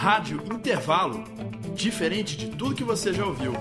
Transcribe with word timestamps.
Rádio 0.00 0.42
Intervalo, 0.50 1.22
diferente 1.74 2.34
de 2.34 2.48
tudo 2.48 2.74
que 2.74 2.82
você 2.82 3.12
já 3.12 3.22
ouviu. 3.22 3.52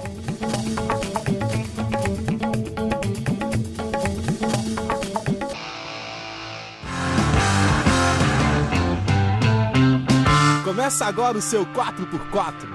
Começa 10.63 11.05
agora 11.05 11.37
o 11.37 11.41
seu 11.41 11.65
4x4. 11.65 12.69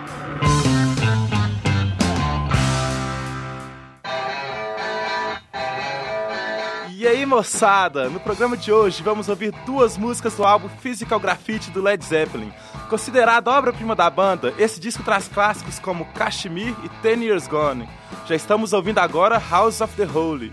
E 6.91 7.07
aí, 7.07 7.25
moçada? 7.25 8.11
No 8.11 8.21
programa 8.21 8.59
de 8.59 8.71
hoje 8.71 9.03
vamos 9.03 9.31
ouvir 9.31 9.53
duas 9.65 9.97
músicas 9.97 10.35
do 10.35 10.45
álbum 10.45 10.69
Physical 10.69 11.19
Graffiti 11.19 11.71
do 11.71 11.81
Led 11.81 12.05
Zeppelin. 12.05 12.53
Considerado 12.89 13.49
obra-prima 13.49 13.95
da 13.95 14.11
banda, 14.11 14.53
esse 14.59 14.79
disco 14.79 15.03
traz 15.03 15.27
clássicos 15.27 15.79
como 15.79 16.05
Kashmir 16.13 16.75
e 16.85 16.89
Ten 17.03 17.23
Years 17.23 17.49
Gone. 17.49 17.89
Já 18.27 18.35
estamos 18.35 18.73
ouvindo 18.73 18.99
agora 18.99 19.39
House 19.39 19.81
of 19.81 19.95
the 19.97 20.05
Holy. 20.05 20.53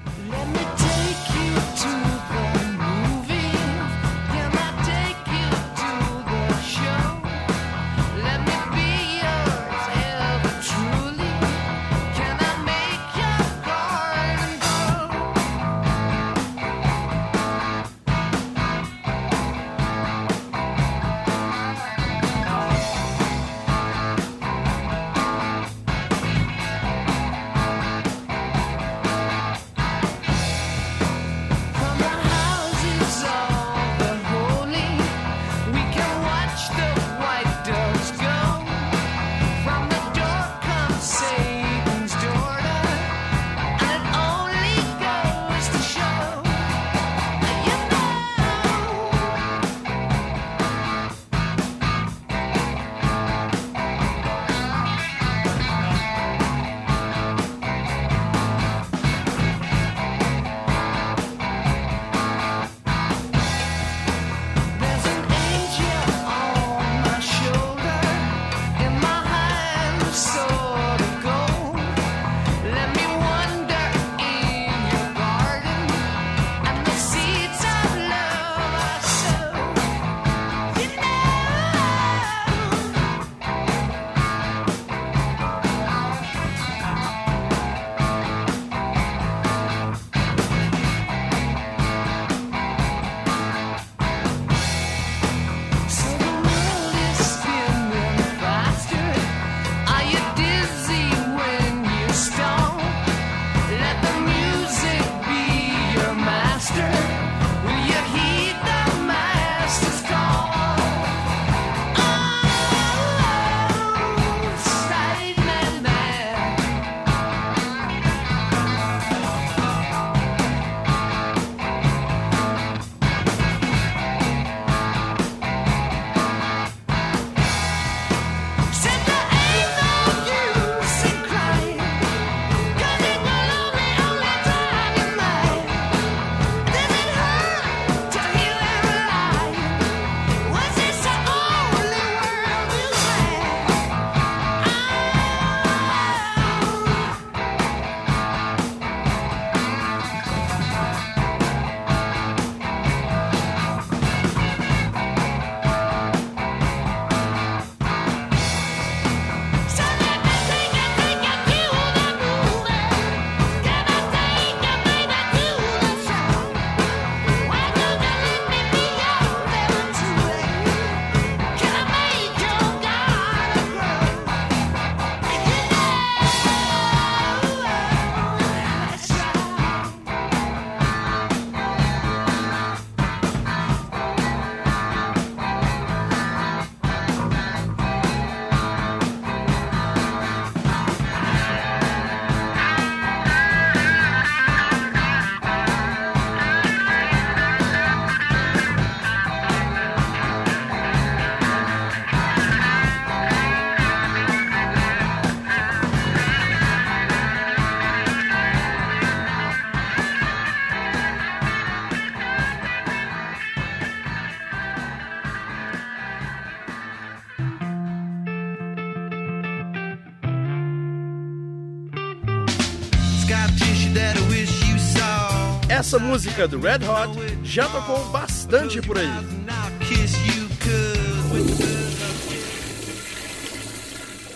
Essa 225.91 225.99
música 225.99 226.47
do 226.47 226.57
Red 226.57 226.87
Hot 226.87 227.19
já 227.43 227.67
tocou 227.67 228.01
bastante 228.11 228.81
por 228.81 228.97
aí. 228.97 229.09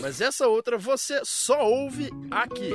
Mas 0.02 0.20
essa 0.20 0.50
outra 0.50 0.78
você 0.78 1.22
só 1.24 1.66
ouve 1.66 2.12
aqui. 2.30 2.74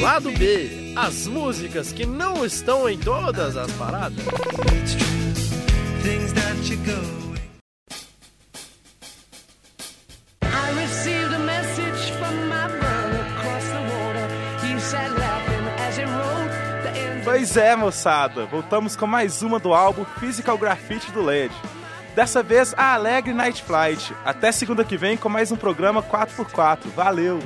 Lado 0.00 0.32
B, 0.32 0.94
as 0.96 1.26
músicas 1.26 1.92
que 1.92 2.06
não 2.06 2.42
estão 2.42 2.88
em 2.88 2.96
todas 2.96 3.58
as 3.58 3.70
paradas. 3.72 4.24
Pois 17.46 17.56
é, 17.56 17.76
moçada, 17.76 18.44
voltamos 18.44 18.96
com 18.96 19.06
mais 19.06 19.40
uma 19.40 19.60
do 19.60 19.72
álbum 19.72 20.04
Physical 20.18 20.58
Graffiti 20.58 21.12
do 21.12 21.22
LED. 21.22 21.54
Dessa 22.12 22.42
vez, 22.42 22.74
a 22.76 22.94
Alegre 22.94 23.32
Night 23.32 23.62
Flight. 23.62 24.12
Até 24.24 24.50
segunda 24.50 24.84
que 24.84 24.96
vem 24.96 25.16
com 25.16 25.28
mais 25.28 25.52
um 25.52 25.56
programa 25.56 26.02
4x4. 26.02 26.88
Valeu! 26.96 27.38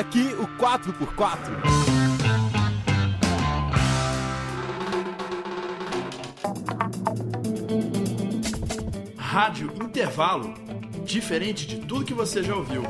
Aqui 0.00 0.34
o 0.38 0.46
4x4. 0.58 1.36
Rádio 9.18 9.72
Intervalo. 9.80 10.54
Diferente 11.04 11.66
de 11.66 11.76
tudo 11.80 12.04
que 12.04 12.14
você 12.14 12.42
já 12.42 12.54
ouviu. 12.54 12.82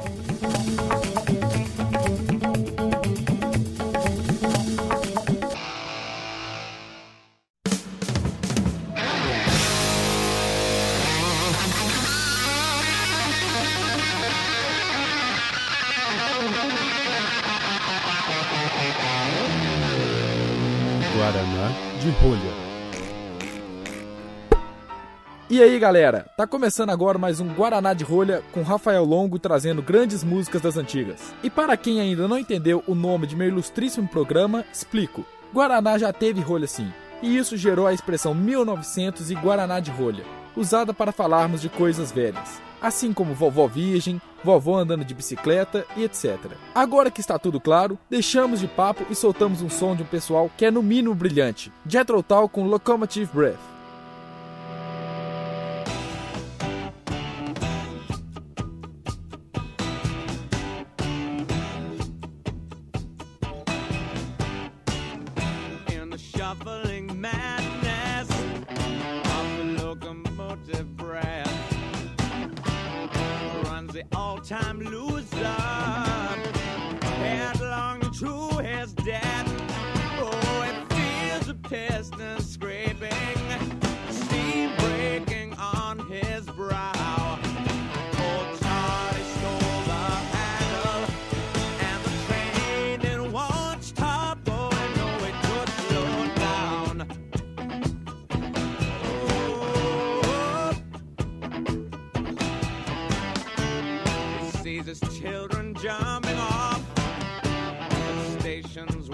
E 25.60 25.62
aí 25.62 25.78
galera, 25.78 26.24
tá 26.38 26.46
começando 26.46 26.88
agora 26.88 27.18
mais 27.18 27.38
um 27.38 27.46
Guaraná 27.52 27.92
de 27.92 28.02
Rolha 28.02 28.42
com 28.50 28.62
Rafael 28.62 29.04
Longo 29.04 29.38
trazendo 29.38 29.82
grandes 29.82 30.24
músicas 30.24 30.62
das 30.62 30.78
antigas. 30.78 31.34
E 31.42 31.50
para 31.50 31.76
quem 31.76 32.00
ainda 32.00 32.26
não 32.26 32.38
entendeu 32.38 32.82
o 32.86 32.94
nome 32.94 33.26
de 33.26 33.36
meu 33.36 33.48
ilustríssimo 33.48 34.08
programa, 34.08 34.64
explico. 34.72 35.22
Guaraná 35.52 35.98
já 35.98 36.14
teve 36.14 36.40
rolha 36.40 36.66
sim, 36.66 36.90
e 37.20 37.36
isso 37.36 37.58
gerou 37.58 37.86
a 37.86 37.92
expressão 37.92 38.34
1900 38.34 39.30
e 39.30 39.34
Guaraná 39.34 39.80
de 39.80 39.90
Rolha, 39.90 40.24
usada 40.56 40.94
para 40.94 41.12
falarmos 41.12 41.60
de 41.60 41.68
coisas 41.68 42.10
velhas, 42.10 42.58
assim 42.80 43.12
como 43.12 43.34
vovó 43.34 43.66
virgem, 43.66 44.18
vovó 44.42 44.78
andando 44.78 45.04
de 45.04 45.12
bicicleta 45.12 45.84
e 45.94 46.04
etc. 46.04 46.38
Agora 46.74 47.10
que 47.10 47.20
está 47.20 47.38
tudo 47.38 47.60
claro, 47.60 47.98
deixamos 48.08 48.60
de 48.60 48.66
papo 48.66 49.04
e 49.10 49.14
soltamos 49.14 49.60
um 49.60 49.68
som 49.68 49.94
de 49.94 50.04
um 50.04 50.06
pessoal 50.06 50.50
que 50.56 50.64
é 50.64 50.70
no 50.70 50.82
mínimo 50.82 51.14
brilhante, 51.14 51.70
Jethro 51.86 52.22
Tull 52.22 52.48
com 52.48 52.64
Locomotive 52.64 53.30
Breath. 53.34 53.79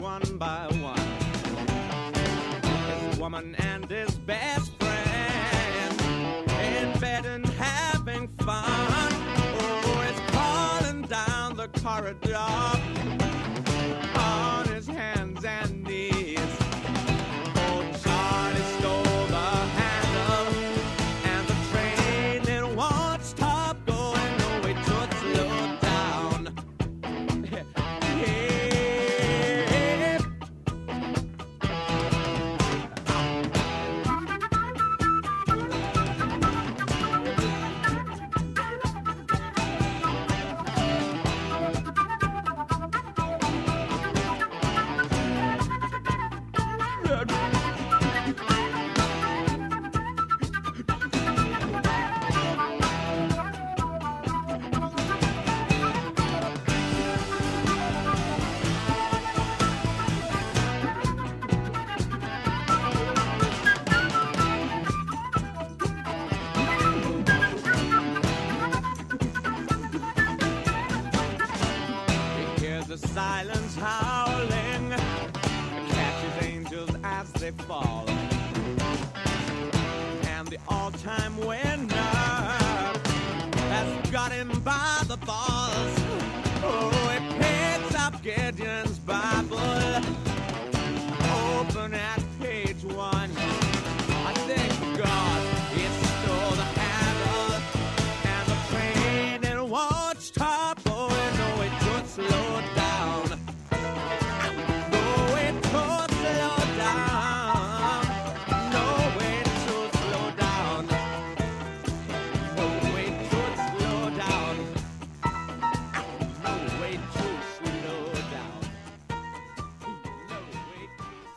one 0.01 0.37
by 0.37 0.76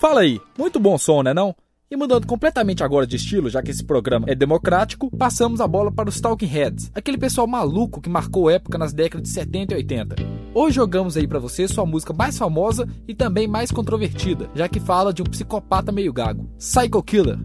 Fala 0.09 0.21
aí, 0.21 0.41
muito 0.57 0.79
bom 0.79 0.97
som, 0.97 1.21
né 1.21 1.35
não? 1.35 1.55
E 1.87 1.95
mudando 1.95 2.25
completamente 2.25 2.83
agora 2.83 3.05
de 3.05 3.15
estilo, 3.15 3.47
já 3.47 3.61
que 3.61 3.69
esse 3.69 3.83
programa 3.83 4.25
é 4.27 4.33
democrático, 4.33 5.15
passamos 5.15 5.61
a 5.61 5.67
bola 5.67 5.91
para 5.91 6.09
os 6.09 6.19
Talking 6.19 6.47
Heads, 6.47 6.89
aquele 6.95 7.15
pessoal 7.15 7.45
maluco 7.45 8.01
que 8.01 8.09
marcou 8.09 8.49
época 8.49 8.75
nas 8.75 8.91
décadas 8.91 9.27
de 9.27 9.33
70 9.35 9.75
e 9.75 9.77
80. 9.77 10.15
Hoje 10.51 10.77
jogamos 10.77 11.15
aí 11.15 11.27
para 11.27 11.37
você 11.37 11.67
sua 11.67 11.85
música 11.85 12.11
mais 12.11 12.35
famosa 12.39 12.89
e 13.07 13.13
também 13.13 13.47
mais 13.47 13.69
controvertida, 13.69 14.49
já 14.55 14.67
que 14.67 14.79
fala 14.79 15.13
de 15.13 15.21
um 15.21 15.25
psicopata 15.25 15.91
meio 15.91 16.11
gago, 16.11 16.49
Psycho 16.57 17.03
Killer. 17.03 17.37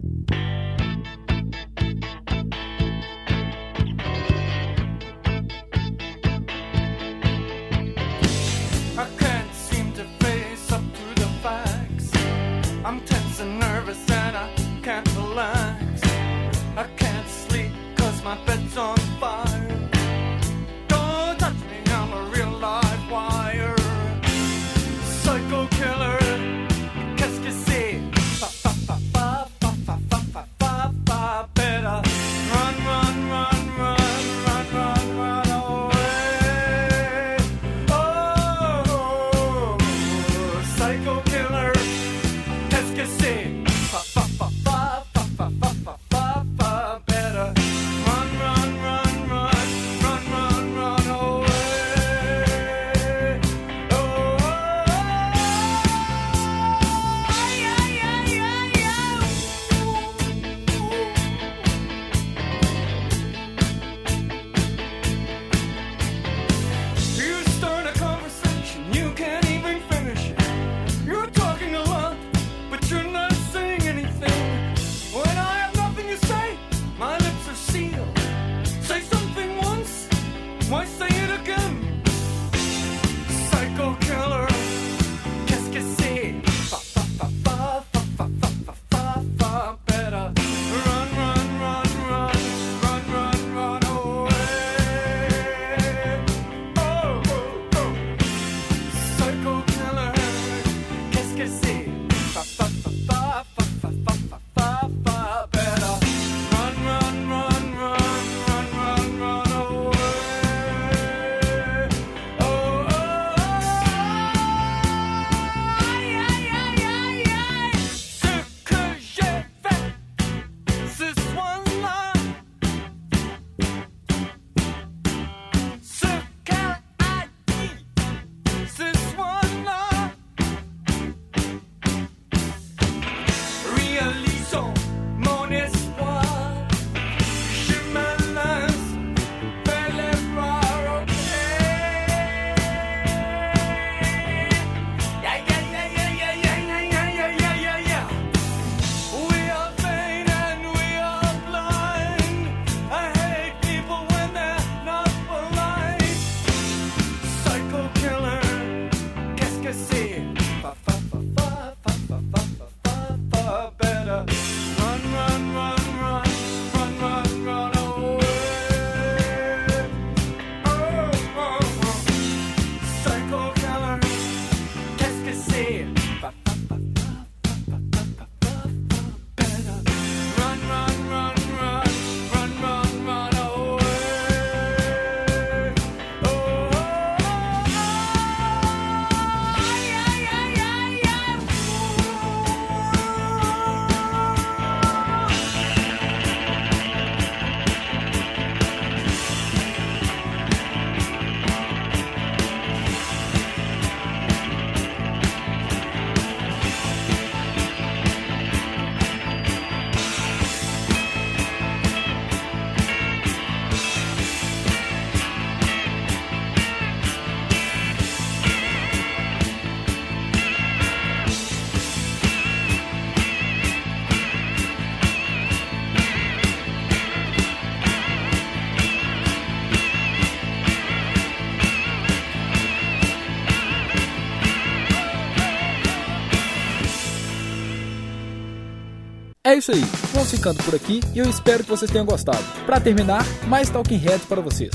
É 239.55 239.57
isso 239.57 239.71
aí, 239.71 239.85
vamos 240.11 240.29
ficando 240.29 240.61
por 240.65 240.75
aqui 240.75 240.99
e 241.13 241.19
eu 241.19 241.29
espero 241.29 241.63
que 241.63 241.69
vocês 241.69 241.89
tenham 241.89 242.05
gostado. 242.05 242.43
Para 242.65 242.77
terminar, 242.77 243.25
mais 243.47 243.69
Talking 243.69 243.95
Heads 243.95 244.25
para 244.25 244.41
vocês. 244.41 244.71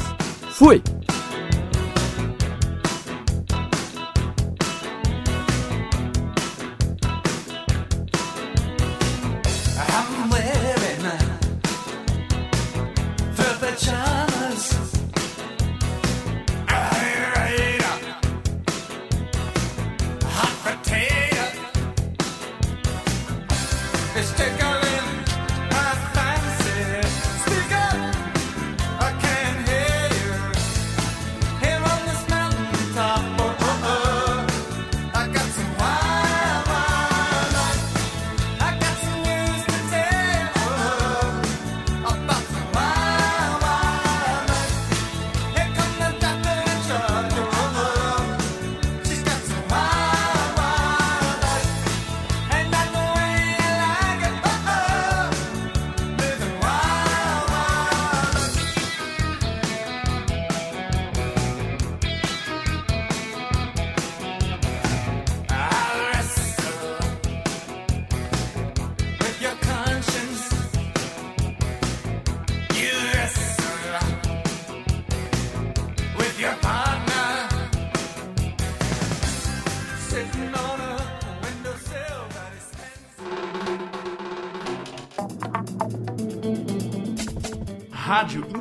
Fui! 0.53 0.83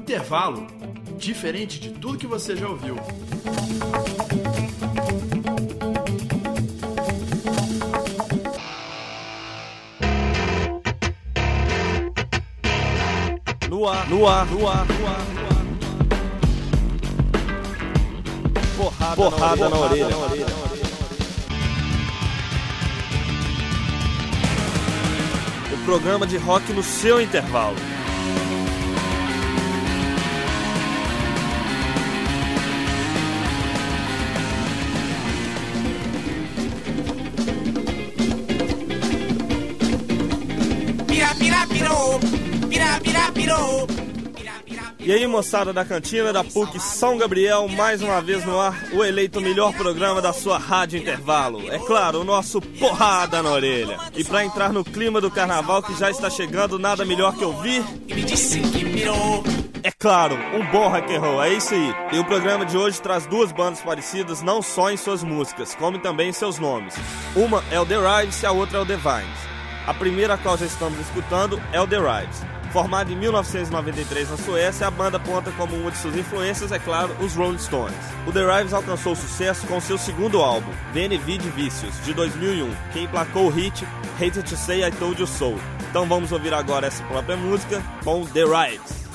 Intervalo. 0.09 0.65
Diferente 1.19 1.79
de 1.79 1.91
tudo 1.91 2.17
que 2.17 2.25
você 2.25 2.55
já 2.55 2.67
ouviu. 2.67 2.95
No 13.69 13.87
ar, 13.87 14.09
no 14.09 14.27
ar, 14.27 14.47
no 14.47 14.67
ar, 14.67 14.87
no 14.87 15.07
ar. 15.07 15.25
Porrada, 18.75 19.15
Porrada 19.15 19.69
na, 19.69 19.77
orelha. 19.77 20.07
O 25.71 25.85
programa 25.85 26.25
de 26.25 26.37
rock 26.37 26.73
no 26.73 26.81
seu 26.81 27.21
intervalo. 27.21 27.98
E 45.09 45.11
aí, 45.11 45.25
moçada 45.25 45.73
da 45.73 45.83
cantina 45.83 46.31
da 46.31 46.43
PUC 46.43 46.79
São 46.79 47.17
Gabriel, 47.17 47.67
mais 47.67 47.99
uma 48.03 48.21
vez 48.21 48.45
no 48.45 48.59
ar, 48.59 48.79
o 48.93 49.03
eleito 49.03 49.41
melhor 49.41 49.73
programa 49.73 50.21
da 50.21 50.31
sua 50.31 50.59
rádio 50.59 50.99
intervalo. 50.99 51.67
É 51.71 51.79
claro, 51.79 52.21
o 52.21 52.23
nosso 52.23 52.61
Porrada 52.61 53.41
na 53.41 53.49
Orelha. 53.49 53.97
E 54.15 54.23
pra 54.23 54.45
entrar 54.45 54.71
no 54.71 54.83
clima 54.83 55.19
do 55.19 55.31
carnaval 55.31 55.81
que 55.81 55.97
já 55.97 56.11
está 56.11 56.29
chegando, 56.29 56.77
nada 56.77 57.03
melhor 57.05 57.35
que 57.35 57.43
ouvir. 57.43 57.83
É 59.81 59.89
claro, 59.97 60.37
um 60.53 60.63
bom 60.71 60.89
rock 60.89 61.15
and 61.15 61.19
roll, 61.19 61.41
é 61.43 61.53
isso 61.53 61.73
aí. 61.73 61.95
E 62.13 62.19
o 62.19 62.25
programa 62.25 62.63
de 62.63 62.77
hoje 62.77 63.01
traz 63.01 63.25
duas 63.25 63.51
bandas 63.51 63.81
parecidas 63.81 64.43
não 64.43 64.61
só 64.61 64.91
em 64.91 64.97
suas 64.97 65.23
músicas, 65.23 65.73
como 65.73 65.97
também 65.97 66.29
em 66.29 66.33
seus 66.33 66.59
nomes. 66.59 66.93
Uma 67.35 67.63
é 67.71 67.79
o 67.79 67.85
The 67.87 67.97
Rives 67.97 68.43
e 68.43 68.45
a 68.45 68.51
outra 68.51 68.77
é 68.77 68.81
o 68.81 68.85
The 68.85 68.97
Vines. 68.97 69.39
A 69.87 69.93
primeira 69.95 70.35
a 70.35 70.37
qual 70.37 70.55
já 70.55 70.67
estamos 70.67 70.99
escutando 70.99 71.59
é 71.73 71.81
o 71.81 71.87
The 71.87 71.97
Rives. 71.97 72.48
Formada 72.71 73.11
em 73.11 73.15
1993 73.15 74.29
na 74.29 74.37
Suécia, 74.37 74.87
a 74.87 74.91
banda 74.91 75.19
conta 75.19 75.51
como 75.51 75.75
uma 75.75 75.89
de 75.89 75.97
suas 75.97 76.15
influências, 76.15 76.71
é 76.71 76.77
claro, 76.77 77.15
os 77.19 77.33
Rolling 77.33 77.57
Stones. 77.57 77.95
O 78.27 78.31
The 78.31 78.45
Rives 78.45 78.73
alcançou 78.73 79.15
sucesso 79.15 79.65
com 79.65 79.81
seu 79.81 79.97
segundo 79.97 80.39
álbum, 80.39 80.71
VNV 80.93 81.39
de 81.39 81.49
Vícios, 81.49 81.93
de 82.05 82.13
2001, 82.13 82.69
que 82.93 82.99
emplacou 83.01 83.47
o 83.47 83.49
hit 83.49 83.85
Hate 84.21 84.43
to 84.43 84.55
Say 84.55 84.83
I 84.83 84.91
Told 84.91 85.19
You 85.19 85.27
So. 85.27 85.55
Então 85.89 86.05
vamos 86.05 86.31
ouvir 86.31 86.53
agora 86.53 86.85
essa 86.85 87.03
própria 87.05 87.35
música 87.35 87.81
com 88.03 88.23
The 88.25 88.43
Rives. 88.43 89.08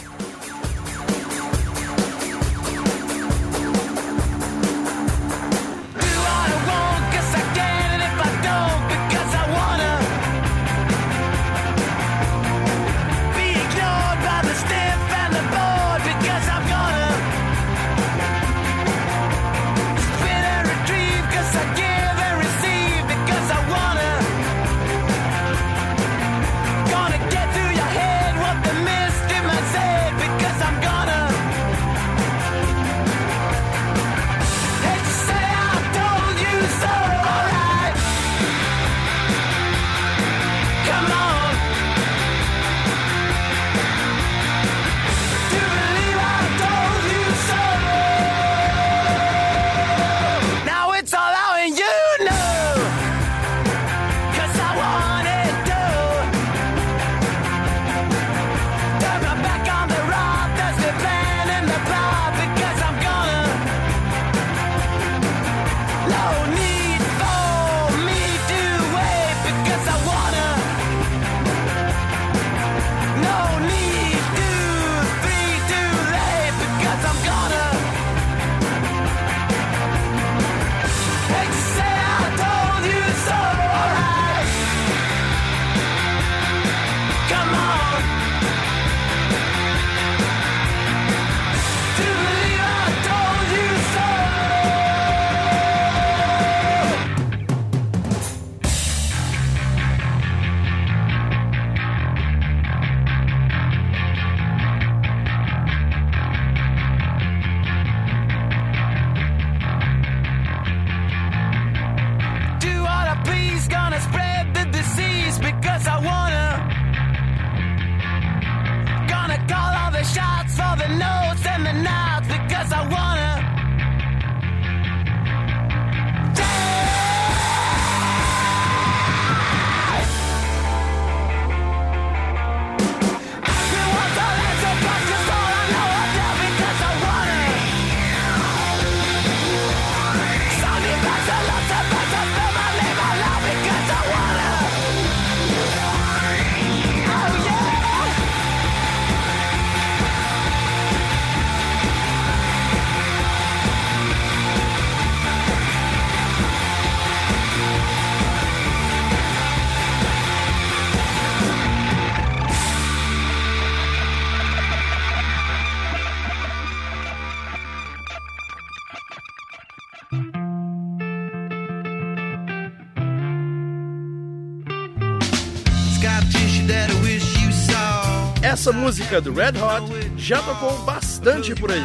Essa 178.64 178.72
música 178.72 179.20
do 179.20 179.30
Red 179.34 179.60
Hot 179.60 179.92
já 180.16 180.40
tocou 180.40 180.72
bastante 180.84 181.54
por 181.54 181.70
aí. 181.70 181.82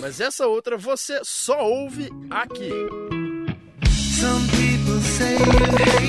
Mas 0.00 0.20
essa 0.20 0.48
outra 0.48 0.76
você 0.76 1.20
só 1.22 1.64
ouve 1.64 2.10
aqui. 2.28 2.72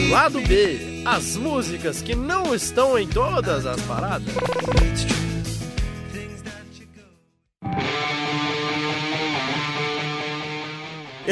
Lado 0.09 0.41
B, 0.41 1.03
as 1.05 1.37
músicas 1.37 2.01
que 2.01 2.15
não 2.15 2.55
estão 2.55 2.97
em 2.97 3.07
todas 3.07 3.67
as 3.67 3.79
paradas. 3.81 4.33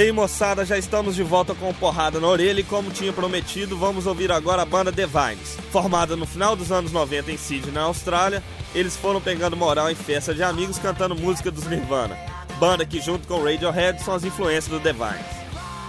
Aí, 0.03 0.11
moçada, 0.11 0.65
já 0.65 0.77
estamos 0.77 1.15
de 1.15 1.23
volta 1.23 1.55
com 1.55 1.69
o 1.69 1.73
Porrada 1.73 2.19
na 2.19 2.27
Orelha 2.27 2.59
e 2.59 2.63
como 2.63 2.91
tinha 2.91 3.13
prometido, 3.13 3.77
vamos 3.77 4.05
ouvir 4.05 4.31
agora 4.31 4.61
a 4.61 4.65
banda 4.65 4.91
The 4.91 5.05
Vines. 5.05 5.57
Formada 5.71 6.15
no 6.17 6.25
final 6.25 6.55
dos 6.55 6.71
anos 6.71 6.91
90 6.91 7.31
em 7.31 7.37
Sydney, 7.37 7.71
na 7.71 7.83
Austrália, 7.83 8.43
eles 8.75 8.97
foram 8.97 9.21
pegando 9.21 9.55
moral 9.55 9.89
em 9.89 9.95
festa 9.95 10.33
de 10.33 10.43
amigos 10.43 10.77
cantando 10.77 11.15
música 11.15 11.49
dos 11.49 11.67
Nirvana. 11.67 12.17
Banda 12.59 12.85
que 12.85 12.99
junto 12.99 13.27
com 13.27 13.43
Radiohead 13.43 14.01
são 14.03 14.13
as 14.13 14.25
influências 14.25 14.67
do 14.67 14.79
The 14.79 14.91
Vines. 14.91 15.43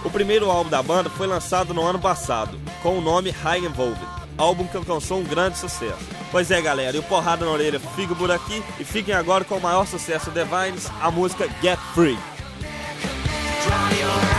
O 0.05 0.09
primeiro 0.09 0.49
álbum 0.49 0.69
da 0.69 0.81
banda 0.81 1.09
foi 1.09 1.27
lançado 1.27 1.73
no 1.73 1.83
ano 1.83 1.99
passado, 1.99 2.57
com 2.81 2.97
o 2.97 3.01
nome 3.01 3.31
High 3.31 3.65
Evolved, 3.65 3.99
álbum 4.37 4.65
que 4.65 4.77
alcançou 4.77 5.19
um 5.19 5.23
grande 5.23 5.57
sucesso. 5.57 6.05
Pois 6.31 6.51
é, 6.51 6.61
galera, 6.61 6.95
e 6.95 6.99
o 6.99 7.03
Porrada 7.03 7.43
na 7.43 7.51
Orelha 7.51 7.81
fica 7.97 8.15
por 8.15 8.31
aqui 8.31 8.63
e 8.79 8.85
fiquem 8.85 9.13
agora 9.13 9.43
com 9.43 9.57
o 9.57 9.61
maior 9.61 9.85
sucesso 9.85 10.29
do 10.29 10.33
The 10.33 10.45
Vines, 10.45 10.89
a 11.01 11.11
música 11.11 11.49
Get 11.61 11.79
Free. 11.93 12.34
I'm 13.67 14.34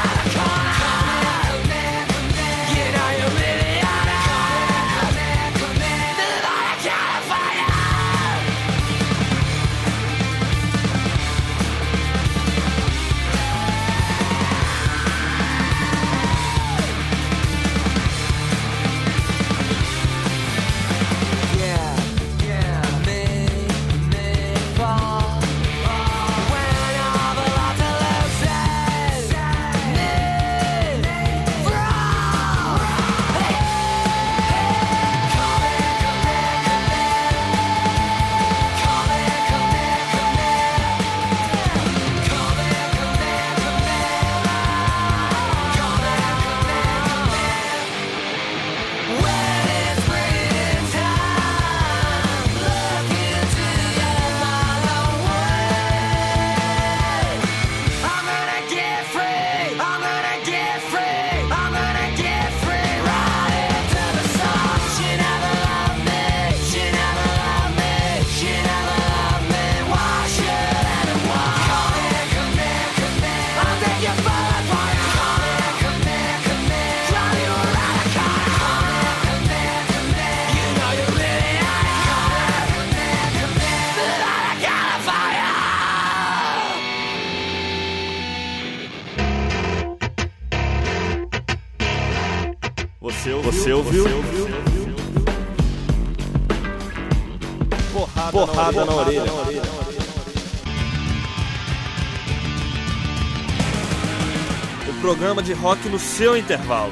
de 105.46 105.52
rock 105.52 105.88
no 105.88 105.96
seu 105.96 106.36
intervalo. 106.36 106.90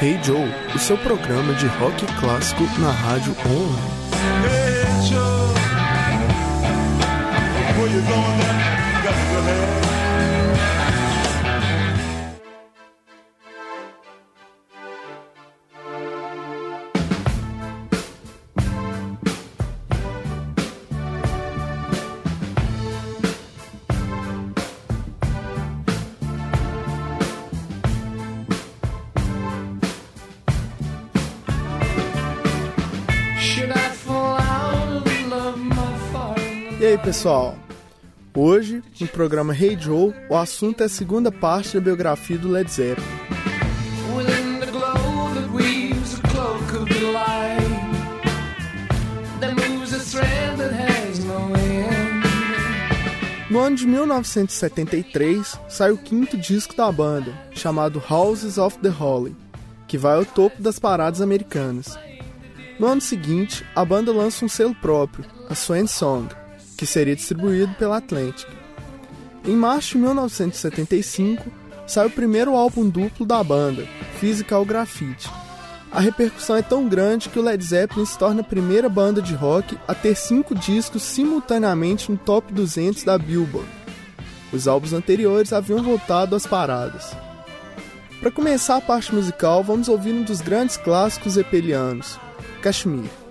Hey 0.00 0.18
Joe, 0.24 0.48
o 0.74 0.78
seu 0.78 0.96
programa 0.96 1.52
de 1.54 1.66
rock 1.66 2.06
clássico 2.18 2.62
na 2.80 2.90
rádio 2.90 3.36
online. 3.44 4.07
pessoal! 37.08 37.56
Hoje, 38.36 38.82
no 39.00 39.08
programa 39.08 39.54
Hey 39.54 39.78
Joe, 39.80 40.12
o 40.28 40.36
assunto 40.36 40.82
é 40.82 40.84
a 40.84 40.90
segunda 40.90 41.32
parte 41.32 41.72
da 41.72 41.80
biografia 41.80 42.36
do 42.36 42.50
Led 42.50 42.70
Zeppelin. 42.70 43.08
No 53.48 53.58
ano 53.58 53.76
de 53.76 53.86
1973, 53.86 55.58
sai 55.66 55.90
o 55.90 55.96
quinto 55.96 56.36
disco 56.36 56.76
da 56.76 56.92
banda, 56.92 57.32
chamado 57.52 58.02
Houses 58.10 58.58
of 58.58 58.78
the 58.80 58.90
Holy, 58.90 59.34
que 59.86 59.96
vai 59.96 60.14
ao 60.14 60.26
topo 60.26 60.60
das 60.60 60.78
paradas 60.78 61.22
americanas. 61.22 61.98
No 62.78 62.86
ano 62.86 63.00
seguinte, 63.00 63.64
a 63.74 63.82
banda 63.82 64.12
lança 64.12 64.44
um 64.44 64.48
selo 64.48 64.74
próprio, 64.74 65.24
a 65.48 65.54
Swan 65.54 65.86
Song, 65.86 66.28
que 66.78 66.86
seria 66.86 67.16
distribuído 67.16 67.74
pela 67.74 67.96
Atlantic. 67.98 68.46
Em 69.44 69.56
março 69.56 69.92
de 69.92 69.98
1975, 69.98 71.44
sai 71.86 72.06
o 72.06 72.10
primeiro 72.10 72.54
álbum 72.54 72.88
duplo 72.88 73.26
da 73.26 73.42
banda, 73.42 73.84
Physical 74.20 74.64
Graffiti. 74.64 75.28
A 75.90 76.00
repercussão 76.00 76.56
é 76.56 76.62
tão 76.62 76.88
grande 76.88 77.28
que 77.28 77.38
o 77.38 77.42
Led 77.42 77.62
Zeppelin 77.64 78.06
se 78.06 78.16
torna 78.16 78.42
a 78.42 78.44
primeira 78.44 78.88
banda 78.88 79.20
de 79.20 79.34
rock 79.34 79.76
a 79.88 79.94
ter 79.94 80.14
cinco 80.14 80.54
discos 80.54 81.02
simultaneamente 81.02 82.12
no 82.12 82.16
top 82.16 82.52
200 82.52 83.02
da 83.02 83.18
Billboard. 83.18 83.68
Os 84.52 84.68
álbuns 84.68 84.92
anteriores 84.92 85.52
haviam 85.52 85.82
voltado 85.82 86.36
às 86.36 86.46
paradas. 86.46 87.10
Para 88.20 88.30
começar 88.30 88.76
a 88.76 88.80
parte 88.80 89.12
musical, 89.14 89.64
vamos 89.64 89.88
ouvir 89.88 90.12
um 90.12 90.22
dos 90.22 90.40
grandes 90.40 90.76
clássicos 90.76 91.36
epelianos, 91.36 92.20
Kashmir. 92.62 93.27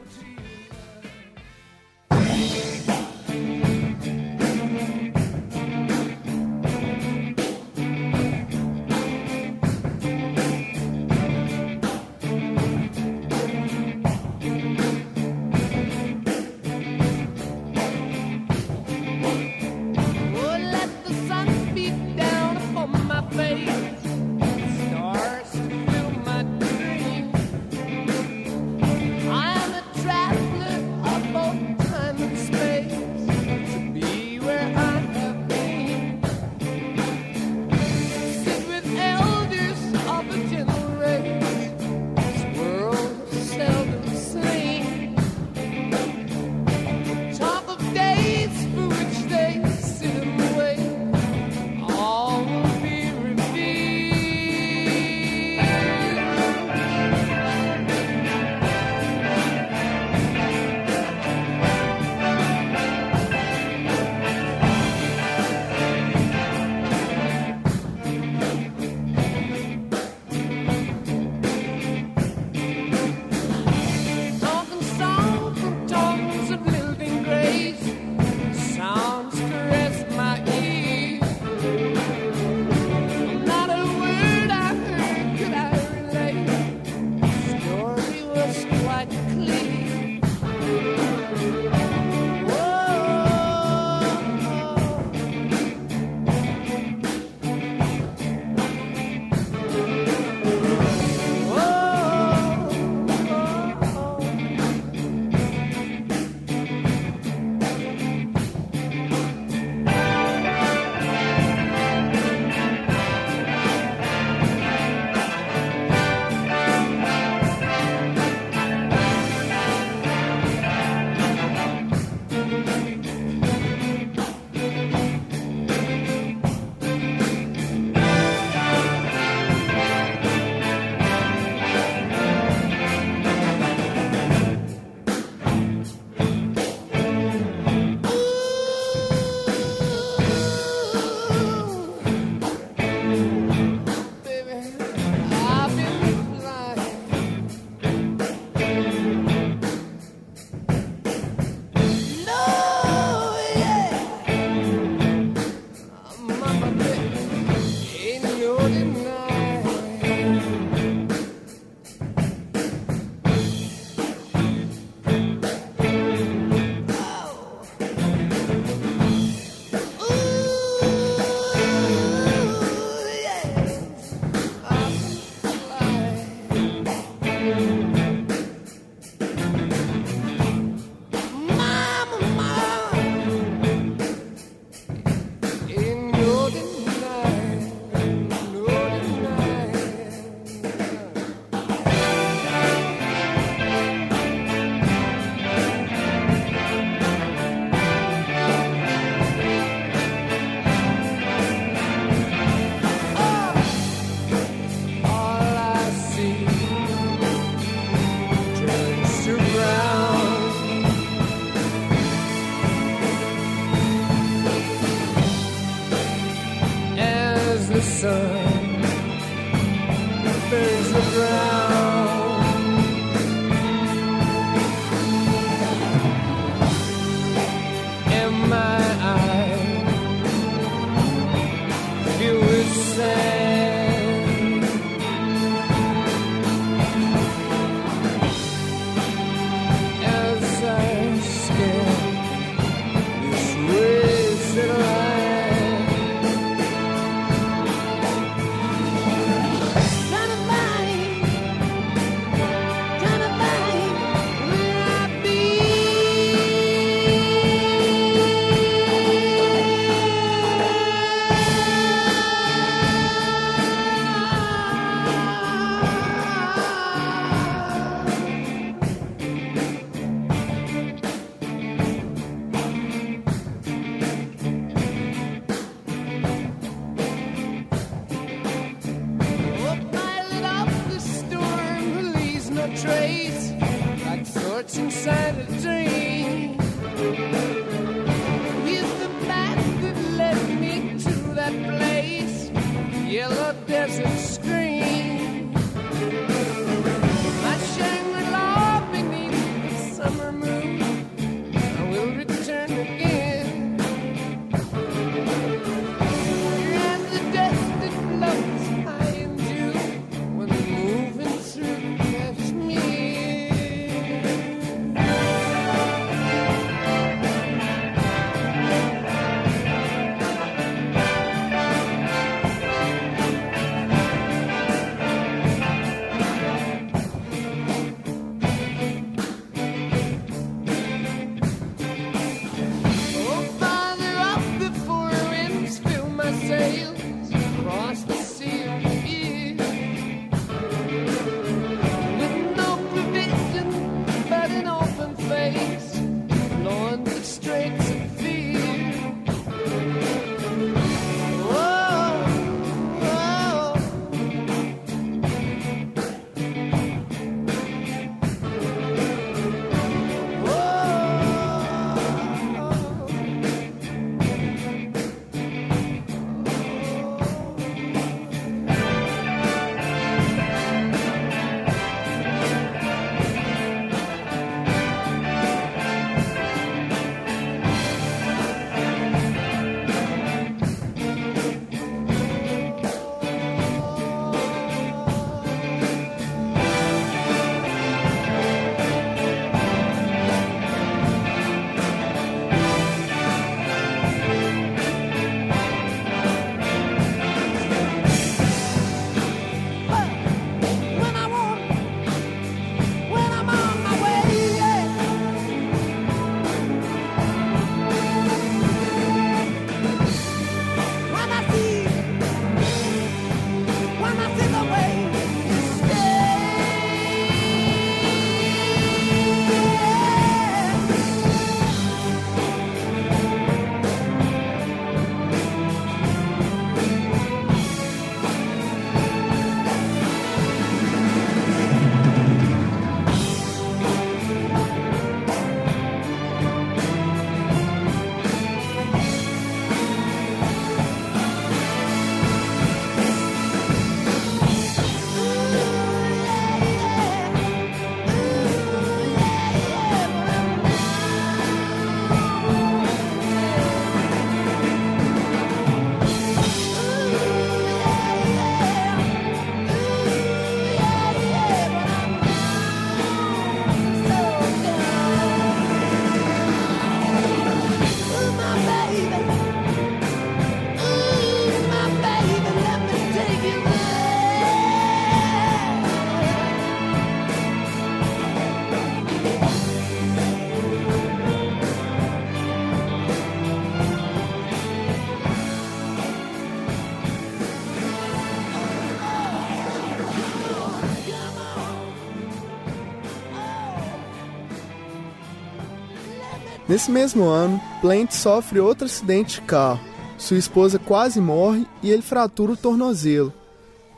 Nesse 496.77 496.91
mesmo 496.91 497.23
ano, 497.23 497.59
Plant 497.81 498.11
sofre 498.11 498.59
outro 498.59 498.85
acidente 498.85 499.41
de 499.41 499.47
carro. 499.47 499.81
Sua 500.15 500.37
esposa 500.37 500.77
quase 500.77 501.19
morre 501.19 501.65
e 501.81 501.89
ele 501.89 502.03
fratura 502.03 502.51
o 502.51 502.55
tornozelo, 502.55 503.33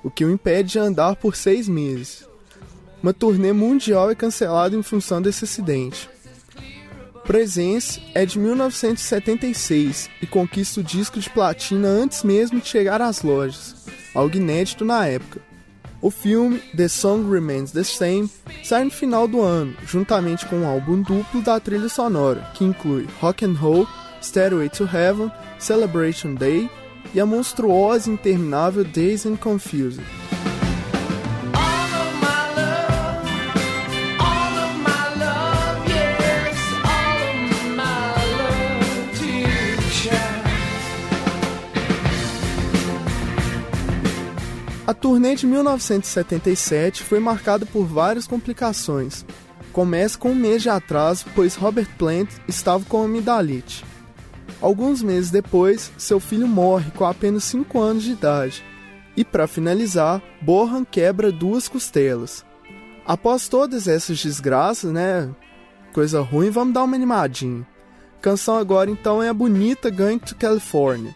o 0.01 0.09
que 0.09 0.23
o 0.23 0.31
impede 0.31 0.71
de 0.71 0.79
andar 0.79 1.17
por 1.17 1.35
seis 1.35 1.67
meses. 1.67 2.25
Uma 3.03 3.13
turnê 3.13 3.51
mundial 3.51 4.09
é 4.09 4.15
cancelada 4.15 4.77
em 4.77 4.81
função 4.81 5.21
desse 5.21 5.43
acidente. 5.43 6.09
Presence 7.25 8.01
é 8.15 8.25
de 8.25 8.39
1976 8.39 10.09
e 10.21 10.25
conquista 10.25 10.79
o 10.79 10.83
disco 10.83 11.19
de 11.19 11.29
platina 11.29 11.89
antes 11.89 12.23
mesmo 12.23 12.61
de 12.61 12.67
chegar 12.69 13.01
às 13.01 13.23
lojas, 13.23 13.75
algo 14.15 14.37
inédito 14.37 14.85
na 14.85 15.05
época. 15.05 15.41
O 16.01 16.09
filme 16.09 16.59
The 16.77 16.87
Song 16.87 17.29
Remains 17.29 17.71
the 17.73 17.83
Same 17.83 18.29
sai 18.69 18.83
no 18.83 18.91
final 18.91 19.27
do 19.27 19.41
ano, 19.41 19.75
juntamente 19.83 20.45
com 20.45 20.57
um 20.57 20.67
álbum 20.67 21.01
duplo 21.01 21.41
da 21.41 21.59
trilha 21.59 21.89
sonora, 21.89 22.51
que 22.53 22.63
inclui 22.63 23.07
Rock 23.19 23.43
and 23.43 23.53
Roll, 23.53 23.87
Stairway 24.21 24.69
to 24.69 24.83
Heaven, 24.83 25.31
Celebration 25.57 26.35
Day 26.35 26.69
e 27.11 27.19
a 27.19 27.25
monstruosa 27.25 28.11
e 28.11 28.13
interminável 28.13 28.83
Days 28.83 29.25
and 29.25 29.37
Confused. 29.37 30.03
Turnê 44.99 45.35
de 45.35 45.47
1977 45.47 47.03
foi 47.03 47.19
marcada 47.19 47.65
por 47.65 47.85
várias 47.85 48.27
complicações. 48.27 49.25
Começa 49.71 50.17
com 50.17 50.31
um 50.31 50.35
mês 50.35 50.61
de 50.61 50.69
atraso, 50.69 51.25
pois 51.33 51.55
Robert 51.55 51.87
Plant 51.97 52.29
estava 52.47 52.83
com 52.85 53.03
amidalite. 53.03 53.85
Alguns 54.61 55.01
meses 55.01 55.31
depois, 55.31 55.91
seu 55.97 56.19
filho 56.19 56.47
morre 56.47 56.91
com 56.91 57.05
apenas 57.05 57.45
5 57.45 57.79
anos 57.79 58.03
de 58.03 58.11
idade. 58.11 58.63
E 59.15 59.23
para 59.23 59.47
finalizar, 59.47 60.21
Bohan 60.41 60.83
quebra 60.83 61.31
duas 61.31 61.67
costelas. 61.67 62.45
Após 63.05 63.47
todas 63.47 63.87
essas 63.87 64.21
desgraças, 64.21 64.91
né? 64.91 65.29
Coisa 65.93 66.21
ruim, 66.21 66.49
vamos 66.49 66.73
dar 66.73 66.83
uma 66.83 66.95
animadinha. 66.95 67.65
Canção 68.21 68.57
agora 68.57 68.91
então 68.91 69.23
é 69.23 69.29
a 69.29 69.33
bonita 69.33 69.89
Going 69.89 70.19
to 70.19 70.35
California. 70.35 71.15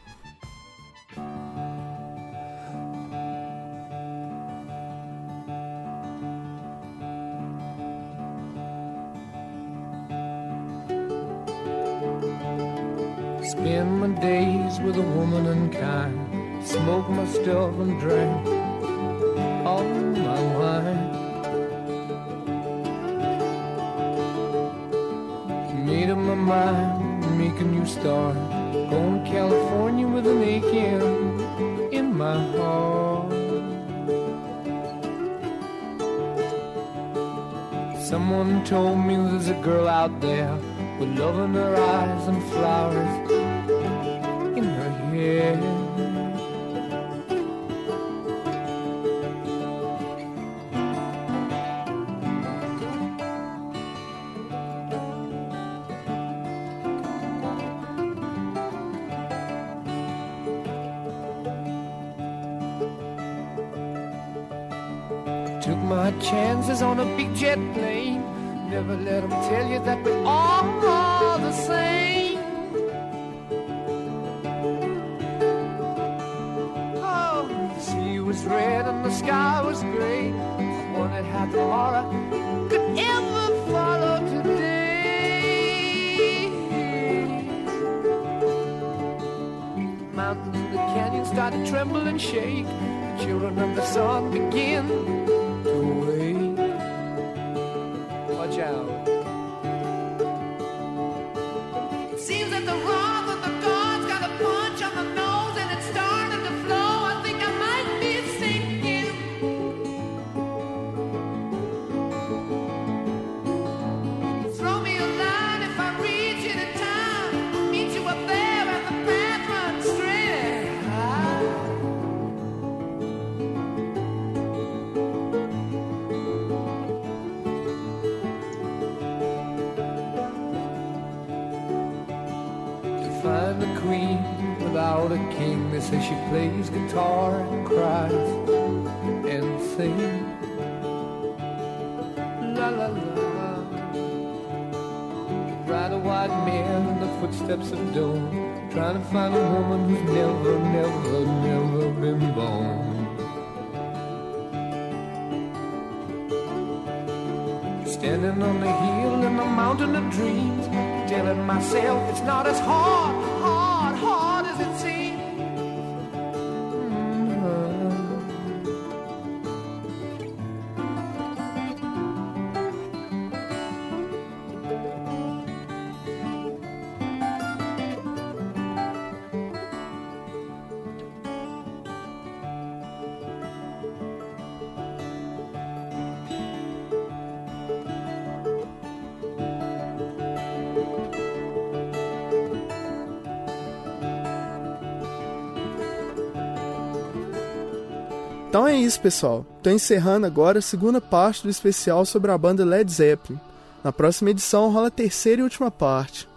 Então 198.53 198.67
é 198.67 198.75
isso, 198.75 199.01
pessoal. 199.01 199.43
Tô 199.63 199.71
encerrando 199.71 200.27
agora 200.27 200.59
a 200.59 200.61
segunda 200.61 201.01
parte 201.01 201.41
do 201.41 201.49
especial 201.49 202.05
sobre 202.05 202.29
a 202.29 202.37
banda 202.37 202.63
Led 202.63 202.91
Zeppelin. 202.91 203.39
Na 203.83 203.91
próxima 203.91 204.29
edição 204.29 204.71
rola 204.71 204.89
a 204.89 204.91
terceira 204.91 205.41
e 205.41 205.43
última 205.43 205.71
parte. 205.71 206.29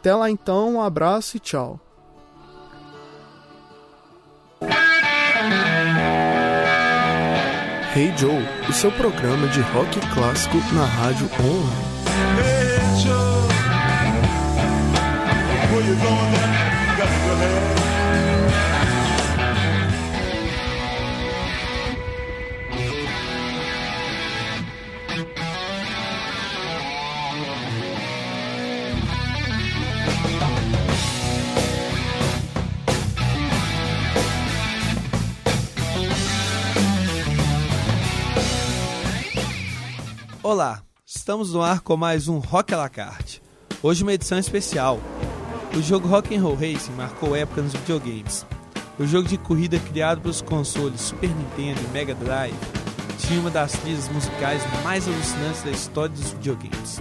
Até 0.00 0.12
lá 0.12 0.28
então, 0.28 0.74
um 0.74 0.82
abraço 0.82 1.36
e 1.36 1.38
tchau. 1.38 1.78
Hey 7.94 8.12
Joe, 8.16 8.44
o 8.68 8.72
seu 8.72 8.90
programa 8.90 9.46
de 9.46 9.60
rock 9.60 10.00
clássico 10.12 10.56
na 10.74 10.84
rádio 10.84 11.30
online. 11.38 11.84
Hey, 12.40 13.00
Joe. 13.00 13.48
Where 15.72 15.86
you 15.86 15.94
going 15.94 16.32
now? 16.32 16.96
Got 16.98 17.06
to 17.06 17.14
go 17.28 18.39
Olá, 40.52 40.82
estamos 41.06 41.52
no 41.52 41.62
ar 41.62 41.78
com 41.78 41.96
mais 41.96 42.26
um 42.26 42.40
Rock 42.40 42.74
à 42.74 42.76
la 42.76 42.88
carte. 42.88 43.40
Hoje 43.80 44.02
uma 44.02 44.12
edição 44.12 44.36
especial. 44.36 44.98
O 45.76 45.80
jogo 45.80 46.08
Rock'n'Roll 46.08 46.56
Racing 46.56 46.90
marcou 46.96 47.36
época 47.36 47.62
nos 47.62 47.72
videogames. 47.72 48.44
O 48.98 49.06
jogo 49.06 49.28
de 49.28 49.38
corrida 49.38 49.78
criado 49.78 50.20
pelos 50.20 50.42
consoles 50.42 51.02
Super 51.02 51.30
Nintendo 51.30 51.80
e 51.84 51.92
Mega 51.92 52.16
Drive 52.16 52.56
tinha 53.16 53.38
uma 53.38 53.48
das 53.48 53.70
trilhas 53.70 54.08
musicais 54.08 54.60
mais 54.82 55.06
alucinantes 55.06 55.62
da 55.62 55.70
história 55.70 56.16
dos 56.16 56.32
videogames. 56.32 57.00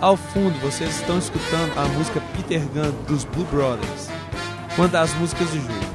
Ao 0.00 0.16
fundo 0.16 0.58
vocês 0.60 0.98
estão 0.98 1.18
escutando 1.18 1.78
a 1.78 1.86
música 1.88 2.22
Peter 2.34 2.62
Gunn 2.68 2.92
dos 3.06 3.24
Blue 3.24 3.44
Brothers, 3.44 4.08
uma 4.78 4.88
das 4.88 5.12
músicas 5.16 5.50
do 5.50 5.60
jogo. 5.60 5.94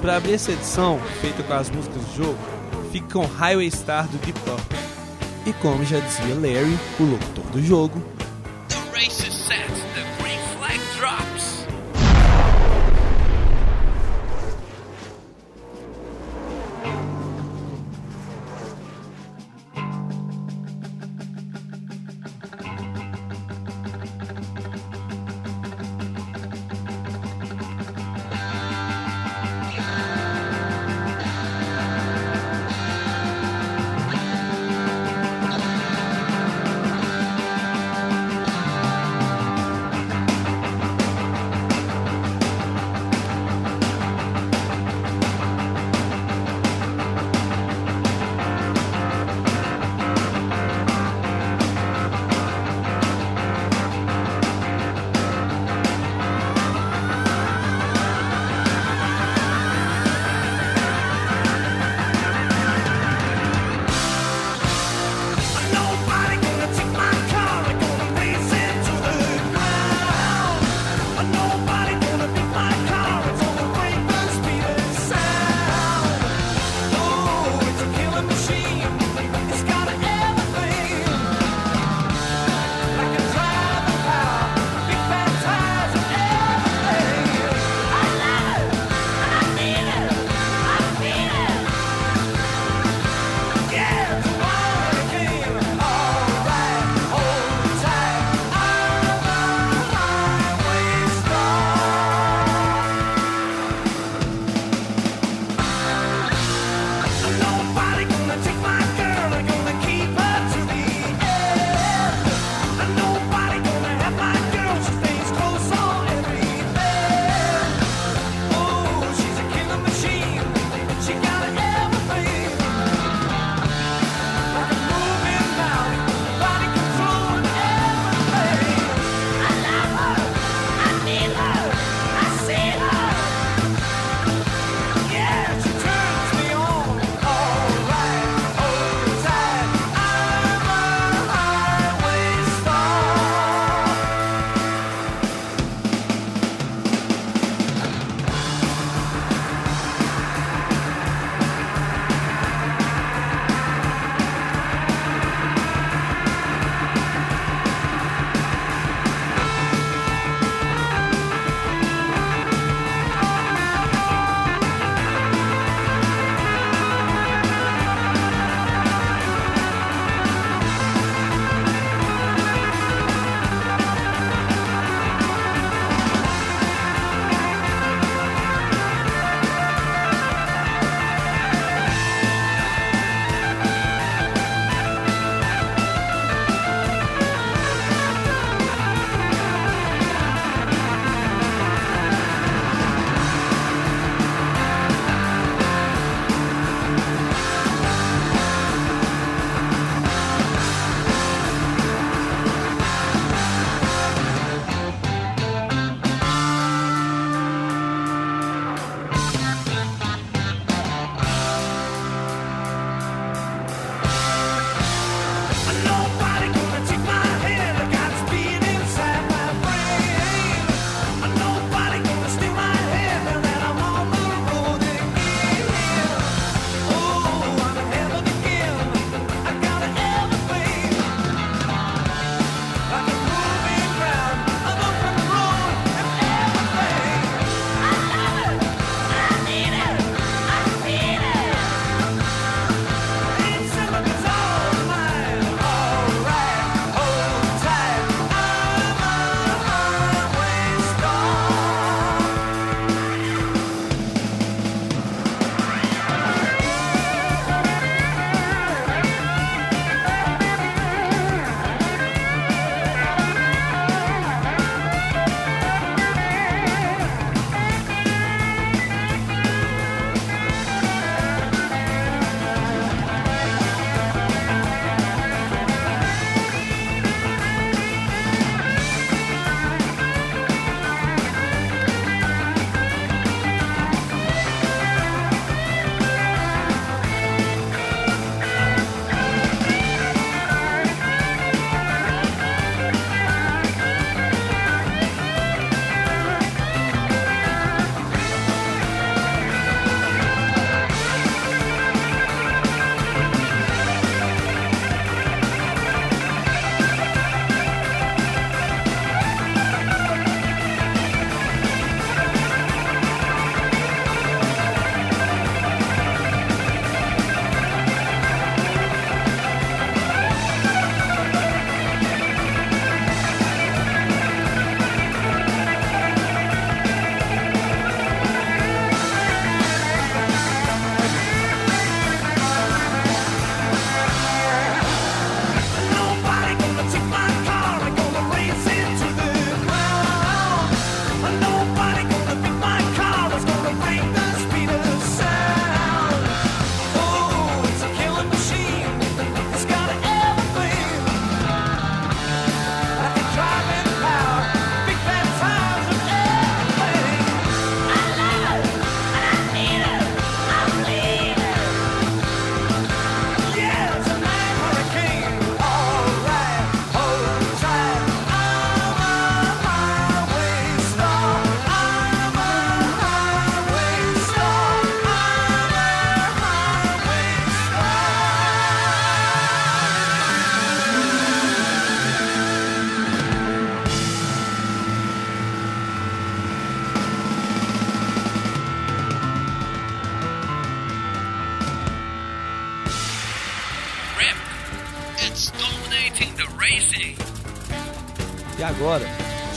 Para 0.00 0.16
abrir 0.16 0.32
essa 0.32 0.52
edição, 0.52 0.98
feita 1.20 1.42
com 1.42 1.52
as 1.52 1.68
músicas 1.68 2.02
do 2.02 2.16
jogo, 2.16 2.38
fica 2.90 3.12
com 3.12 3.26
Highway 3.26 3.70
Star 3.70 4.08
do 4.08 4.16
Deep 4.16 4.40
Purple. 4.40 4.87
E 5.48 5.52
como 5.62 5.82
já 5.82 5.98
dizia 5.98 6.34
Larry, 6.34 6.78
o 7.00 7.04
locutor 7.04 7.44
do 7.52 7.62
jogo, 7.62 8.04
The 8.68 8.76
race 8.92 9.26
is 9.26 9.32
set, 9.32 9.77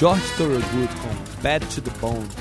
George 0.02 0.34
Thorogood 0.36 0.90
com 1.04 1.16
Bad 1.44 1.62
to 1.76 1.80
the 1.80 1.92
Bone. 2.00 2.41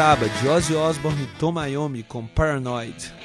Saba 0.00 0.26
de 0.26 0.48
Ozzy 0.48 0.74
Osbourne 0.74 1.24
e 1.24 1.26
Tom 1.38 1.62
Iommi 1.62 2.02
com 2.02 2.26
Paranoid. 2.26 3.19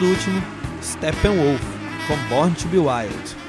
por 0.00 0.08
último, 0.08 0.42
Steppenwolf, 0.82 1.60
com 2.08 2.16
Born 2.28 2.54
to 2.54 2.66
be 2.68 2.78
Wild. 2.78 3.39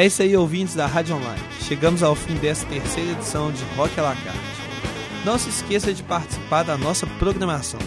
É 0.00 0.06
isso 0.06 0.22
aí, 0.22 0.34
ouvintes 0.34 0.74
da 0.74 0.86
Rádio 0.86 1.14
Online. 1.14 1.42
Chegamos 1.60 2.02
ao 2.02 2.14
fim 2.14 2.34
dessa 2.36 2.64
terceira 2.64 3.10
edição 3.10 3.52
de 3.52 3.62
Rock 3.76 4.00
à 4.00 4.04
la 4.04 4.14
carte. 4.14 4.40
Não 5.26 5.38
se 5.38 5.50
esqueça 5.50 5.92
de 5.92 6.02
participar 6.02 6.62
da 6.62 6.78
nossa 6.78 7.06
programação. 7.18 7.78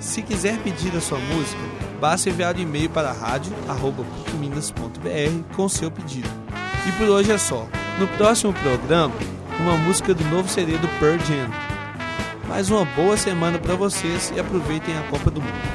Se 0.00 0.20
quiser 0.20 0.58
pedir 0.64 0.96
a 0.96 1.00
sua 1.00 1.20
música, 1.20 1.62
basta 2.00 2.28
enviar 2.28 2.56
um 2.56 2.58
e-mail 2.58 2.90
para 2.90 3.12
rádio.minas.br 3.12 5.54
com 5.54 5.68
seu 5.68 5.92
pedido. 5.92 6.28
E 6.88 6.92
por 6.98 7.08
hoje 7.08 7.30
é 7.30 7.38
só. 7.38 7.68
No 8.00 8.08
próximo 8.08 8.52
programa, 8.52 9.14
uma 9.60 9.76
música 9.76 10.12
do 10.12 10.24
novo 10.24 10.48
CD 10.48 10.76
do 10.78 10.88
Pearl 10.98 11.20
Jam. 11.20 11.48
Mais 12.48 12.68
uma 12.68 12.84
boa 12.84 13.16
semana 13.16 13.60
para 13.60 13.76
vocês 13.76 14.32
e 14.34 14.40
aproveitem 14.40 14.98
a 14.98 15.02
Copa 15.04 15.30
do 15.30 15.40
Mundo. 15.40 15.73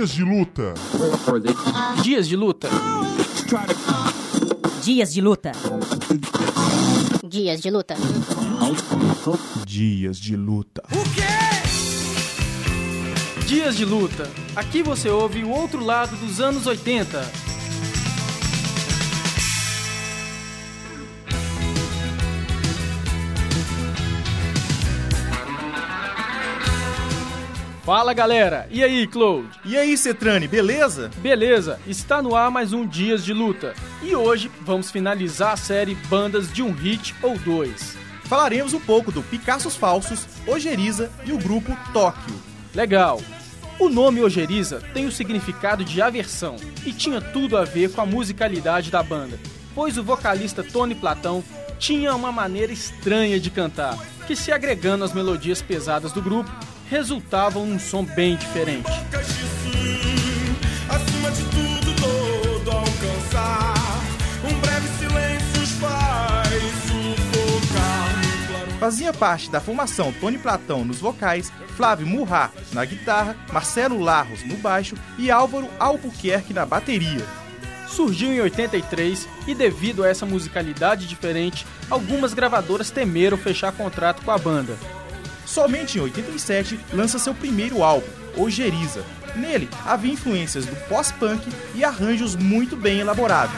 Dias 0.00 0.12
de 0.12 0.24
luta. 0.24 0.74
Dias 2.02 2.26
de 2.26 2.34
luta. 2.34 2.70
Dias 4.82 5.12
de 5.12 5.20
luta. 5.20 5.52
Dias 7.22 7.60
de 7.60 7.70
luta. 7.70 7.96
Dias 9.66 10.18
de 10.18 10.36
luta. 10.36 10.82
Dias 13.46 13.76
de 13.76 13.84
luta. 13.84 14.30
Aqui 14.56 14.82
você 14.82 15.10
ouve 15.10 15.44
o 15.44 15.50
outro 15.50 15.84
lado 15.84 16.16
dos 16.16 16.40
anos 16.40 16.66
80. 16.66 17.49
Fala 27.90 28.14
galera, 28.14 28.68
e 28.70 28.84
aí 28.84 29.04
Claude? 29.04 29.48
E 29.64 29.76
aí 29.76 29.98
Cetrane, 29.98 30.46
beleza? 30.46 31.10
Beleza, 31.16 31.80
está 31.88 32.22
no 32.22 32.36
ar 32.36 32.48
mais 32.48 32.72
um 32.72 32.86
Dias 32.86 33.24
de 33.24 33.32
Luta. 33.32 33.74
E 34.00 34.14
hoje 34.14 34.48
vamos 34.60 34.92
finalizar 34.92 35.54
a 35.54 35.56
série 35.56 35.96
Bandas 36.08 36.52
de 36.52 36.62
um 36.62 36.70
Hit 36.70 37.16
ou 37.20 37.36
Dois. 37.36 37.96
Falaremos 38.26 38.74
um 38.74 38.78
pouco 38.78 39.10
do 39.10 39.24
Picassos 39.24 39.74
Falsos, 39.74 40.24
Ojeriza 40.46 41.10
e 41.26 41.32
o 41.32 41.38
grupo 41.38 41.76
Tóquio. 41.92 42.32
Legal. 42.72 43.20
O 43.76 43.88
nome 43.88 44.22
Ojeriza 44.22 44.80
tem 44.94 45.06
o 45.06 45.12
significado 45.12 45.84
de 45.84 46.00
aversão 46.00 46.54
e 46.86 46.92
tinha 46.92 47.20
tudo 47.20 47.56
a 47.56 47.64
ver 47.64 47.90
com 47.90 48.02
a 48.02 48.06
musicalidade 48.06 48.88
da 48.88 49.02
banda, 49.02 49.36
pois 49.74 49.98
o 49.98 50.04
vocalista 50.04 50.62
Tony 50.62 50.94
Platão 50.94 51.42
tinha 51.76 52.14
uma 52.14 52.30
maneira 52.30 52.72
estranha 52.72 53.40
de 53.40 53.50
cantar, 53.50 53.98
que 54.28 54.36
se 54.36 54.52
agregando 54.52 55.02
às 55.02 55.12
melodias 55.12 55.60
pesadas 55.60 56.12
do 56.12 56.22
grupo, 56.22 56.48
resultava 56.90 57.60
num 57.60 57.78
som 57.78 58.04
bem 58.04 58.36
diferente. 58.36 58.90
Fazia 68.80 69.12
parte 69.12 69.50
da 69.50 69.60
formação 69.60 70.12
Tony 70.12 70.36
Platão 70.36 70.84
nos 70.84 70.98
vocais, 70.98 71.52
Flávio 71.76 72.06
Murrá 72.06 72.50
na 72.72 72.84
guitarra, 72.84 73.36
Marcelo 73.52 74.00
Larros 74.00 74.42
no 74.42 74.56
baixo 74.56 74.96
e 75.16 75.30
Álvaro 75.30 75.68
Albuquerque 75.78 76.52
na 76.52 76.66
bateria. 76.66 77.24
Surgiu 77.86 78.32
em 78.32 78.40
83 78.40 79.28
e, 79.46 79.54
devido 79.54 80.02
a 80.02 80.08
essa 80.08 80.26
musicalidade 80.26 81.06
diferente, 81.06 81.66
algumas 81.88 82.34
gravadoras 82.34 82.90
temeram 82.90 83.36
fechar 83.36 83.72
contrato 83.72 84.24
com 84.24 84.30
a 84.30 84.38
banda. 84.38 84.76
Somente 85.50 85.98
em 85.98 86.02
87 86.02 86.78
lança 86.92 87.18
seu 87.18 87.34
primeiro 87.34 87.82
álbum, 87.82 88.06
Ojeriza. 88.36 89.04
Nele 89.34 89.68
havia 89.84 90.12
influências 90.12 90.64
do 90.64 90.76
pós-punk 90.88 91.44
e 91.74 91.82
arranjos 91.82 92.36
muito 92.36 92.76
bem 92.76 93.00
elaborados. 93.00 93.52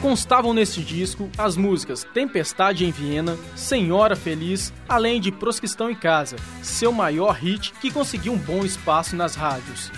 Constavam 0.00 0.54
neste 0.54 0.82
disco 0.82 1.28
as 1.36 1.54
músicas 1.54 2.04
Tempestade 2.14 2.86
em 2.86 2.90
Viena, 2.90 3.36
Senhora 3.54 4.16
Feliz, 4.16 4.72
além 4.88 5.20
de 5.20 5.30
Proscristão 5.30 5.90
em 5.90 5.94
Casa, 5.94 6.36
seu 6.62 6.90
maior 6.90 7.32
hit 7.32 7.74
que 7.82 7.90
conseguiu 7.90 8.32
um 8.32 8.38
bom 8.38 8.64
espaço 8.64 9.14
nas 9.14 9.34
rádios. 9.34 9.92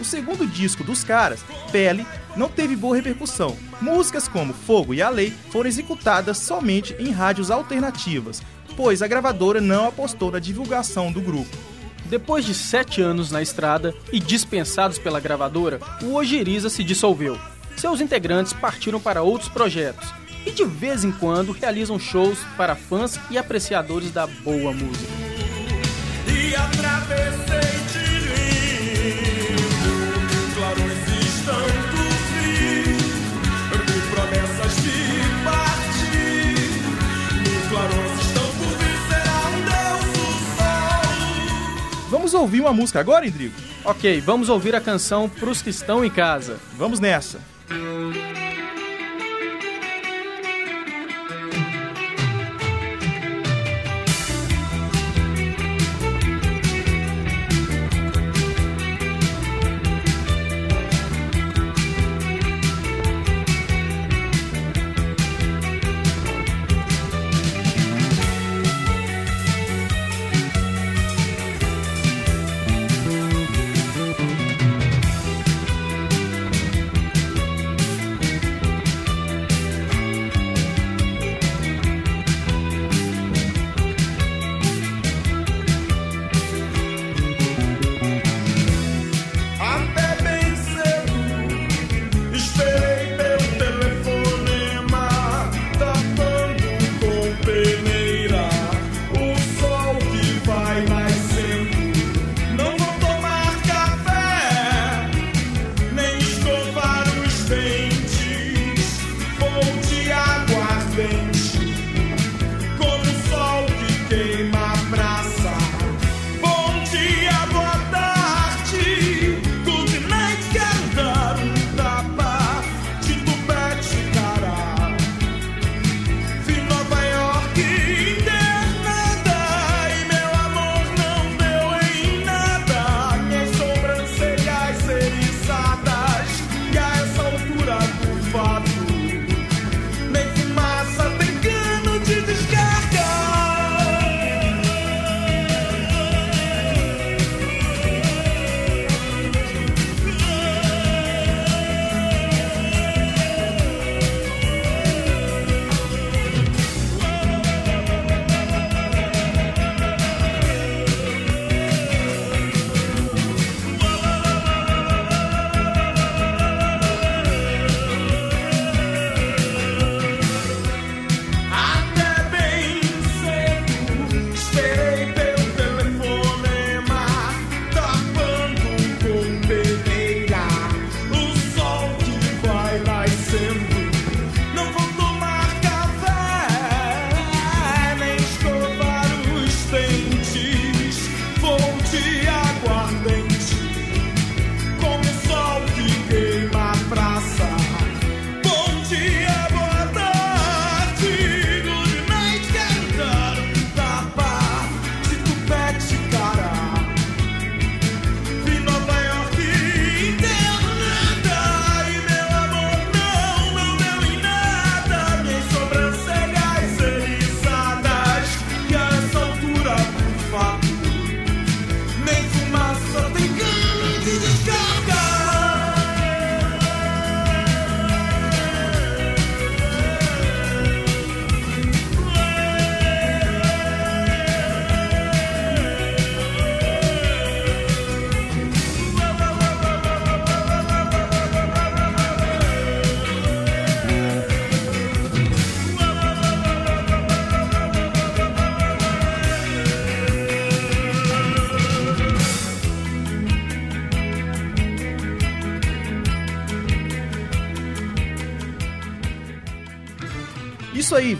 O 0.00 0.04
segundo 0.04 0.46
disco 0.46 0.82
dos 0.82 1.04
caras, 1.04 1.44
Pele, 1.70 2.06
não 2.36 2.48
teve 2.48 2.74
boa 2.74 2.96
repercussão. 2.96 3.56
Músicas 3.80 4.26
como 4.26 4.52
Fogo 4.52 4.92
e 4.92 5.00
a 5.00 5.08
Lei 5.08 5.32
foram 5.50 5.68
executadas 5.68 6.38
somente 6.38 6.94
em 6.98 7.10
rádios 7.10 7.50
alternativas, 7.50 8.42
pois 8.76 9.02
a 9.02 9.06
gravadora 9.06 9.60
não 9.60 9.88
apostou 9.88 10.30
na 10.30 10.38
divulgação 10.38 11.12
do 11.12 11.20
grupo. 11.20 11.56
Depois 12.06 12.44
de 12.44 12.54
sete 12.54 13.00
anos 13.00 13.30
na 13.30 13.40
estrada 13.40 13.94
e 14.12 14.20
dispensados 14.20 14.98
pela 14.98 15.20
gravadora, 15.20 15.80
o 16.02 16.14
Ojeriza 16.14 16.68
se 16.68 16.84
dissolveu. 16.84 17.38
Seus 17.76 18.00
integrantes 18.00 18.52
partiram 18.52 19.00
para 19.00 19.22
outros 19.22 19.48
projetos 19.48 20.12
e 20.46 20.50
de 20.50 20.64
vez 20.64 21.04
em 21.04 21.12
quando 21.12 21.52
realizam 21.52 21.98
shows 21.98 22.38
para 22.56 22.76
fãs 22.76 23.18
e 23.30 23.38
apreciadores 23.38 24.10
da 24.10 24.26
boa 24.26 24.72
música. 24.72 25.24
Vamos 42.34 42.46
ouvir 42.46 42.62
uma 42.62 42.72
música 42.72 42.98
agora, 42.98 43.24
Indrigo? 43.24 43.54
Ok, 43.84 44.20
vamos 44.20 44.48
ouvir 44.48 44.74
a 44.74 44.80
canção 44.80 45.28
Pros 45.28 45.62
que 45.62 45.70
estão 45.70 46.04
em 46.04 46.10
casa. 46.10 46.58
Vamos 46.76 46.98
nessa. 46.98 47.40
Isso 47.70 48.43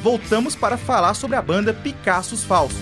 voltamos 0.04 0.54
para 0.54 0.76
falar 0.76 1.14
sobre 1.14 1.34
a 1.34 1.40
banda 1.40 1.72
Picassos 1.72 2.44
Falsos. 2.44 2.76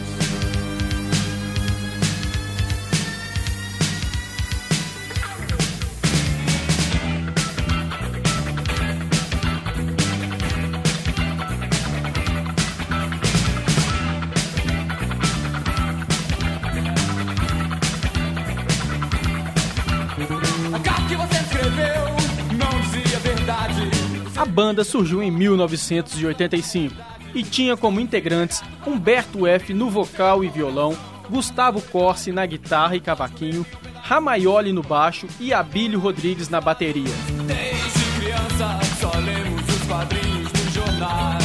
A 24.37 24.45
banda 24.45 24.83
surgiu 24.83 25.23
em 25.23 25.31
1985 25.31 27.12
e 27.35 27.43
tinha 27.43 27.77
como 27.77 28.01
integrantes 28.01 28.63
Humberto 28.87 29.47
F 29.47 29.73
no 29.73 29.91
vocal 29.91 30.45
e 30.45 30.49
violão, 30.49 30.97
Gustavo 31.31 31.81
Corsi 31.81 32.33
na 32.33 32.45
guitarra 32.45 32.97
e 32.97 33.01
cavaquinho, 33.01 33.65
Ramaioli 34.03 34.73
no 34.73 34.83
baixo 34.83 35.27
e 35.41 35.55
Abílio 35.55 35.99
Rodrigues 35.99 36.49
na 36.49 36.61
bateria. 36.61 37.15
Desde 37.47 38.21
criança 38.21 38.81
só 39.01 39.13
lemos 39.19 39.63
os 39.69 39.83
quadrinhos 39.87 40.53
dos 40.53 40.75
jornais. 40.75 41.45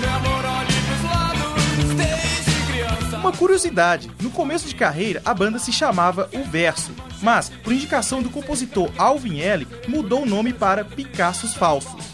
Meu 0.00 0.10
amor, 0.10 0.44
olhe 0.44 0.72
pros 0.86 1.02
lados. 1.10 1.94
Desde 1.96 2.72
criança. 2.72 3.16
Uma 3.16 3.32
curiosidade, 3.32 4.10
no 4.20 4.30
começo 4.30 4.68
de 4.68 4.74
carreira 4.74 5.22
a 5.24 5.32
banda 5.32 5.58
se 5.58 5.72
chamava 5.72 6.28
O 6.32 6.44
Verso, 6.44 6.92
mas 7.22 7.48
por 7.48 7.72
indicação 7.72 8.22
do 8.22 8.30
compositor 8.30 8.90
Alvin 8.98 9.40
L, 9.40 9.66
mudou 9.88 10.22
o 10.22 10.26
nome 10.26 10.52
para 10.52 10.84
Picassos 10.84 11.54
Falsos. 11.54 12.05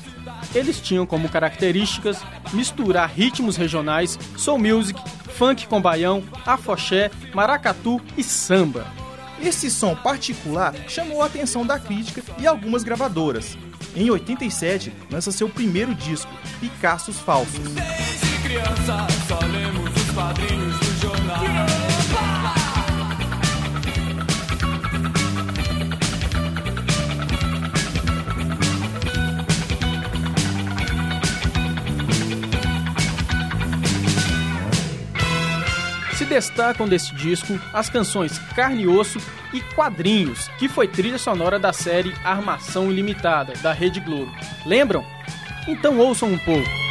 Eles 0.55 0.80
tinham 0.80 1.07
como 1.07 1.28
características 1.28 2.18
misturar 2.53 3.11
ritmos 3.11 3.57
regionais, 3.57 4.18
soul 4.36 4.59
music, 4.59 5.00
funk 5.34 5.66
com 5.66 5.80
baião, 5.80 6.22
afoxé, 6.44 7.11
maracatu 7.34 8.00
e 8.16 8.22
samba. 8.22 8.86
Esse 9.40 9.70
som 9.70 9.96
particular 9.96 10.74
chamou 10.88 11.22
a 11.22 11.26
atenção 11.26 11.66
da 11.66 11.78
crítica 11.78 12.22
e 12.38 12.46
algumas 12.46 12.84
gravadoras. 12.84 13.57
Em 13.96 14.09
87, 14.09 14.92
lança 15.11 15.32
seu 15.32 15.48
primeiro 15.48 15.94
disco, 15.94 16.30
Picassos 16.61 17.18
Falsos. 17.18 17.59
Desde 17.59 18.42
criança 18.42 19.07
só 19.26 19.38
lemos 19.40 19.90
os 19.94 20.11
quadrinhos 20.12 20.61
destacam 36.33 36.89
desse 36.89 37.14
disco 37.14 37.61
as 37.74 37.91
canções 37.91 38.39
Carne 38.57 38.85
e 38.85 38.89
Osso 38.89 39.18
e 39.53 39.61
Quadrinhos, 39.61 40.49
que 40.59 40.66
foi 40.66 40.89
trilha 40.89 41.18
sonora 41.18 41.59
da 41.59 41.74
série 41.74 42.14
Armação 42.24 42.91
Ilimitada, 42.91 43.53
da 43.62 43.70
Rede 43.70 44.01
Globo. 44.01 44.33
Lembram? 44.64 45.05
Então 45.68 45.99
ouçam 45.99 46.30
um 46.30 46.39
pouco. 46.39 46.82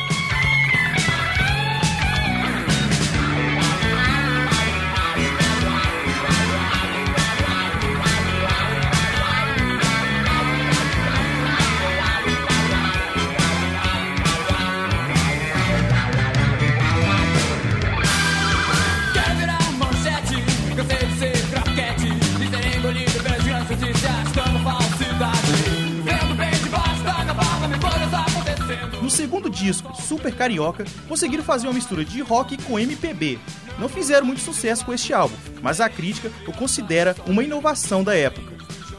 Carioca, 30.42 30.86
conseguiram 31.08 31.44
fazer 31.44 31.68
uma 31.68 31.74
mistura 31.76 32.04
de 32.04 32.20
rock 32.20 32.58
com 32.64 32.80
MPB. 32.80 33.38
Não 33.78 33.88
fizeram 33.88 34.26
muito 34.26 34.42
sucesso 34.42 34.84
com 34.84 34.92
este 34.92 35.14
álbum, 35.14 35.36
mas 35.62 35.80
a 35.80 35.88
crítica 35.88 36.32
o 36.48 36.52
considera 36.52 37.16
uma 37.28 37.44
inovação 37.44 38.04
da 38.04 38.16
época. 38.16 38.52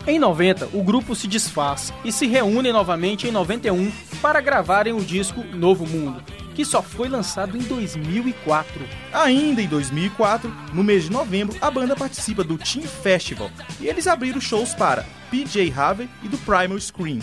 Em 0.07 0.21
90, 0.21 0.69
o 0.73 0.85
grupo 0.85 1.17
se 1.17 1.27
desfaz 1.27 1.93
e 2.05 2.13
se 2.13 2.29
reúne 2.29 2.71
novamente 2.71 3.27
em 3.27 3.33
91 3.33 3.91
para 4.21 4.41
gravarem 4.41 4.93
o 4.93 5.05
disco 5.05 5.43
Novo 5.53 5.85
Mundo, 5.85 6.23
que 6.55 6.65
só 6.65 6.81
foi 6.81 7.09
lançado 7.09 7.57
em 7.57 7.63
2004. 7.63 8.81
Ainda 9.13 9.61
em 9.61 9.67
2004, 9.67 10.49
no 10.73 10.85
mês 10.85 11.05
de 11.05 11.11
novembro, 11.11 11.57
a 11.61 11.69
banda 11.73 11.97
participa 11.97 12.45
do 12.45 12.57
Team 12.57 12.87
Festival 12.87 13.51
e 13.81 13.89
eles 13.89 14.07
abriram 14.07 14.41
shows 14.41 14.75
para 14.75 15.05
PJ 15.29 15.73
Harvey 15.73 16.09
e 16.23 16.29
do 16.29 16.39
Primal 16.39 16.79
Scream. 16.79 17.19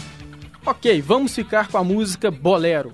Ok, 0.65 1.01
vamos 1.01 1.33
ficar 1.33 1.69
com 1.69 1.77
a 1.77 1.83
música 1.85 2.29
Bolero. 2.29 2.91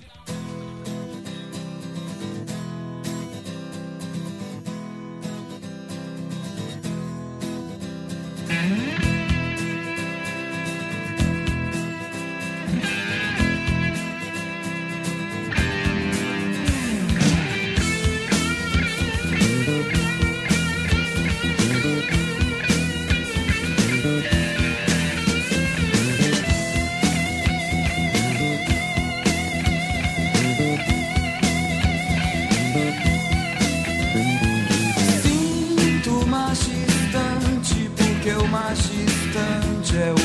Mais 38.56 38.80
distante 38.90 39.98
é 39.98 40.14
o 40.14 40.25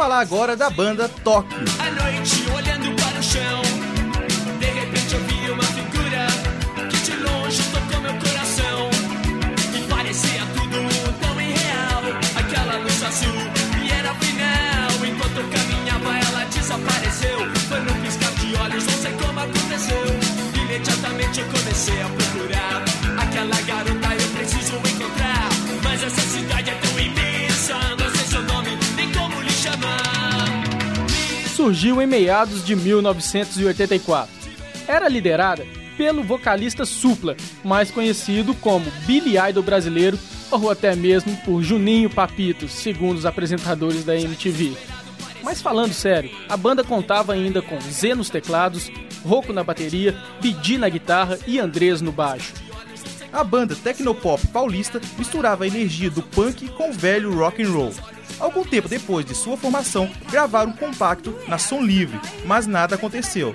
falar 0.00 0.20
agora 0.20 0.56
da 0.56 0.70
banda 0.70 1.10
Tóquio. 1.10 1.58
Meados 32.10 32.66
de 32.66 32.74
1984. 32.74 34.34
Era 34.88 35.08
liderada 35.08 35.64
pelo 35.96 36.24
vocalista 36.24 36.84
Supla, 36.84 37.36
mais 37.64 37.90
conhecido 37.90 38.52
como 38.54 38.90
Billy 39.06 39.38
Idol 39.38 39.62
brasileiro 39.62 40.18
ou 40.50 40.68
até 40.68 40.96
mesmo 40.96 41.36
por 41.44 41.62
Juninho 41.62 42.10
Papito, 42.10 42.68
segundo 42.68 43.16
os 43.16 43.24
apresentadores 43.24 44.04
da 44.04 44.16
MTV. 44.18 44.72
Mas 45.44 45.62
falando 45.62 45.92
sério, 45.92 46.30
a 46.48 46.56
banda 46.56 46.82
contava 46.82 47.32
ainda 47.32 47.62
com 47.62 47.80
Z 47.80 48.14
nos 48.16 48.28
teclados, 48.28 48.90
Rocco 49.24 49.52
na 49.52 49.62
bateria, 49.62 50.16
Bidi 50.40 50.78
na 50.78 50.88
guitarra 50.88 51.38
e 51.46 51.60
Andrés 51.60 52.00
no 52.00 52.10
baixo. 52.10 52.52
A 53.32 53.44
banda 53.44 53.76
Tecnopop 53.76 54.44
paulista 54.48 55.00
misturava 55.16 55.62
a 55.62 55.66
energia 55.68 56.10
do 56.10 56.22
punk 56.22 56.68
com 56.70 56.90
o 56.90 56.92
velho 56.92 57.32
rock 57.32 57.62
and 57.62 57.70
roll. 57.70 57.92
Algum 58.40 58.64
tempo 58.64 58.88
depois 58.88 59.24
de 59.26 59.34
sua 59.34 59.56
formação, 59.56 60.10
gravaram 60.30 60.70
um 60.70 60.76
compacto 60.76 61.38
na 61.46 61.58
Som 61.58 61.82
Livre, 61.82 62.18
mas 62.46 62.66
nada 62.66 62.94
aconteceu. 62.94 63.52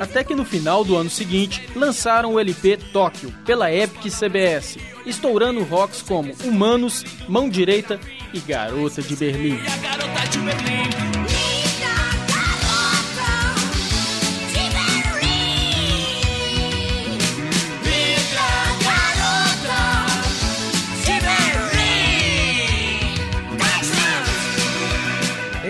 Até 0.00 0.24
que 0.24 0.34
no 0.34 0.44
final 0.44 0.84
do 0.84 0.96
ano 0.96 1.08
seguinte, 1.08 1.68
lançaram 1.76 2.34
o 2.34 2.40
LP 2.40 2.76
Tóquio, 2.92 3.32
pela 3.46 3.72
Epic 3.72 4.12
CBS, 4.12 4.76
estourando 5.06 5.62
rocks 5.62 6.02
como 6.02 6.34
Humanos, 6.44 7.04
Mão 7.28 7.48
Direita 7.48 8.00
e 8.34 8.40
Garota 8.40 9.00
de 9.00 9.14
Berlim. 9.14 9.60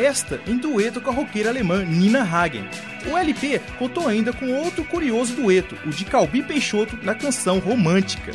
Esta 0.02 0.40
em 0.48 0.56
dueto 0.56 1.00
com 1.00 1.10
a 1.10 1.12
roqueira 1.12 1.50
alemã 1.50 1.84
Nina 1.84 2.24
Hagen. 2.24 2.68
O 3.06 3.16
LP 3.16 3.60
contou 3.78 4.08
ainda 4.08 4.32
com 4.32 4.52
outro 4.52 4.84
curioso 4.84 5.32
dueto, 5.36 5.78
o 5.86 5.90
de 5.90 6.04
Calbi 6.04 6.42
Peixoto 6.42 6.98
na 7.04 7.14
canção 7.14 7.60
Romântica. 7.60 8.32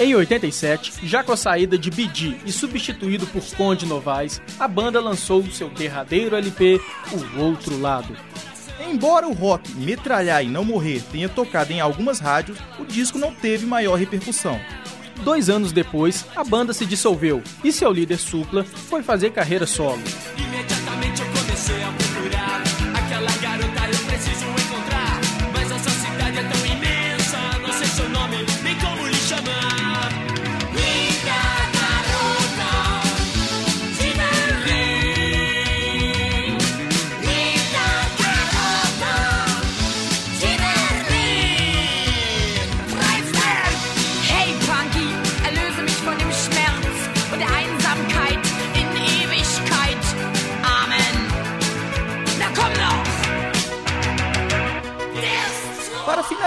Em 0.00 0.14
87, 0.14 1.06
já 1.06 1.22
com 1.22 1.32
a 1.32 1.36
saída 1.36 1.76
de 1.76 1.90
Bidi 1.90 2.38
e 2.46 2.50
substituído 2.50 3.26
por 3.26 3.44
Conde 3.54 3.84
Novaes, 3.84 4.40
a 4.58 4.66
banda 4.66 4.98
lançou 4.98 5.44
seu 5.50 5.68
derradeiro 5.68 6.34
LP, 6.34 6.80
O 7.12 7.38
Outro 7.38 7.78
Lado. 7.78 8.16
Embora 8.80 9.28
o 9.28 9.34
rock 9.34 9.70
Metralhar 9.72 10.42
e 10.42 10.48
Não 10.48 10.64
Morrer 10.64 11.02
tenha 11.12 11.28
tocado 11.28 11.70
em 11.70 11.80
algumas 11.80 12.18
rádios, 12.18 12.56
o 12.78 12.86
disco 12.86 13.18
não 13.18 13.34
teve 13.34 13.66
maior 13.66 13.96
repercussão. 13.96 14.58
Dois 15.22 15.50
anos 15.50 15.72
depois, 15.72 16.24
a 16.34 16.44
banda 16.44 16.72
se 16.72 16.86
dissolveu 16.86 17.42
e 17.62 17.72
seu 17.72 17.92
líder 17.92 18.18
Supla 18.18 18.64
foi 18.64 19.02
fazer 19.02 19.30
carreira 19.30 19.66
solo. 19.66 20.00
Imediatamente 20.36 21.22
eu 21.22 21.28
comecei 21.28 21.82
a 21.82 21.92
procurar 21.92 22.67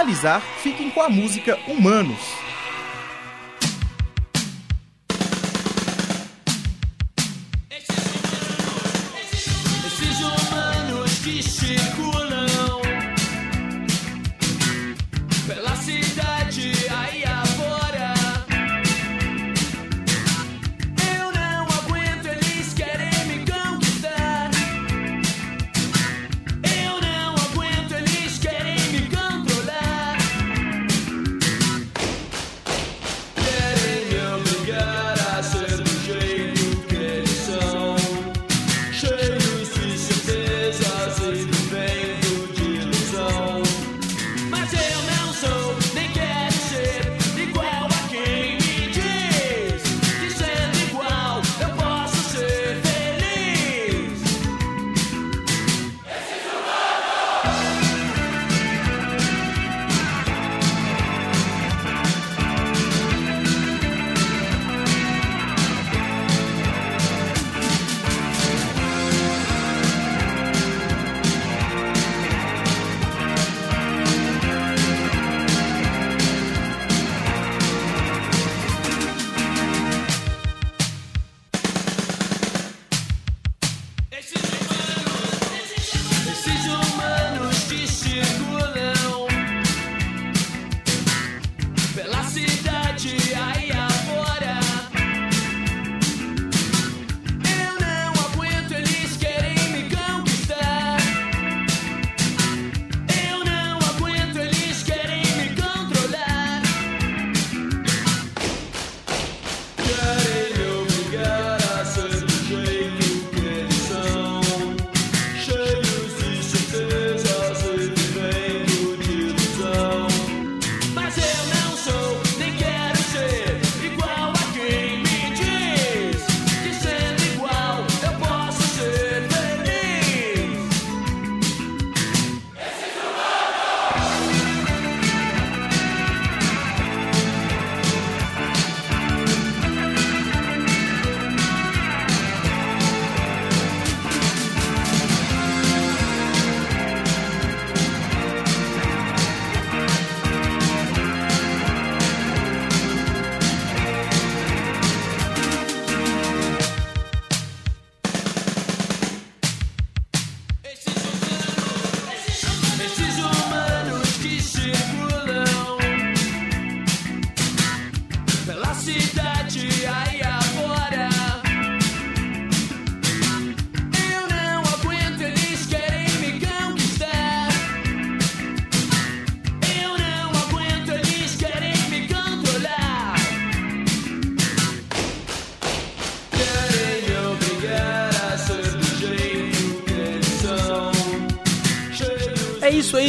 finalizar, 0.02 0.40
fiquem 0.40 0.90
com 0.90 1.00
a 1.00 1.08
música 1.08 1.58
Humanos. 1.68 2.41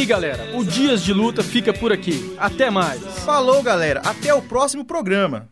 Aí, 0.04 0.06
galera. 0.06 0.56
O 0.56 0.64
Dias 0.64 1.02
de 1.02 1.12
Luta 1.12 1.42
fica 1.42 1.72
por 1.72 1.90
aqui. 1.92 2.34
Até 2.38 2.70
mais. 2.70 3.00
Falou, 3.24 3.62
galera. 3.62 4.00
Até 4.04 4.32
o 4.32 4.42
próximo 4.42 4.84
programa. 4.84 5.48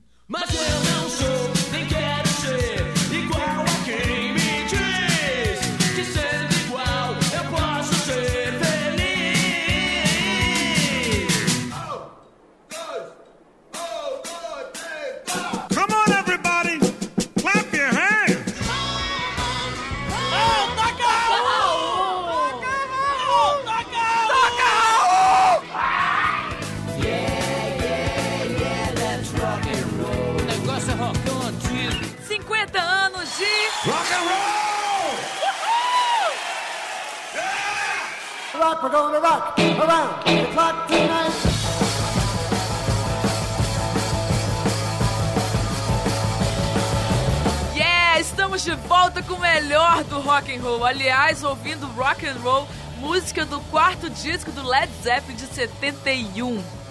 And 52.33 52.43
roll, 52.43 52.67
música 52.99 53.45
do 53.45 53.61
quarto 53.71 54.09
disco 54.09 54.51
do 54.53 54.63
Led 54.63 54.91
Zeppelin 55.03 55.37
de 55.37 55.47
71. 55.47 56.82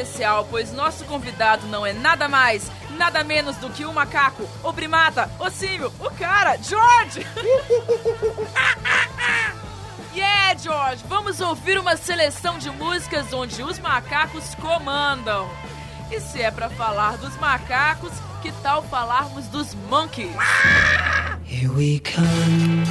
Especial, 0.00 0.46
pois 0.50 0.72
nosso 0.72 1.04
convidado 1.04 1.66
não 1.66 1.84
é 1.84 1.92
nada 1.92 2.28
mais, 2.28 2.70
nada 2.96 3.22
menos 3.22 3.56
do 3.56 3.68
que 3.70 3.84
o 3.84 3.92
macaco, 3.92 4.48
o 4.62 4.72
primata, 4.72 5.30
o 5.38 5.50
símio, 5.50 5.92
o 6.00 6.10
cara, 6.10 6.56
George! 6.56 7.26
yeah, 10.14 10.54
George! 10.58 11.04
Vamos 11.06 11.40
ouvir 11.40 11.78
uma 11.78 11.96
seleção 11.96 12.58
de 12.58 12.70
músicas 12.70 13.32
onde 13.32 13.62
os 13.62 13.78
macacos 13.78 14.54
comandam. 14.54 15.48
E 16.10 16.18
se 16.20 16.40
é 16.42 16.50
pra 16.50 16.68
falar 16.70 17.16
dos 17.18 17.36
macacos, 17.36 18.12
que 18.42 18.50
tal 18.62 18.82
falarmos 18.82 19.46
dos 19.46 19.74
monkeys? 19.88 20.34
Here 21.44 21.68
we 21.68 22.00
come, 22.00 22.84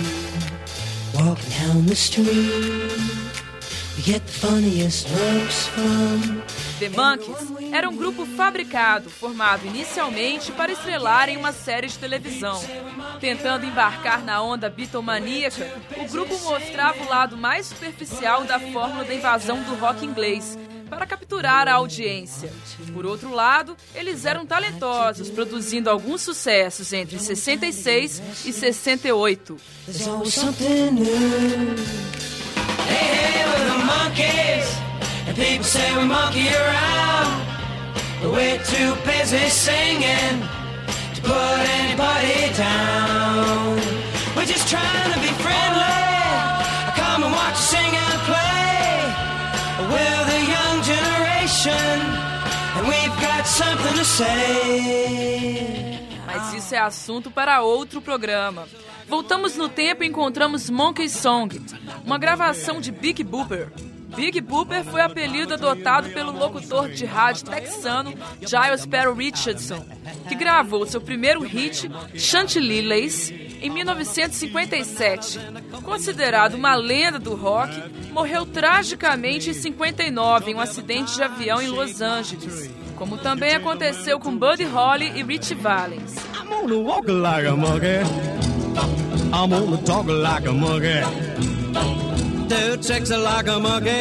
walking 1.14 1.50
down 1.60 1.86
the 1.86 1.96
street. 1.96 2.30
We 3.98 4.04
get 4.04 4.26
the 4.26 4.32
funniest 4.32 5.10
looks 5.10 5.68
from. 5.68 6.49
The 6.80 6.88
Monkees 6.88 7.74
era 7.74 7.90
um 7.90 7.96
grupo 7.98 8.26
fabricado, 8.26 9.10
formado 9.10 9.68
inicialmente 9.68 10.50
para 10.54 10.72
estrelar 10.72 11.28
em 11.28 11.36
uma 11.36 11.52
série 11.52 11.88
de 11.88 12.00
televisão. 12.00 12.58
Tentando 13.20 13.66
embarcar 13.66 14.24
na 14.24 14.42
onda 14.42 14.70
bitomaníaca, 14.70 15.68
o 15.98 16.10
grupo 16.10 16.40
mostrava 16.40 17.04
o 17.04 17.10
lado 17.10 17.36
mais 17.36 17.66
superficial 17.66 18.46
da 18.46 18.58
fórmula 18.60 19.04
da 19.04 19.14
invasão 19.14 19.62
do 19.64 19.76
rock 19.76 20.06
inglês, 20.06 20.58
para 20.90 21.06
capturar 21.06 21.68
a 21.68 21.74
audiência. 21.74 22.52
Por 22.94 23.06
outro 23.06 23.30
lado, 23.30 23.76
eles 23.94 24.24
eram 24.26 24.46
talentosos, 24.46 25.30
produzindo 25.30 25.90
alguns 25.90 26.22
sucessos 26.22 26.94
entre 26.94 27.20
66 27.20 28.46
e 28.46 28.54
68. 28.54 29.58
There's 34.26 34.89
And 35.30 35.38
people 35.38 35.64
say 35.64 35.96
we 35.96 36.06
monkey 36.06 36.50
around. 36.50 37.46
But 38.20 38.32
we're 38.32 38.58
too 38.64 38.96
busy 39.06 39.48
singing 39.50 40.42
to 41.14 41.22
put 41.22 41.62
anybody 41.82 42.52
down. 42.58 43.78
We're 44.36 44.50
just 44.50 44.68
trying 44.68 45.14
to 45.14 45.20
be 45.20 45.32
friendly. 45.46 46.02
Come 46.98 47.24
and 47.26 47.32
watch 47.32 47.54
us 47.54 47.70
sing 47.70 47.94
and 47.94 48.20
play. 48.26 49.06
We're 49.94 50.26
the 50.34 50.42
young 50.56 50.78
generation. 50.82 51.96
And 52.76 52.88
we've 52.88 53.18
got 53.22 53.46
something 53.46 53.96
to 54.00 54.06
say. 54.06 56.00
Mas 56.26 56.54
isso 56.56 56.74
é 56.74 56.80
assunto 56.80 57.30
para 57.30 57.62
outro 57.62 58.02
programa. 58.02 58.68
Voltamos 59.08 59.56
no 59.56 59.70
tempo 59.70 60.04
e 60.04 60.08
encontramos 60.08 60.72
Monkey 60.72 61.08
Song, 61.08 61.50
uma 62.04 62.18
gravação 62.18 62.82
de 62.82 62.92
Big 62.92 63.24
Booper. 63.24 63.70
Big 64.16 64.42
Booper 64.42 64.84
foi 64.84 65.02
apelido 65.02 65.54
adotado 65.54 66.10
pelo 66.10 66.32
locutor 66.32 66.90
de 66.90 67.06
rádio 67.06 67.46
texano 67.46 68.14
Giles 68.42 68.86
Perry 68.86 69.14
Richardson, 69.14 69.86
que 70.28 70.36
gravou 70.36 70.86
seu 70.86 71.00
primeiro 71.00 71.42
hit, 71.42 71.90
Chantilly 72.16 72.82
Lace, 72.82 73.60
em 73.62 73.70
1957. 73.70 75.40
Considerado 75.84 76.56
uma 76.56 76.76
lenda 76.76 77.20
do 77.20 77.36
rock, 77.36 77.72
morreu 78.12 78.46
tragicamente 78.46 79.52
em 79.52 79.54
59 79.54 80.52
em 80.52 80.56
um 80.56 80.60
acidente 80.60 81.16
de 81.16 81.24
avião 81.24 81.62
em 81.62 81.68
Los 81.68 82.02
Angeles, 82.02 82.70
como 82.96 83.18
também 83.18 83.56
aconteceu 83.56 84.20
com 84.20 84.36
Buddy 84.36 84.66
Holly 84.66 85.12
e 85.16 85.24
Richie 85.24 85.56
Valens. 85.56 86.16
I'm 91.72 92.09
Do 92.50 92.78
tricks 92.78 93.12
like 93.12 93.48
a 93.48 93.60
monkey. 93.60 93.92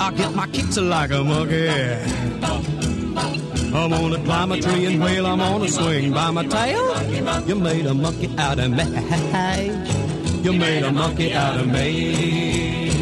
I 0.00 0.12
get 0.16 0.34
my 0.34 0.46
kicks 0.48 0.76
like 0.76 1.10
a 1.12 1.22
monkey. 1.22 1.68
I'm 3.74 3.90
gonna 3.90 4.18
climb 4.24 4.52
a 4.52 4.60
tree 4.60 4.86
and 4.86 5.02
wail. 5.02 5.26
I'm 5.26 5.38
gonna 5.38 5.68
swing 5.68 6.12
by 6.12 6.30
my 6.30 6.44
tail. 6.46 7.46
You 7.46 7.54
made 7.54 7.86
a 7.86 7.94
monkey 7.94 8.30
out 8.38 8.58
of 8.58 8.70
me. 8.70 8.84
You 10.44 10.52
made 10.52 10.82
a 10.82 10.92
monkey 10.92 11.32
out 11.32 11.58
of 11.58 11.66
me. 11.66 12.93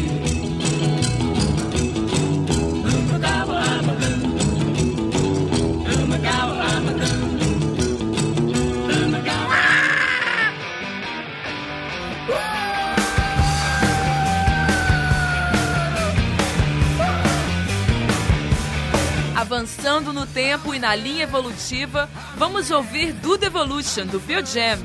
Avançando 19.63 20.11
no 20.11 20.27
tempo 20.27 20.75
e 20.75 20.79
na 20.79 20.93
linha 20.93 21.23
evolutiva, 21.23 22.09
vamos 22.35 22.69
ouvir 22.69 23.13
Do 23.13 23.37
The 23.37 23.45
Evolution, 23.45 24.05
do 24.07 24.19
Pearl 24.19 24.45
Jam. 24.45 24.77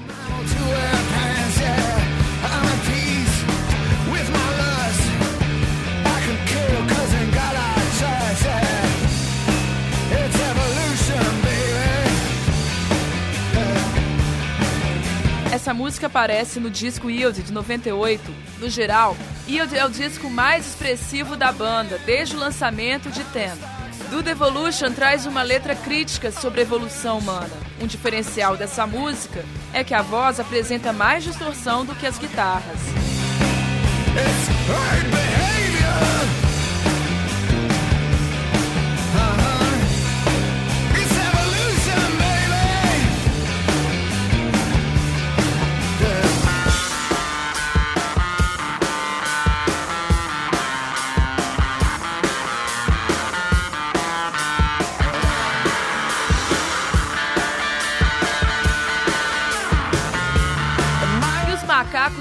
Essa 15.50 15.74
música 15.74 16.06
aparece 16.06 16.60
no 16.60 16.70
disco 16.70 17.10
Yield 17.10 17.42
de 17.42 17.52
98. 17.52 18.32
No 18.60 18.70
geral, 18.70 19.16
Yield 19.48 19.76
é 19.76 19.84
o 19.84 19.90
disco 19.90 20.30
mais 20.30 20.68
expressivo 20.68 21.36
da 21.36 21.50
banda 21.50 21.98
desde 22.06 22.36
o 22.36 22.38
lançamento 22.38 23.10
de 23.10 23.24
Ten. 23.24 23.77
Do 24.10 24.22
The 24.22 24.30
Evolution 24.30 24.92
traz 24.92 25.26
uma 25.26 25.42
letra 25.42 25.74
crítica 25.74 26.32
sobre 26.32 26.60
a 26.60 26.62
evolução 26.62 27.18
humana. 27.18 27.50
Um 27.80 27.86
diferencial 27.86 28.56
dessa 28.56 28.86
música 28.86 29.44
é 29.72 29.84
que 29.84 29.92
a 29.92 30.02
voz 30.02 30.40
apresenta 30.40 30.92
mais 30.92 31.24
distorção 31.24 31.84
do 31.84 31.94
que 31.94 32.06
as 32.06 32.18
guitarras. 32.18 32.78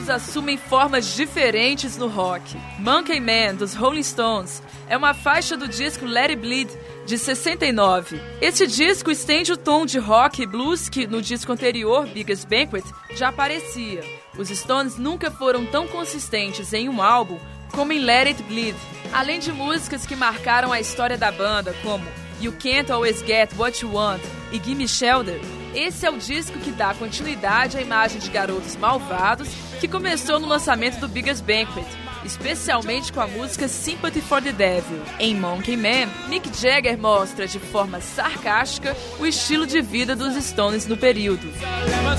Assumem 0.09 0.57
formas 0.57 1.15
diferentes 1.15 1.97
no 1.97 2.07
rock. 2.07 2.57
Monkey 2.79 3.19
Man, 3.19 3.55
dos 3.55 3.73
Rolling 3.73 4.03
Stones, 4.03 4.61
é 4.87 4.95
uma 4.95 5.13
faixa 5.13 5.57
do 5.57 5.67
disco 5.67 6.05
Let 6.05 6.29
It 6.29 6.35
Bleed, 6.37 6.69
de 7.05 7.17
69. 7.17 8.19
Esse 8.41 8.67
disco 8.67 9.09
estende 9.09 9.53
o 9.53 9.57
tom 9.57 9.85
de 9.85 9.97
rock 9.97 10.41
e 10.41 10.45
blues 10.45 10.89
que 10.89 11.07
no 11.07 11.21
disco 11.21 11.51
anterior, 11.51 12.05
Biggest 12.07 12.47
Banquet, 12.47 12.83
já 13.15 13.29
aparecia. 13.29 14.03
Os 14.37 14.49
Stones 14.49 14.97
nunca 14.97 15.31
foram 15.31 15.65
tão 15.65 15.87
consistentes 15.87 16.73
em 16.73 16.89
um 16.89 17.01
álbum 17.01 17.39
como 17.71 17.93
em 17.93 17.99
Let 17.99 18.27
It 18.27 18.43
Bleed, 18.43 18.75
além 19.13 19.39
de 19.39 19.51
músicas 19.51 20.05
que 20.05 20.15
marcaram 20.15 20.71
a 20.71 20.79
história 20.79 21.17
da 21.17 21.31
banda, 21.31 21.75
como 21.83 22.05
You 22.41 22.53
Can't 22.53 22.91
Always 22.91 23.19
Get 23.19 23.51
What 23.57 23.83
You 23.83 23.93
Want 23.93 24.21
e 24.51 24.61
Gimme 24.63 24.87
Shelter. 24.87 25.39
Esse 25.73 26.05
é 26.05 26.09
o 26.09 26.17
disco 26.17 26.59
que 26.59 26.71
dá 26.71 26.93
continuidade 26.93 27.77
à 27.77 27.81
imagem 27.81 28.19
de 28.19 28.29
garotos 28.29 28.75
malvados 28.75 29.47
que 29.79 29.87
começou 29.87 30.39
no 30.39 30.47
lançamento 30.47 30.99
do 30.99 31.07
Biggest 31.07 31.43
Banquet, 31.43 31.85
especialmente 32.25 33.13
com 33.13 33.21
a 33.21 33.27
música 33.27 33.67
Sympathy 33.67 34.21
for 34.21 34.41
the 34.41 34.51
Devil. 34.51 35.01
Em 35.19 35.35
Monkey 35.35 35.77
Man, 35.77 36.09
Mick 36.27 36.49
Jagger 36.59 36.97
mostra 36.97 37.47
de 37.47 37.59
forma 37.59 38.01
sarcástica 38.01 38.97
o 39.19 39.25
estilo 39.25 39.67
de 39.67 39.81
vida 39.81 40.15
dos 40.15 40.33
Stones 40.43 40.87
no 40.87 40.97
período. 40.97 41.47
lemon 41.89 42.17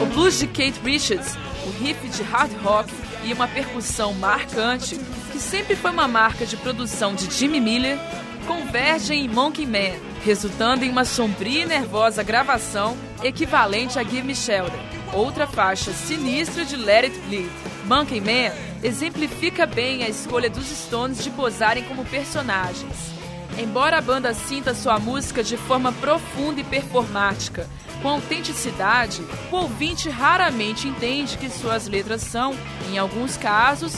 O 0.00 0.06
blues 0.06 0.38
de 0.38 0.46
Kate 0.46 0.80
Richards, 0.82 1.36
o 1.66 1.70
riff 1.82 2.08
de 2.08 2.22
hard 2.22 2.50
rock 2.62 2.90
e 3.24 3.32
uma 3.32 3.46
percussão 3.46 4.14
marcante, 4.14 4.98
que 5.30 5.38
sempre 5.38 5.76
foi 5.76 5.90
uma 5.90 6.08
marca 6.08 6.46
de 6.46 6.56
produção 6.56 7.14
de 7.14 7.30
Jimmy 7.30 7.60
Miller, 7.60 7.98
convergem 8.46 9.26
em 9.26 9.28
Monkey 9.28 9.66
Man, 9.66 9.98
resultando 10.24 10.84
em 10.84 10.90
uma 10.90 11.04
sombria 11.04 11.64
e 11.64 11.66
nervosa 11.66 12.22
gravação 12.22 12.96
equivalente 13.22 13.98
a 13.98 14.02
Give 14.02 14.22
Me 14.22 14.34
Shelter, 14.34 14.97
outra 15.12 15.46
faixa 15.46 15.92
sinistra 15.92 16.64
de 16.64 16.76
Let 16.76 17.04
It 17.04 17.18
Bleed. 17.20 17.50
Monkey 17.84 18.20
Man 18.20 18.52
exemplifica 18.82 19.66
bem 19.66 20.02
a 20.02 20.08
escolha 20.08 20.50
dos 20.50 20.66
Stones 20.66 21.22
de 21.22 21.30
posarem 21.30 21.84
como 21.84 22.04
personagens. 22.04 23.12
Embora 23.58 23.98
a 23.98 24.00
banda 24.00 24.32
sinta 24.34 24.74
sua 24.74 24.98
música 24.98 25.42
de 25.42 25.56
forma 25.56 25.92
profunda 25.92 26.60
e 26.60 26.64
performática, 26.64 27.68
com 28.02 28.08
autenticidade, 28.08 29.22
o 29.50 29.56
ouvinte 29.56 30.08
raramente 30.08 30.86
entende 30.86 31.36
que 31.36 31.50
suas 31.50 31.88
letras 31.88 32.22
são, 32.22 32.54
em 32.88 32.98
alguns 32.98 33.36
casos, 33.36 33.94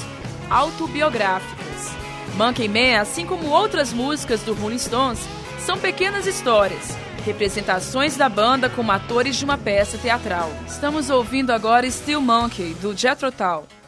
autobiográficas. 0.49 1.61
Monkey 2.37 2.69
Man, 2.69 3.01
assim 3.01 3.27
como 3.27 3.51
outras 3.51 3.93
músicas 3.93 4.41
do 4.41 4.55
Rolling 4.55 4.79
Stones, 4.79 5.21
são 5.59 5.77
pequenas 5.77 6.27
histórias, 6.27 6.97
representações 7.21 8.17
da 8.17 8.29
banda 8.29 8.69
como 8.69 8.93
atores 8.93 9.37
de 9.37 9.45
uma 9.45 9.59
peça 9.59 9.97
teatral. 9.99 10.51
Estamos 10.67 11.11
ouvindo 11.11 11.51
agora 11.51 11.91
Still 11.91 12.21
Monkey, 12.21 12.75
do 12.75 12.97
Jethro 12.97 13.31
Tull. 13.31 13.80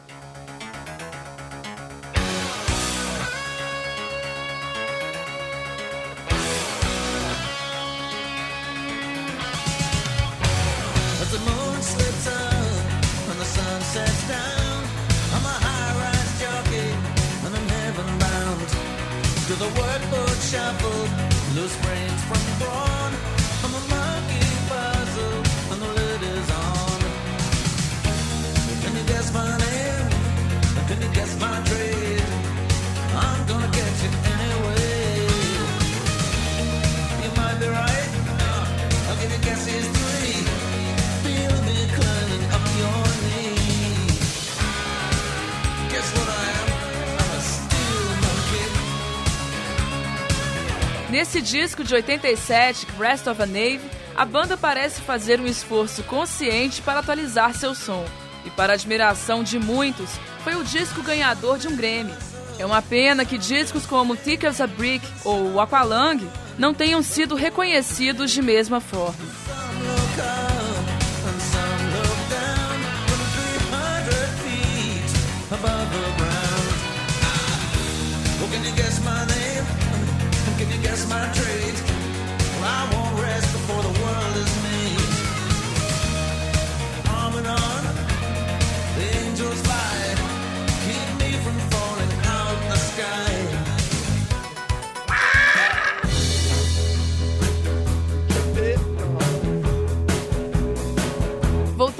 Disco 51.83 51.87
de 51.87 51.95
87, 51.95 52.87
Rest 52.97 53.27
of 53.27 53.41
a 53.41 53.45
Nave, 53.45 53.81
a 54.15 54.25
banda 54.25 54.55
parece 54.55 55.01
fazer 55.01 55.39
um 55.39 55.45
esforço 55.45 56.03
consciente 56.03 56.81
para 56.81 56.99
atualizar 56.99 57.53
seu 57.53 57.75
som. 57.75 58.05
E 58.45 58.49
para 58.49 58.73
admiração 58.73 59.43
de 59.43 59.59
muitos, 59.59 60.09
foi 60.43 60.55
o 60.55 60.63
disco 60.63 61.01
ganhador 61.01 61.57
de 61.57 61.67
um 61.67 61.75
Grammy. 61.75 62.13
É 62.57 62.65
uma 62.65 62.81
pena 62.81 63.25
que 63.25 63.37
discos 63.37 63.85
como 63.85 64.15
Thick 64.15 64.45
as 64.45 64.61
a 64.61 64.67
Brick 64.67 65.05
ou 65.23 65.59
Aqualung 65.59 66.27
não 66.57 66.73
tenham 66.73 67.01
sido 67.01 67.35
reconhecidos 67.35 68.31
de 68.31 68.41
mesma 68.41 68.79
forma. 68.79 69.32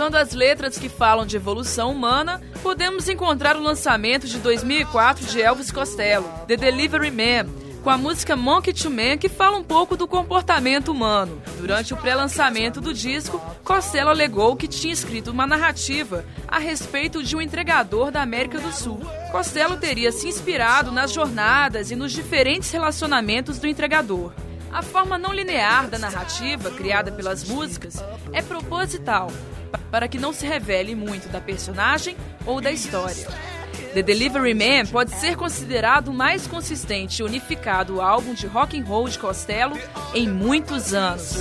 Voltando 0.04 0.22
às 0.22 0.34
letras 0.34 0.78
que 0.78 0.90
falam 0.90 1.26
de 1.26 1.38
evolução 1.38 1.90
humana, 1.90 2.42
podemos 2.62 3.08
encontrar 3.08 3.56
o 3.56 3.64
lançamento 3.64 4.28
de 4.28 4.38
2004 4.38 5.26
de 5.28 5.42
Elvis 5.42 5.72
Costello, 5.72 6.30
The 6.46 6.58
Delivery 6.58 7.10
Man, 7.10 7.50
com 7.82 7.90
a 7.90 7.98
música 7.98 8.36
Monkey 8.36 8.74
to 8.74 8.92
Man, 8.92 9.16
que 9.18 9.30
fala 9.30 9.56
um 9.56 9.64
pouco 9.64 9.96
do 9.96 10.06
comportamento 10.06 10.90
humano. 10.90 11.42
Durante 11.58 11.94
o 11.94 11.98
pré-lançamento 11.98 12.82
do 12.82 12.94
disco, 12.94 13.42
Costello 13.64 14.10
alegou 14.10 14.58
que 14.58 14.68
tinha 14.68 14.92
escrito 14.92 15.32
uma 15.32 15.48
narrativa 15.48 16.26
a 16.50 16.60
respeito 16.60 17.24
de 17.24 17.38
um 17.38 17.42
entregador 17.42 18.12
da 18.12 18.22
América 18.22 18.60
do 18.60 18.74
Sul. 18.74 19.00
Costello 19.32 19.78
teria 19.78 20.12
se 20.12 20.28
inspirado 20.28 20.92
nas 20.92 21.14
jornadas 21.14 21.92
e 21.92 21.96
nos 21.96 22.12
diferentes 22.12 22.70
relacionamentos 22.70 23.58
do 23.58 23.68
entregador. 23.68 24.34
A 24.70 24.82
forma 24.82 25.18
não 25.18 25.32
linear 25.32 25.88
da 25.88 25.98
narrativa, 25.98 26.72
criada 26.72 27.10
pelas 27.10 27.48
músicas, 27.48 28.04
é 28.34 28.42
proposital, 28.42 29.32
para 29.92 30.08
que 30.08 30.18
não 30.18 30.34
se 30.34 30.46
revele 30.46 30.96
muito 30.96 31.30
da 31.30 31.40
personagem 31.40 32.16
ou 32.46 32.60
da 32.60 32.72
história. 32.72 33.28
The 33.94 34.02
Delivery 34.02 34.56
Man 34.56 34.88
pode 34.92 35.12
ser 35.12 35.36
considerado 35.36 36.08
o 36.08 36.14
mais 36.14 36.48
consistente 36.48 37.22
e 37.22 37.26
unificado 37.26 38.02
álbum 38.02 38.34
de 38.34 38.48
rock 38.48 38.80
and 38.80 38.86
roll 38.86 39.08
de 39.08 39.20
Costello 39.20 39.78
em 40.16 40.28
muitos 40.28 40.94
anos. 40.94 41.38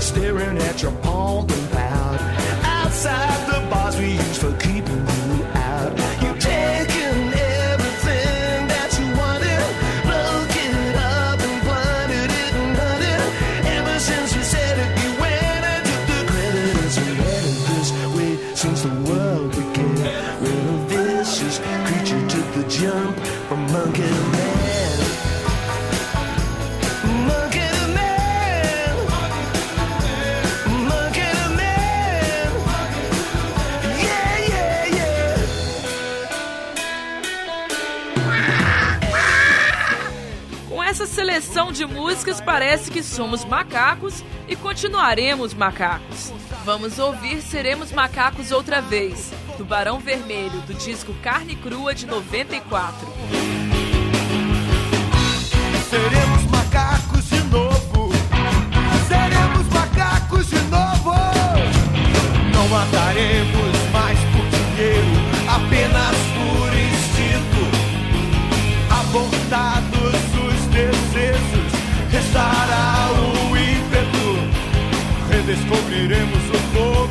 Staring 0.00 0.58
at 0.62 0.82
your 0.82 0.92
pumping 1.02 1.70
loud. 1.74 2.18
Outside 2.64 3.46
the 3.46 3.60
bars 3.70 3.96
we 3.96 4.16
for 4.40 4.52
seleção 41.30 41.70
de 41.70 41.86
músicas 41.86 42.40
parece 42.40 42.90
que 42.90 43.04
somos 43.04 43.44
macacos 43.44 44.24
e 44.48 44.56
continuaremos 44.56 45.54
macacos. 45.54 46.32
Vamos 46.64 46.98
ouvir 46.98 47.40
Seremos 47.40 47.92
Macacos 47.92 48.50
outra 48.50 48.82
vez, 48.82 49.32
do 49.56 49.64
Barão 49.64 50.00
Vermelho, 50.00 50.60
do 50.62 50.74
disco 50.74 51.14
Carne 51.22 51.54
Crua 51.54 51.94
de 51.94 52.04
94. 52.04 53.06
Seremos 55.88 56.44
macacos 56.50 57.30
de 57.30 57.40
novo. 57.44 58.12
Seremos 59.06 59.68
macacos 59.72 60.50
de 60.50 60.60
novo. 60.62 61.14
Não 62.52 62.68
mataremos 62.68 63.92
mais 63.92 64.18
por 64.18 64.44
dinheiro, 64.50 65.06
apenas 65.48 66.16
por 66.34 66.74
instinto. 66.74 67.62
Abortados 68.90 69.79
os 69.79 69.79
Redescobriremos 75.50 76.48
o 76.48 76.58
fogo 76.72 77.10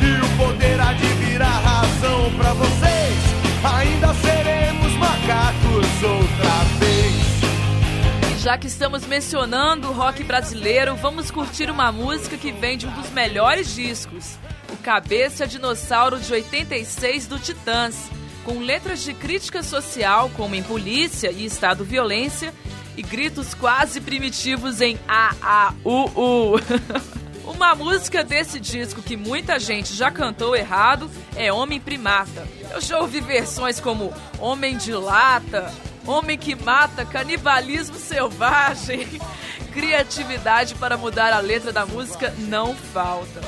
e 0.00 0.24
o 0.24 0.36
poder 0.36 0.80
há 0.80 0.92
de 0.92 1.06
virar 1.14 1.58
razão 1.58 2.32
pra 2.36 2.52
vocês. 2.52 3.18
Ainda 3.64 4.14
seremos 4.14 4.92
macacos 4.92 6.02
outra 6.04 6.64
vez. 6.78 8.40
Já 8.40 8.56
que 8.56 8.68
estamos 8.68 9.04
mencionando 9.08 9.88
o 9.88 9.92
rock 9.92 10.22
brasileiro, 10.22 10.94
vamos 10.94 11.32
curtir 11.32 11.68
uma 11.68 11.90
música 11.90 12.36
que 12.36 12.52
vem 12.52 12.78
de 12.78 12.86
um 12.86 12.92
dos 12.92 13.10
melhores 13.10 13.74
discos, 13.74 14.38
o 14.72 14.76
Cabeça 14.76 15.44
Dinossauro 15.44 16.20
de 16.20 16.32
86 16.32 17.26
do 17.26 17.40
Titãs, 17.40 18.08
com 18.44 18.60
letras 18.60 19.02
de 19.02 19.12
crítica 19.12 19.64
social 19.64 20.30
como 20.36 20.54
em 20.54 20.62
polícia 20.62 21.32
e 21.32 21.44
estado 21.44 21.84
violência 21.84 22.54
e 22.96 23.02
gritos 23.02 23.52
quase 23.52 24.00
primitivos 24.00 24.80
em 24.80 24.96
A 25.08 25.34
A 25.42 25.74
U 25.84 26.04
U. 26.14 26.54
Uma 27.58 27.74
música 27.74 28.22
desse 28.22 28.60
disco 28.60 29.02
que 29.02 29.16
muita 29.16 29.58
gente 29.58 29.92
já 29.92 30.12
cantou 30.12 30.54
errado 30.54 31.10
é 31.34 31.52
Homem 31.52 31.80
Primata. 31.80 32.46
Eu 32.70 32.80
já 32.80 33.00
ouvi 33.00 33.20
versões 33.20 33.80
como 33.80 34.14
Homem 34.38 34.76
de 34.76 34.92
Lata, 34.92 35.74
Homem 36.06 36.38
que 36.38 36.54
Mata, 36.54 37.04
Canibalismo 37.04 37.96
Selvagem. 37.96 39.08
Criatividade 39.74 40.76
para 40.76 40.96
mudar 40.96 41.32
a 41.32 41.40
letra 41.40 41.72
da 41.72 41.84
música 41.84 42.32
não 42.38 42.76
falta. 42.76 43.40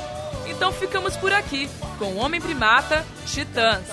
Então 0.44 0.72
ficamos 0.72 1.16
por 1.16 1.32
aqui 1.32 1.70
com 1.96 2.16
Homem 2.16 2.40
Primata, 2.40 3.06
Titãs. 3.26 3.86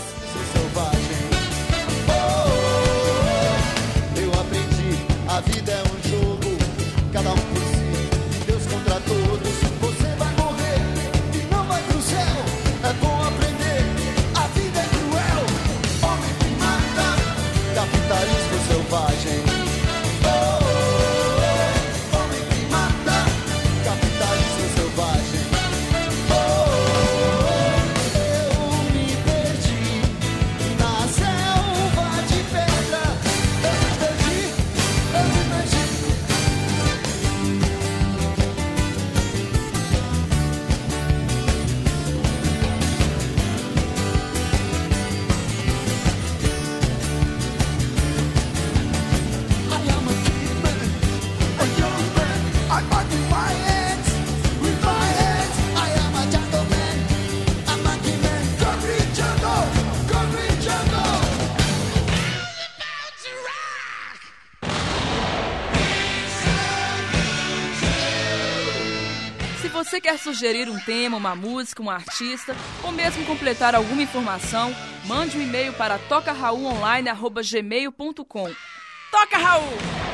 Eu 4.16 4.32
aprendi, 4.34 4.98
a 5.30 5.42
vida 5.42 5.72
é 5.72 5.84
um 5.84 6.10
jogo, 6.10 6.58
cada 7.14 7.30
um 7.34 7.57
sugerir 70.34 70.68
um 70.70 70.78
tema, 70.80 71.16
uma 71.16 71.34
música, 71.36 71.82
um 71.82 71.90
artista, 71.90 72.54
ou 72.84 72.92
mesmo 72.92 73.26
completar 73.26 73.74
alguma 73.74 74.02
informação, 74.02 74.76
mande 75.06 75.38
um 75.38 75.42
e-mail 75.42 75.72
para 75.74 75.98
tocaraulonline.gmail.com. 75.98 78.52
Toca, 79.10 79.38
Raul! 79.38 80.07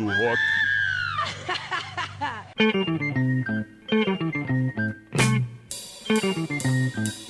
Do 0.00 0.08
rock. 0.08 0.38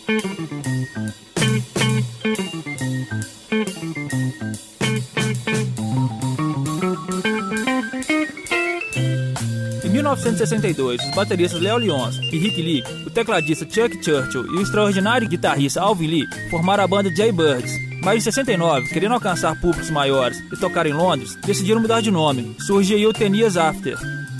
1962, 10.16 11.02
os 11.02 11.14
bateristas 11.14 11.60
Léo 11.60 11.78
Lyons 11.78 12.18
e 12.18 12.38
Rick 12.38 12.60
Lee, 12.60 12.82
o 13.06 13.10
tecladista 13.10 13.64
Chuck 13.64 14.04
Churchill 14.04 14.46
e 14.46 14.58
o 14.58 14.62
extraordinário 14.62 15.28
guitarrista 15.28 15.80
Alvin 15.80 16.06
Lee 16.06 16.28
formaram 16.50 16.84
a 16.84 16.88
banda 16.88 17.14
Jaybirds. 17.14 17.72
Mas 18.02 18.16
em 18.16 18.20
69, 18.20 18.88
querendo 18.88 19.12
alcançar 19.12 19.60
públicos 19.60 19.90
maiores 19.90 20.38
e 20.52 20.56
tocar 20.56 20.86
em 20.86 20.92
Londres, 20.92 21.36
decidiram 21.46 21.80
mudar 21.80 22.00
de 22.00 22.10
nome. 22.10 22.56
Surgiu 22.58 22.96
aí 22.96 23.06
o 23.06 23.12
Ten 23.12 23.36
Years 23.36 23.56
After. 23.56 23.96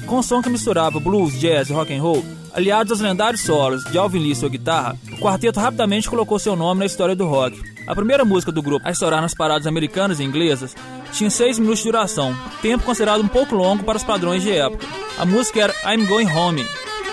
Com 0.07 0.19
um 0.19 0.23
som 0.23 0.43
que 0.43 0.49
misturava 0.49 0.99
blues, 0.99 1.39
jazz 1.39 1.69
e 1.69 1.73
rock 1.73 1.95
and 1.95 2.03
roll, 2.03 2.25
aliados 2.53 2.93
aos 2.93 3.01
lendários 3.01 3.43
solos 3.43 3.85
de 3.85 3.99
Alvin 3.99 4.19
Lee 4.19 4.33
e 4.33 4.37
sua 4.37 4.49
guitarra, 4.49 4.97
o 5.13 5.17
quarteto 5.19 5.61
rapidamente 5.61 6.09
colocou 6.09 6.39
seu 6.39 6.57
nome 6.57 6.81
na 6.81 6.87
história 6.87 7.15
do 7.15 7.27
rock. 7.27 7.61
A 7.87 7.95
primeira 7.95 8.25
música 8.25 8.53
do 8.53 8.63
grupo 8.63 8.87
a 8.87 8.91
estourar 8.91 9.21
nas 9.21 9.35
paradas 9.35 9.67
americanas 9.67 10.21
e 10.21 10.25
inglesas 10.25 10.75
tinha 11.13 11.31
6 11.31 11.59
minutos 11.59 11.81
de 11.81 11.87
duração, 11.87 12.37
tempo 12.63 12.85
considerado 12.85 13.23
um 13.23 13.29
pouco 13.29 13.55
longo 13.55 13.85
para 13.85 13.97
os 13.97 14.05
padrões 14.05 14.43
de 14.43 14.53
época. 14.53 14.87
A 15.19 15.25
música 15.25 15.61
era 15.61 15.75
I'm 15.85 16.07
Going 16.07 16.31
Home. 16.31 16.65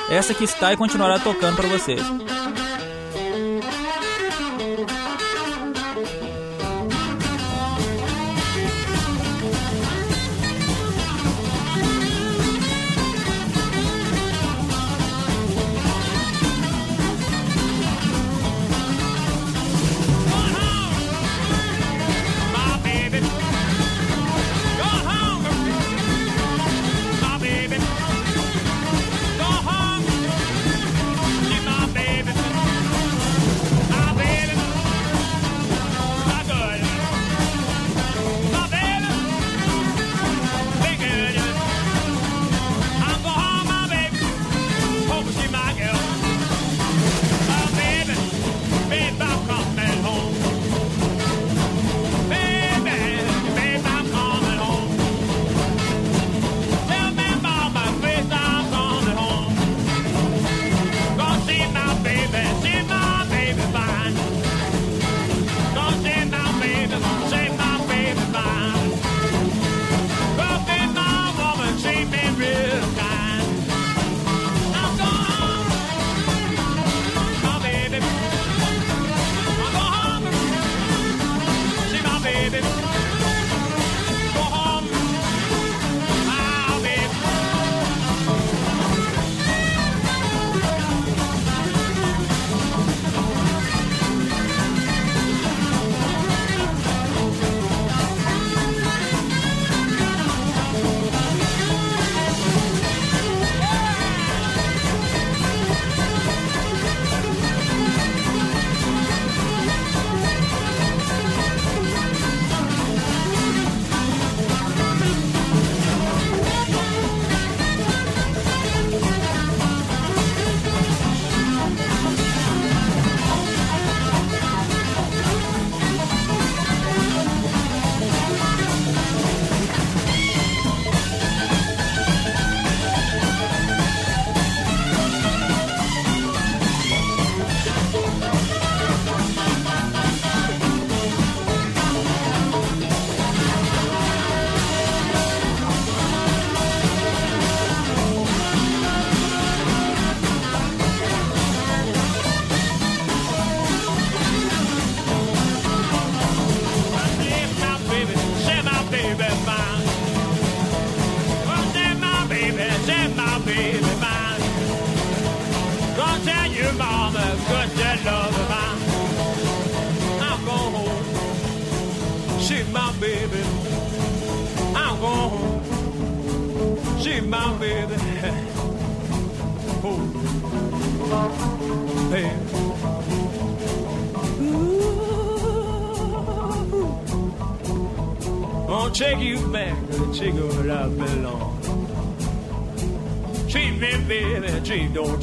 Essa 0.09 0.33
que 0.33 0.43
está 0.43 0.71
e 0.71 0.77
continuará 0.77 1.19
tocando 1.19 1.55
para 1.55 1.67
vocês. 1.67 2.01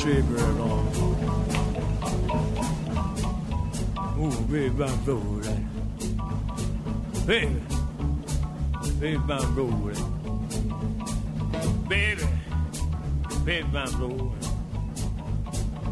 Treat, 0.05 0.17
don't 0.17 0.27
treat 0.27 0.29
me 0.29 0.43
wrong. 0.61 0.87
Ooh, 4.21 4.41
baby, 4.53 4.85
I'm 4.85 5.05
rolling. 5.05 5.69
Baby, 7.27 7.63
baby, 9.01 9.33
I'm 9.33 9.57
rolling. 9.57 10.05
Baby, 11.89 12.27
baby, 13.45 13.79
I'm 13.79 14.01
rolling. 14.01 14.31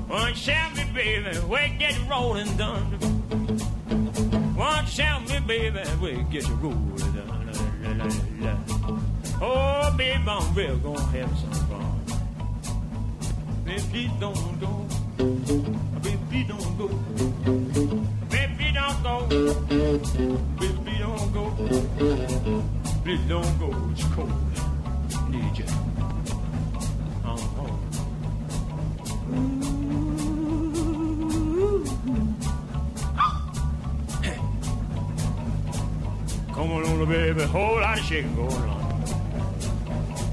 One 0.09 0.35
shout 0.35 0.77
me, 0.77 0.85
baby, 0.93 1.39
we 1.49 1.77
get 1.79 1.99
rolling 2.07 2.55
done. 2.59 2.85
One 4.55 4.87
shout 4.87 5.27
me, 5.27 5.41
baby, 5.47 5.81
we 6.03 6.23
get 6.31 6.47
you 6.47 6.55
rolling 6.57 7.13
done. 7.15 7.29
La, 7.83 7.93
la, 7.93 8.05
la, 8.05 8.11
la. 8.41 8.55
Oh, 9.41 9.95
baby, 9.97 10.23
I'm 10.29 10.55
real 10.55 10.77
gonna 10.77 11.01
have 11.01 11.39
some 11.39 11.51
fun. 11.53 11.62
Baby, 13.73 14.11
don't 14.21 14.61
go. 14.61 14.87
Baby, 16.03 16.45
don't 16.47 16.77
go. 16.77 16.89
Baby, 18.29 18.71
don't 18.75 19.03
go. 19.03 19.27
Baby, 20.61 20.95
don't 20.99 21.33
go. 21.33 21.45
Don't 23.29 23.59
go. 23.59 23.69
It's 23.93 24.05
cold. 24.13 24.31
Need 25.31 25.57
you. 25.57 25.65
I'm 27.25 27.39
home. 27.57 27.79
Come 36.53 36.73
on, 36.73 37.09
baby, 37.09 37.43
whole 37.45 37.81
lot 37.81 37.99
shaking 38.01 38.37
going 38.37 38.53
on. 38.53 39.05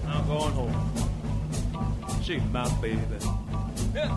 I'm 0.10 0.28
going 0.28 0.52
home. 0.52 0.76
See 2.22 2.38
my 2.52 2.70
baby. 2.82 3.29
Yeah. 4.00 4.08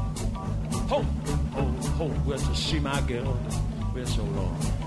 Home, 0.91 1.07
home, 1.55 1.77
home. 1.99 2.25
Well, 2.25 2.39
to 2.39 2.55
see 2.55 2.79
my 2.79 3.01
girl. 3.01 3.37
We're 3.93 4.07
so 4.07 4.23
long. 4.23 4.82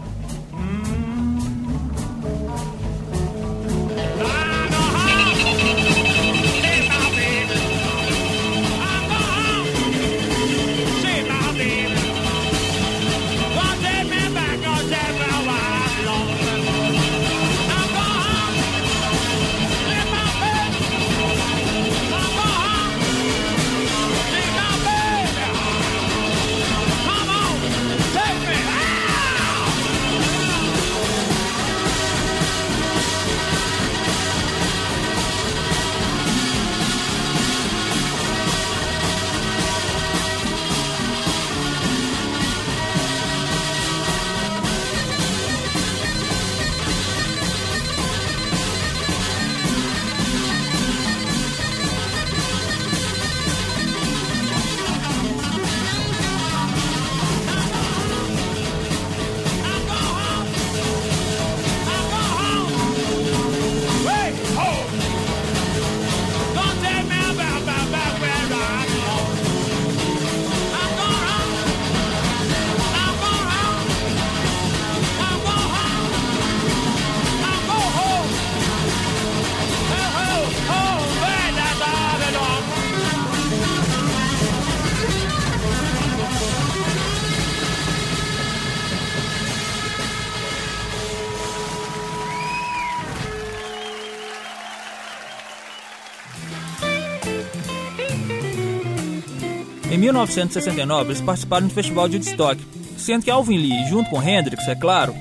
1969, 100.16 101.10
eles 101.10 101.22
participaram 101.22 101.68
do 101.68 101.74
Festival 101.74 102.08
de 102.08 102.16
Woodstock, 102.16 102.62
sendo 102.98 103.24
que 103.26 103.30
Alvin 103.30 103.58
Lee, 103.58 103.86
junto 103.90 104.10
com 104.10 104.24
Hendrix, 104.24 104.66
é 104.68 104.76
claro, 104.76 105.14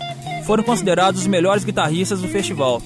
foram 0.47 0.63
considerados 0.63 1.23
os 1.23 1.27
melhores 1.27 1.65
guitarristas 1.65 2.21
do 2.21 2.29
festival. 2.29 2.81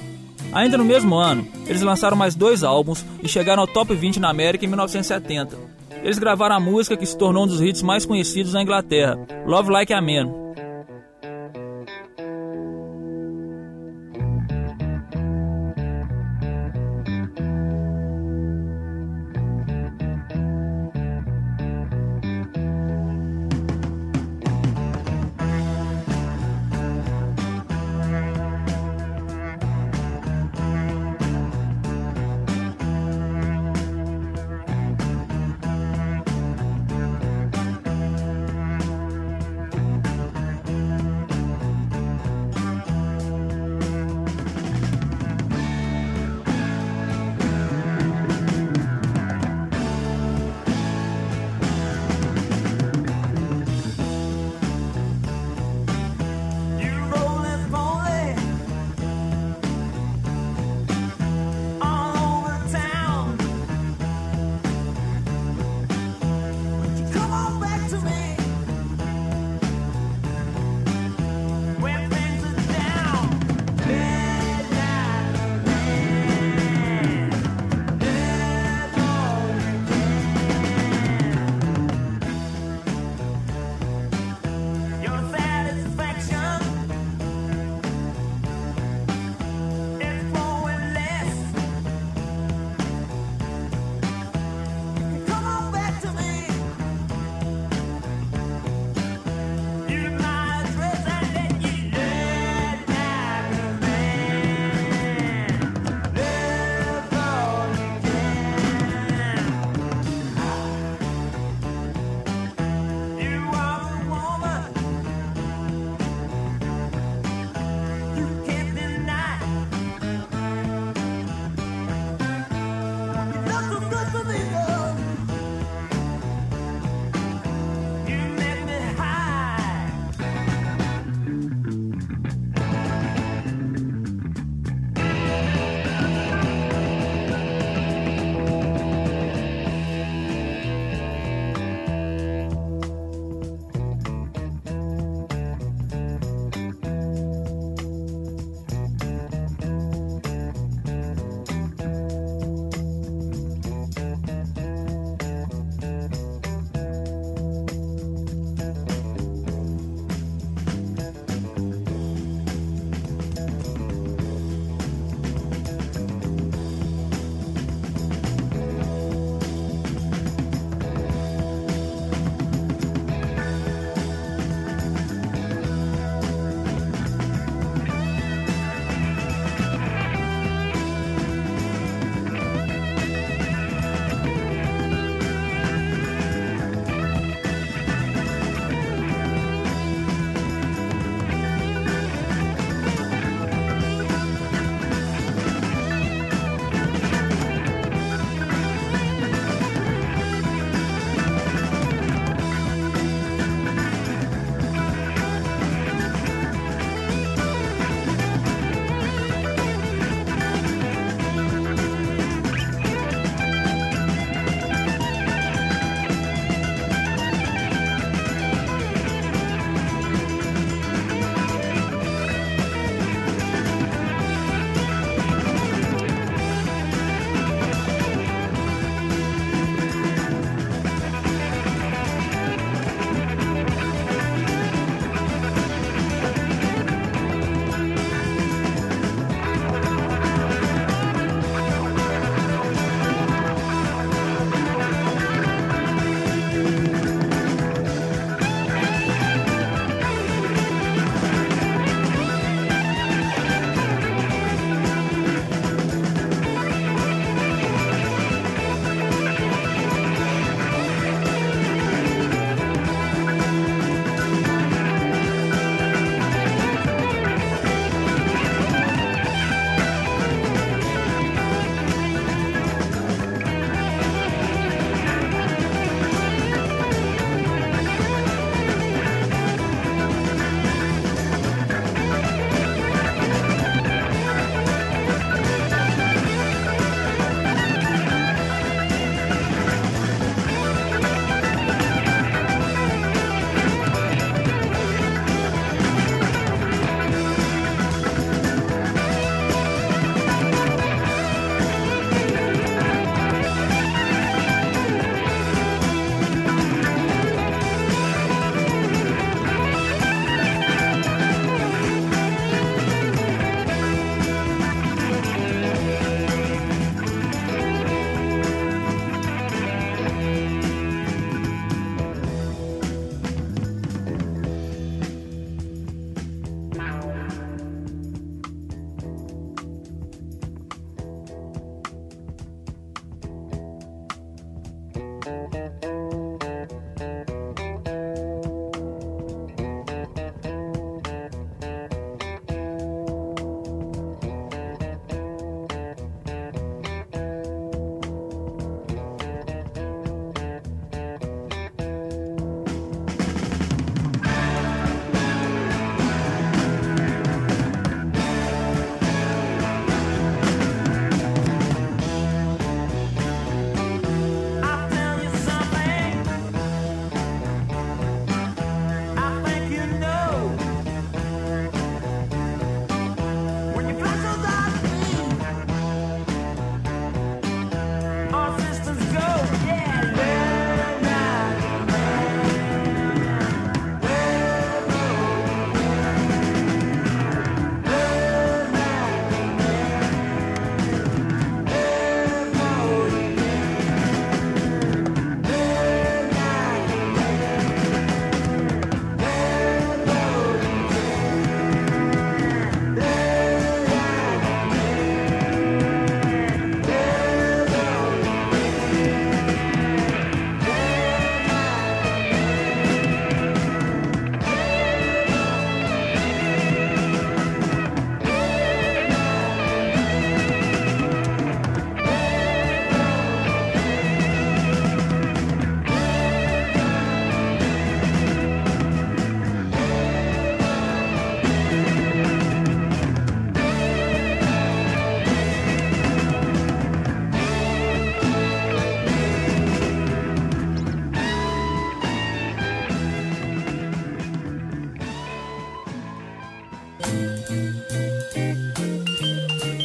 Ainda 0.51 0.79
no 0.79 0.85
mesmo 0.85 1.17
ano, 1.17 1.47
eles 1.67 1.83
lançaram 1.83 2.17
mais 2.17 2.35
dois 2.35 2.65
álbuns 2.65 3.05
e 3.23 3.29
chegaram 3.29 3.61
ao 3.61 3.67
top 3.67 3.95
20 3.95 4.21
na 4.21 4.31
América 4.31 4.65
em 4.65 4.69
1970. 4.69 5.57
Eles 6.03 6.19
gravaram 6.19 6.57
a 6.57 6.61
música 6.61 6.97
que 6.97 7.05
se 7.05 7.19
tornou 7.19 7.45
um 7.45 7.47
dos 7.47 7.61
hits 7.61 7.83
mais 7.83 8.07
conhecidos 8.07 8.55
na 8.55 8.63
Inglaterra, 8.63 9.19
Love 9.47 9.71
Like 9.71 9.93
a 9.93 10.01
Man. 10.01 10.48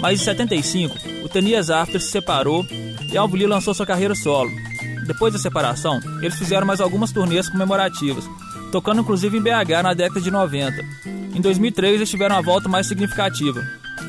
Mas 0.04 0.20
em 0.20 0.26
75, 0.26 0.98
o 1.24 1.30
Tenias 1.30 1.70
After 1.70 2.02
se 2.02 2.10
separou 2.10 2.66
e 3.10 3.18
Alvin 3.18 3.38
Lee 3.38 3.48
lançou 3.48 3.74
sua 3.74 3.86
carreira 3.86 4.14
solo. 4.14 4.52
Depois 5.08 5.32
da 5.32 5.40
separação, 5.40 6.02
eles 6.22 6.36
fizeram 6.36 6.68
mais 6.68 6.82
algumas 6.82 7.14
turnês 7.14 7.48
comemorativas, 7.48 8.30
tocando 8.70 9.00
inclusive 9.00 9.38
em 9.38 9.42
BH 9.42 9.82
na 9.82 9.94
década 9.94 10.20
de 10.20 10.30
90. 10.30 10.84
Em 11.34 11.40
2003, 11.40 11.96
eles 11.96 12.10
tiveram 12.10 12.36
uma 12.36 12.42
volta 12.42 12.68
mais 12.68 12.86
significativa. 12.86 13.64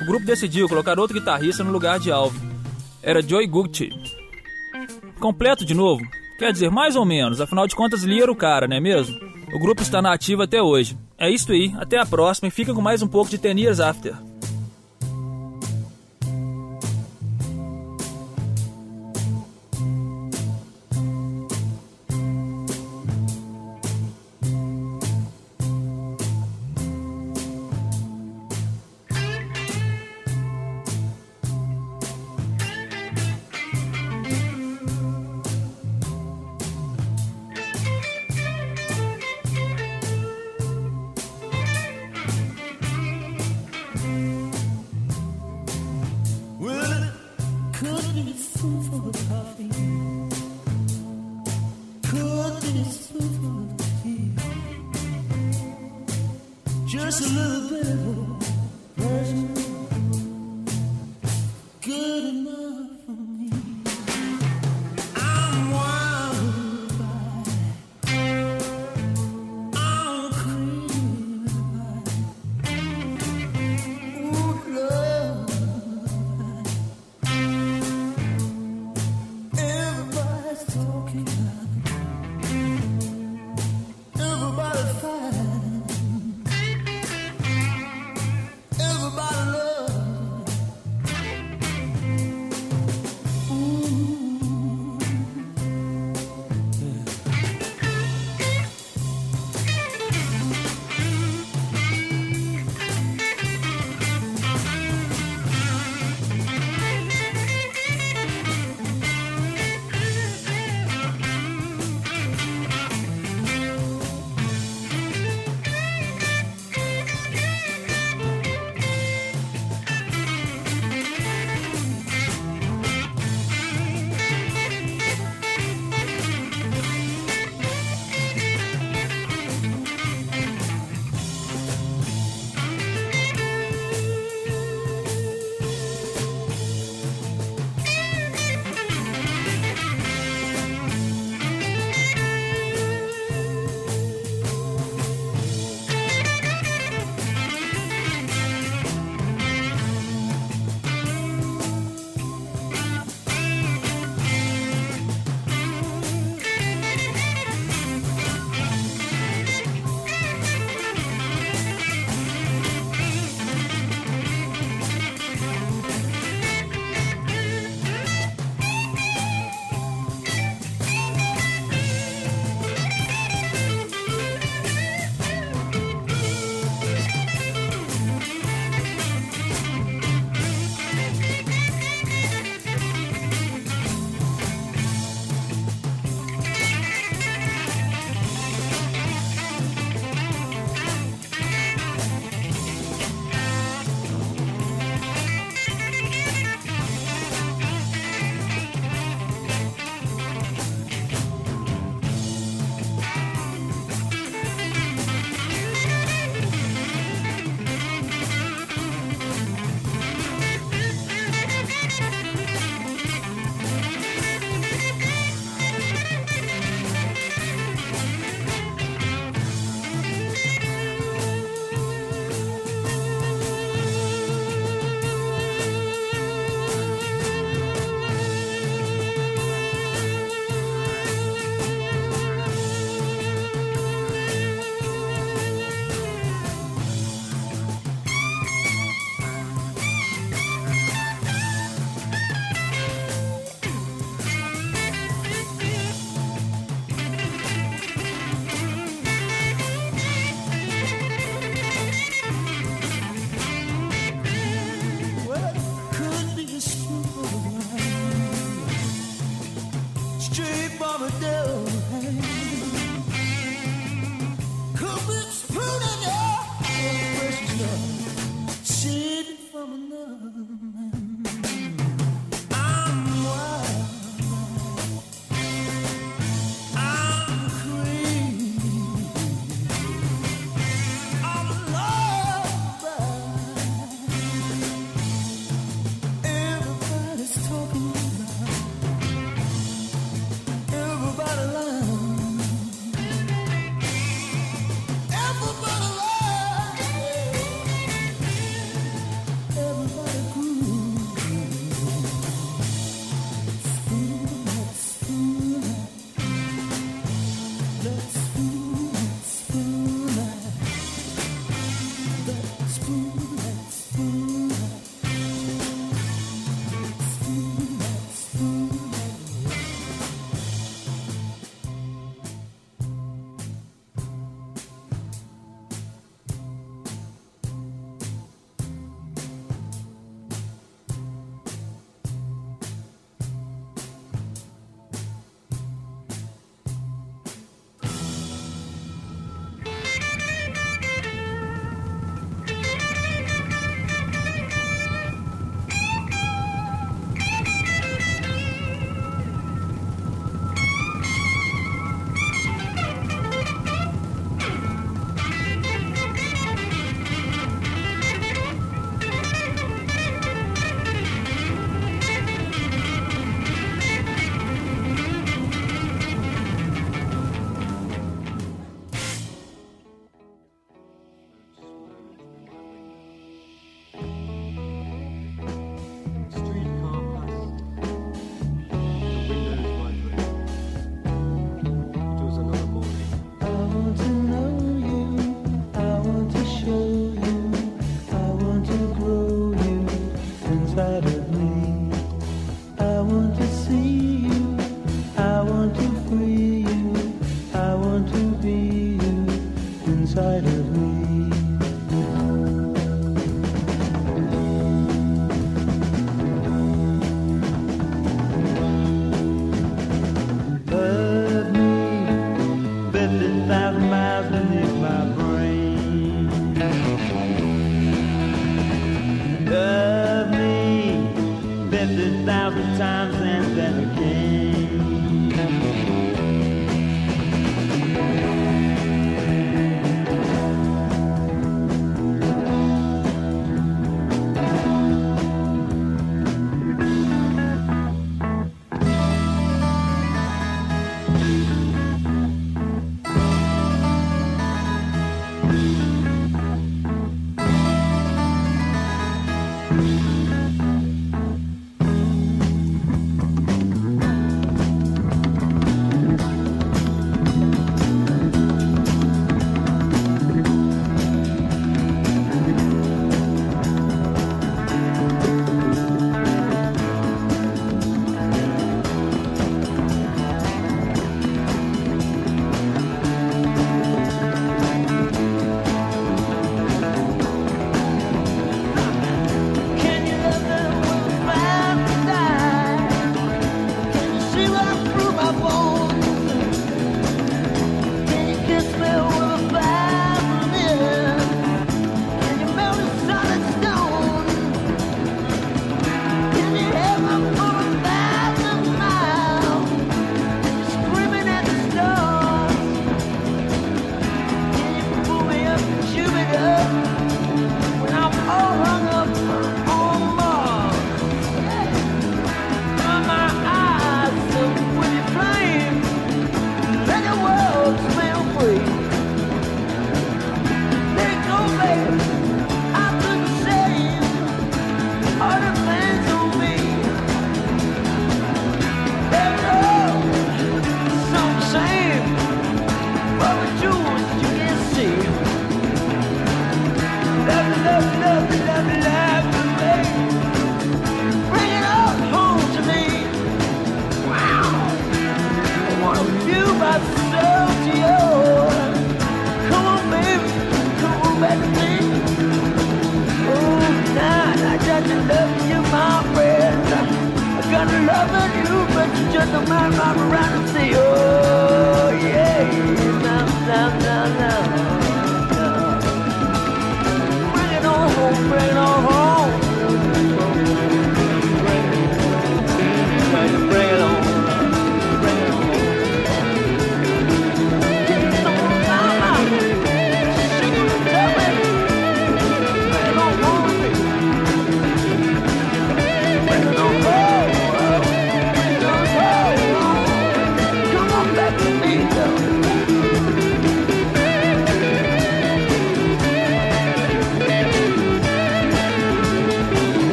O 0.00 0.06
grupo 0.06 0.24
decidiu 0.24 0.68
colocar 0.68 0.96
outro 0.96 1.18
guitarrista 1.18 1.64
no 1.64 1.72
lugar 1.72 1.98
de 1.98 2.12
Alvin. 2.12 2.38
Era 3.02 3.20
Joey 3.20 3.48
Gucci. 3.48 3.90
Completo 5.18 5.64
de 5.64 5.74
novo? 5.74 6.04
Quer 6.38 6.52
dizer, 6.52 6.70
mais 6.70 6.94
ou 6.94 7.04
menos, 7.04 7.40
afinal 7.40 7.66
de 7.66 7.74
contas 7.74 8.04
Lee 8.04 8.22
era 8.22 8.30
o 8.30 8.36
cara, 8.36 8.68
não 8.68 8.76
é 8.76 8.80
mesmo? 8.80 9.18
O 9.52 9.58
grupo 9.58 9.82
está 9.82 10.00
na 10.00 10.12
ativa 10.12 10.44
até 10.44 10.62
hoje. 10.62 10.96
É 11.18 11.28
isso 11.28 11.50
aí, 11.50 11.74
até 11.78 11.98
a 11.98 12.06
próxima 12.06 12.46
e 12.46 12.52
fica 12.52 12.72
com 12.72 12.80
mais 12.80 13.02
um 13.02 13.08
pouco 13.08 13.28
de 13.28 13.38
Ten 13.38 13.58
Years 13.58 13.80
After. 13.80 14.29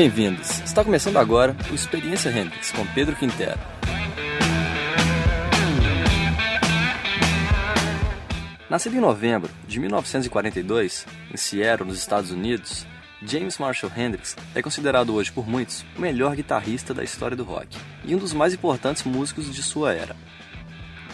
Bem-vindos! 0.00 0.60
Está 0.60 0.82
começando 0.82 1.18
agora 1.18 1.54
o 1.70 1.74
Experiência 1.74 2.30
Hendrix 2.30 2.72
com 2.72 2.86
Pedro 2.94 3.14
Quintero. 3.14 3.60
Nascido 8.70 8.96
em 8.96 9.00
novembro 9.00 9.50
de 9.68 9.78
1942, 9.78 11.04
em 11.30 11.36
Seattle, 11.36 11.86
nos 11.86 11.98
Estados 11.98 12.30
Unidos, 12.30 12.86
James 13.22 13.58
Marshall 13.58 13.92
Hendrix 13.94 14.38
é 14.54 14.62
considerado 14.62 15.14
hoje 15.14 15.30
por 15.30 15.46
muitos 15.46 15.84
o 15.94 16.00
melhor 16.00 16.34
guitarrista 16.34 16.94
da 16.94 17.04
história 17.04 17.36
do 17.36 17.44
rock 17.44 17.76
e 18.02 18.14
um 18.14 18.18
dos 18.18 18.32
mais 18.32 18.54
importantes 18.54 19.04
músicos 19.04 19.54
de 19.54 19.62
sua 19.62 19.92
era. 19.92 20.16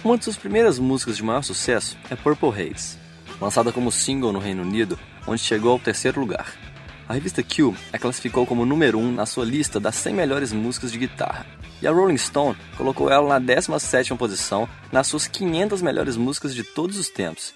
Uma 0.04 0.16
de 0.16 0.22
suas 0.22 0.36
primeiras 0.36 0.78
músicas 0.78 1.16
de 1.16 1.24
maior 1.24 1.42
sucesso 1.42 1.98
é 2.08 2.14
Purple 2.14 2.50
Haze, 2.50 2.98
lançada 3.40 3.72
como 3.72 3.90
single 3.90 4.32
no 4.32 4.38
Reino 4.38 4.62
Unido, 4.62 4.96
onde 5.26 5.42
chegou 5.42 5.72
ao 5.72 5.80
terceiro 5.80 6.20
lugar. 6.20 6.65
A 7.08 7.14
revista 7.14 7.42
Q 7.42 7.74
a 7.92 7.98
classificou 7.98 8.44
como 8.44 8.66
número 8.66 8.98
1 8.98 9.02
um 9.02 9.12
na 9.12 9.26
sua 9.26 9.44
lista 9.44 9.78
das 9.78 9.94
100 9.94 10.14
melhores 10.14 10.52
músicas 10.52 10.90
de 10.90 10.98
guitarra, 10.98 11.46
e 11.80 11.86
a 11.86 11.92
Rolling 11.92 12.18
Stone 12.18 12.56
colocou 12.76 13.10
ela 13.10 13.38
na 13.38 13.54
17ª 13.54 14.16
posição 14.16 14.68
nas 14.90 15.06
suas 15.06 15.28
500 15.28 15.82
melhores 15.82 16.16
músicas 16.16 16.54
de 16.54 16.64
todos 16.64 16.98
os 16.98 17.08
tempos. 17.08 17.54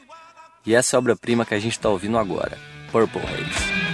E 0.64 0.74
essa 0.74 0.94
é 0.94 0.96
a 0.96 1.00
obra-prima 1.00 1.44
que 1.44 1.54
a 1.54 1.58
gente 1.58 1.72
está 1.72 1.88
ouvindo 1.88 2.18
agora, 2.18 2.56
Purple 2.92 3.22
Haze. 3.22 3.89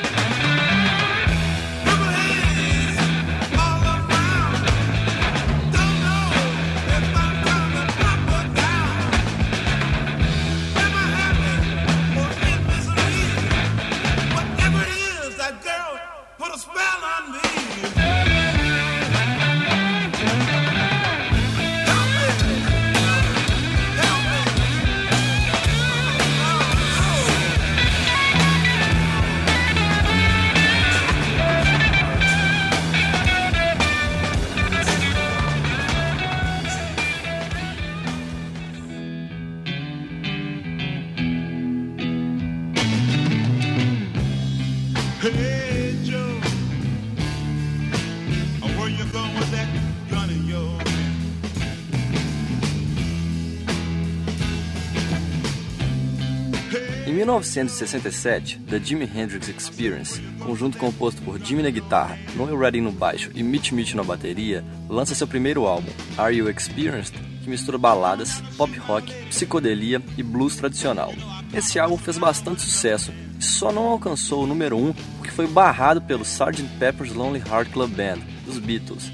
1967, 57.27 58.61
The 58.71 58.79
Jimi 58.79 59.05
Hendrix 59.05 59.49
Experience, 59.49 60.23
conjunto 60.39 60.79
composto 60.79 61.21
por 61.23 61.41
Jimmy 61.41 61.65
na 61.65 61.71
guitarra, 61.71 62.17
Noel 62.37 62.57
Redding 62.57 62.83
no 62.83 62.93
baixo 62.93 63.33
e 63.35 63.43
Mitch 63.43 63.73
Mitch 63.73 63.95
na 63.95 64.05
bateria, 64.05 64.65
lança 64.89 65.13
seu 65.13 65.27
primeiro 65.27 65.67
álbum, 65.67 65.91
Are 66.17 66.33
You 66.33 66.49
Experienced?, 66.49 67.19
que 67.43 67.51
mistura 67.51 67.77
baladas, 67.77 68.41
pop 68.57 68.73
rock, 68.79 69.13
psicodelia 69.27 70.01
e 70.17 70.23
blues 70.23 70.55
tradicional. 70.55 71.13
Esse 71.53 71.81
álbum 71.81 71.99
fez 71.99 72.17
bastante 72.17 72.63
sucesso 72.63 73.13
e 73.41 73.43
só 73.43 73.73
não 73.73 73.89
alcançou 73.89 74.45
o 74.45 74.47
número 74.47 74.77
1 74.77 74.87
um 74.87 74.93
porque 74.93 75.33
foi 75.33 75.49
barrado 75.49 76.01
pelo 76.01 76.23
Sgt. 76.23 76.63
Pepper's 76.79 77.13
Lonely 77.13 77.43
Heart 77.51 77.73
Club 77.73 77.91
Band, 77.91 78.21
dos 78.45 78.59
Beatles. 78.59 79.11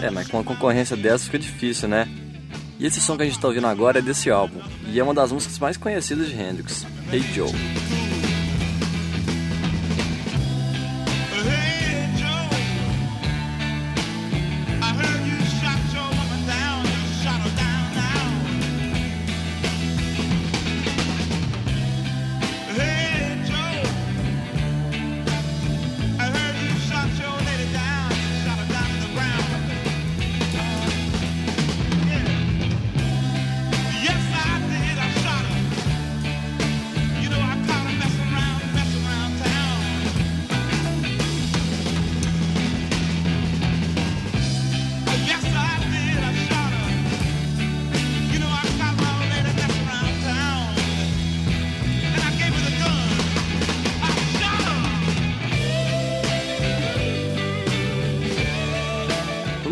É, 0.00 0.08
mas 0.08 0.28
com 0.28 0.36
uma 0.36 0.44
concorrência 0.44 0.96
dessa 0.96 1.24
fica 1.24 1.38
difícil, 1.38 1.88
né? 1.88 2.08
E 2.80 2.86
esse 2.86 2.98
som 2.98 3.14
que 3.14 3.22
a 3.22 3.26
gente 3.26 3.38
tá 3.38 3.46
ouvindo 3.46 3.66
agora 3.66 3.98
é 3.98 4.02
desse 4.02 4.30
álbum, 4.30 4.58
e 4.86 4.98
é 4.98 5.04
uma 5.04 5.12
das 5.12 5.30
músicas 5.30 5.58
mais 5.58 5.76
conhecidas 5.76 6.28
de 6.28 6.34
Hendrix, 6.34 6.86
Hey 7.12 7.20
Joe. 7.20 7.52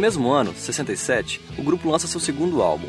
Mesmo 0.08 0.30
ano, 0.30 0.54
67, 0.54 1.38
o 1.58 1.62
grupo 1.62 1.90
lança 1.90 2.06
seu 2.06 2.18
segundo 2.18 2.62
álbum, 2.62 2.88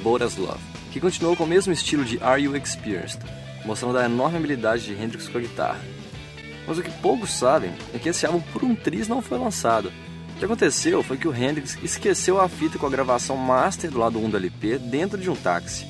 Bold 0.00 0.22
as 0.22 0.36
Love, 0.36 0.60
que 0.92 1.00
continuou 1.00 1.34
com 1.34 1.42
o 1.42 1.46
mesmo 1.46 1.72
estilo 1.72 2.04
de 2.04 2.22
Are 2.22 2.40
You 2.40 2.54
Experienced, 2.54 3.18
mostrando 3.64 3.98
a 3.98 4.04
enorme 4.04 4.36
habilidade 4.36 4.84
de 4.84 4.92
Hendrix 4.92 5.26
com 5.26 5.38
a 5.38 5.40
guitarra. 5.40 5.80
Mas 6.68 6.78
o 6.78 6.84
que 6.84 6.90
poucos 7.02 7.32
sabem 7.32 7.72
é 7.92 7.98
que 7.98 8.10
esse 8.10 8.24
álbum 8.24 8.40
por 8.52 8.62
um 8.62 8.76
triz 8.76 9.08
não 9.08 9.20
foi 9.20 9.38
lançado. 9.38 9.90
O 10.36 10.38
que 10.38 10.44
aconteceu 10.44 11.02
foi 11.02 11.16
que 11.16 11.26
o 11.26 11.34
Hendrix 11.34 11.76
esqueceu 11.82 12.40
a 12.40 12.48
fita 12.48 12.78
com 12.78 12.86
a 12.86 12.90
gravação 12.90 13.36
master 13.36 13.90
do 13.90 13.98
lado 13.98 14.20
1 14.20 14.30
do 14.30 14.36
LP 14.36 14.78
dentro 14.78 15.18
de 15.18 15.28
um 15.28 15.34
táxi. 15.34 15.84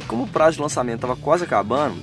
E 0.00 0.04
como 0.04 0.24
o 0.24 0.28
prazo 0.28 0.56
de 0.56 0.62
lançamento 0.62 1.04
estava 1.04 1.16
quase 1.16 1.44
acabando, 1.44 2.02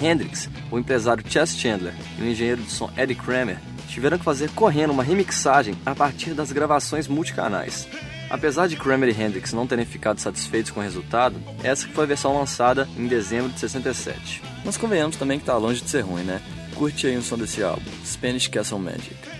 Hendrix, 0.00 0.48
o 0.70 0.78
empresário 0.78 1.28
Chess 1.28 1.56
Chandler 1.58 1.94
e 2.16 2.22
o 2.22 2.28
engenheiro 2.28 2.62
de 2.62 2.70
som 2.70 2.92
Eddie 2.96 3.16
Kramer 3.16 3.58
tiveram 3.88 4.18
que 4.18 4.24
fazer 4.24 4.50
correndo 4.50 4.90
uma 4.92 5.02
remixagem 5.02 5.74
a 5.84 5.94
partir 5.94 6.34
das 6.34 6.52
gravações 6.52 7.08
multicanais. 7.08 7.88
Apesar 8.30 8.66
de 8.66 8.76
Kramer 8.76 9.08
e 9.08 9.22
Hendrix 9.22 9.52
não 9.52 9.66
terem 9.66 9.84
ficado 9.84 10.18
satisfeitos 10.18 10.70
com 10.70 10.80
o 10.80 10.82
resultado, 10.82 11.36
essa 11.62 11.86
foi 11.88 12.04
a 12.04 12.08
versão 12.08 12.36
lançada 12.36 12.88
em 12.96 13.06
dezembro 13.06 13.52
de 13.52 13.60
67. 13.60 14.42
Mas 14.64 14.76
convenhamos 14.76 15.16
também 15.16 15.38
que 15.38 15.44
tá 15.44 15.56
longe 15.56 15.82
de 15.82 15.90
ser 15.90 16.00
ruim, 16.00 16.24
né? 16.24 16.40
Curte 16.74 17.06
aí 17.06 17.16
o 17.16 17.22
som 17.22 17.38
desse 17.38 17.62
álbum, 17.62 17.82
Spanish 18.04 18.48
Castle 18.48 18.78
Magic. 18.78 19.33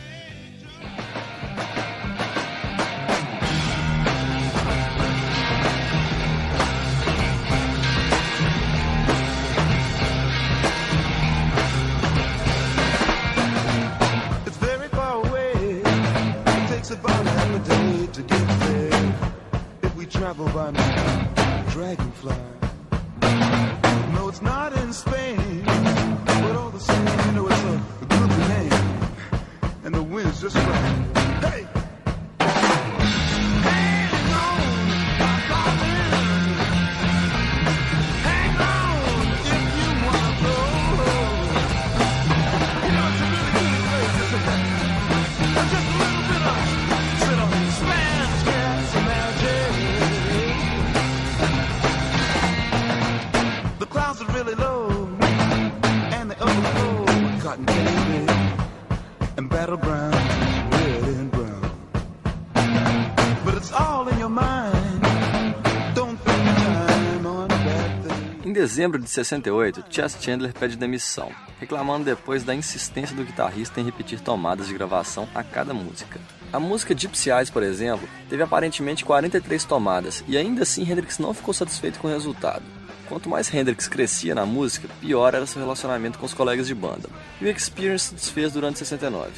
Dezembro 68.64 68.98
de 68.98 69.10
68, 69.10 69.84
Chess 69.90 70.16
Chandler 70.18 70.54
pede 70.54 70.74
demissão, 70.74 71.30
reclamando 71.60 72.06
depois 72.06 72.42
da 72.42 72.54
insistência 72.54 73.14
do 73.14 73.22
guitarrista 73.22 73.78
em 73.78 73.84
repetir 73.84 74.20
tomadas 74.20 74.66
de 74.66 74.72
gravação 74.72 75.28
a 75.34 75.44
cada 75.44 75.74
música. 75.74 76.18
A 76.50 76.58
música 76.58 76.96
Gypsy 76.96 77.30
Eyes, 77.30 77.50
por 77.50 77.62
exemplo, 77.62 78.08
teve 78.26 78.42
aparentemente 78.42 79.04
43 79.04 79.64
tomadas, 79.66 80.24
e 80.26 80.38
ainda 80.38 80.62
assim 80.62 80.90
Hendrix 80.90 81.18
não 81.18 81.34
ficou 81.34 81.52
satisfeito 81.52 81.98
com 81.98 82.08
o 82.08 82.10
resultado. 82.10 82.62
Quanto 83.06 83.28
mais 83.28 83.52
Hendrix 83.52 83.86
crescia 83.86 84.34
na 84.34 84.46
música, 84.46 84.88
pior 84.98 85.34
era 85.34 85.44
seu 85.44 85.60
relacionamento 85.60 86.18
com 86.18 86.24
os 86.24 86.32
colegas 86.32 86.66
de 86.66 86.74
banda, 86.74 87.10
e 87.42 87.44
o 87.44 87.50
Experience 87.50 88.08
se 88.08 88.14
desfez 88.14 88.50
durante 88.50 88.78
69. 88.78 89.30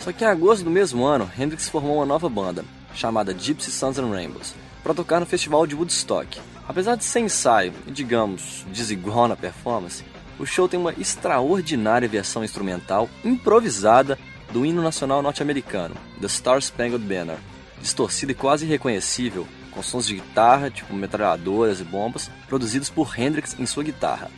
Só 0.00 0.10
que 0.10 0.24
em 0.24 0.26
agosto 0.26 0.64
do 0.64 0.70
mesmo 0.70 1.04
ano, 1.04 1.30
Hendrix 1.38 1.68
formou 1.68 1.98
uma 1.98 2.06
nova 2.06 2.28
banda, 2.28 2.64
chamada 2.92 3.32
Gypsy 3.32 3.70
Suns 3.70 3.98
and 3.98 4.10
Rainbows, 4.10 4.52
para 4.82 4.94
tocar 4.94 5.20
no 5.20 5.26
festival 5.26 5.64
de 5.64 5.76
Woodstock. 5.76 6.40
Apesar 6.72 6.96
de 6.96 7.04
ser 7.04 7.20
ensaio 7.20 7.74
e, 7.86 7.90
digamos, 7.90 8.64
desigual 8.72 9.28
na 9.28 9.36
performance, 9.36 10.02
o 10.38 10.46
show 10.46 10.66
tem 10.66 10.80
uma 10.80 10.94
extraordinária 10.94 12.08
versão 12.08 12.42
instrumental 12.42 13.10
improvisada 13.22 14.18
do 14.50 14.64
hino 14.64 14.80
nacional 14.80 15.20
norte-americano, 15.20 15.94
The 16.18 16.28
Star 16.28 16.58
Spangled 16.62 17.04
Banner, 17.04 17.36
distorcida 17.78 18.32
e 18.32 18.34
quase 18.34 18.64
irreconhecível, 18.64 19.46
com 19.70 19.82
sons 19.82 20.06
de 20.06 20.14
guitarra, 20.14 20.70
tipo 20.70 20.94
metralhadoras 20.94 21.78
e 21.78 21.84
bombas, 21.84 22.30
produzidos 22.48 22.88
por 22.88 23.20
Hendrix 23.20 23.54
em 23.58 23.66
sua 23.66 23.84
guitarra. 23.84 24.30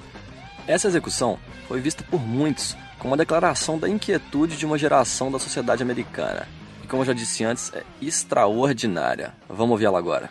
Essa 0.66 0.88
execução 0.88 1.38
foi 1.68 1.80
vista 1.80 2.02
por 2.02 2.20
muitos 2.20 2.76
como 2.98 3.12
uma 3.12 3.16
declaração 3.16 3.78
da 3.78 3.88
inquietude 3.88 4.56
de 4.56 4.66
uma 4.66 4.76
geração 4.76 5.30
da 5.30 5.38
sociedade 5.38 5.84
americana. 5.84 6.48
E 6.82 6.88
como 6.88 7.02
eu 7.02 7.06
já 7.06 7.12
disse 7.12 7.44
antes, 7.44 7.72
é 7.72 7.84
extraordinária. 8.02 9.32
Vamos 9.48 9.70
ouvir 9.70 9.84
ela 9.84 10.00
agora. 10.00 10.28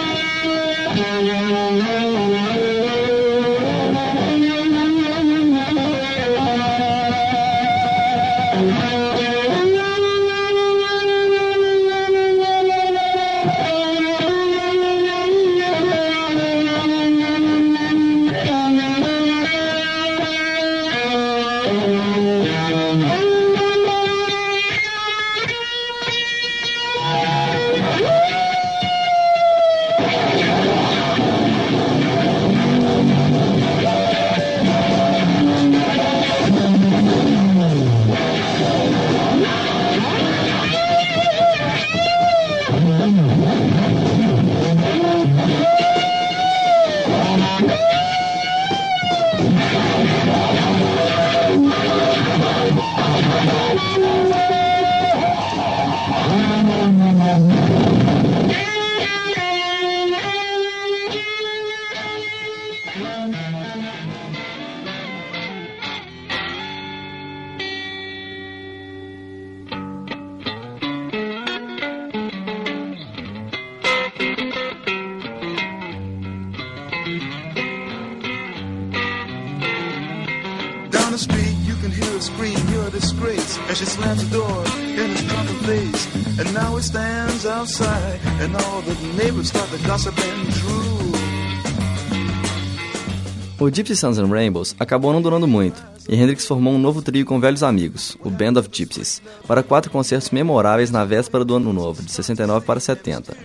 O 93.62 93.70
Gypsy 93.70 93.94
Sons 93.94 94.18
and 94.18 94.26
Rainbows 94.26 94.74
acabou 94.76 95.12
não 95.12 95.22
durando 95.22 95.47
muito, 95.47 95.80
e 96.09 96.16
Hendrix 96.16 96.44
formou 96.44 96.72
um 96.72 96.78
novo 96.80 97.01
trio 97.01 97.24
com 97.24 97.39
velhos 97.39 97.62
amigos, 97.62 98.16
o 98.24 98.28
Band 98.28 98.59
of 98.59 98.68
Gypsies, 98.72 99.22
para 99.47 99.62
quatro 99.62 99.89
concertos 99.89 100.30
memoráveis 100.30 100.90
na 100.90 101.05
véspera 101.05 101.44
do 101.44 101.55
Ano 101.55 101.72
Novo, 101.72 102.02
de 102.02 102.10
69 102.10 102.66
para 102.66 102.80
70. 102.80 103.36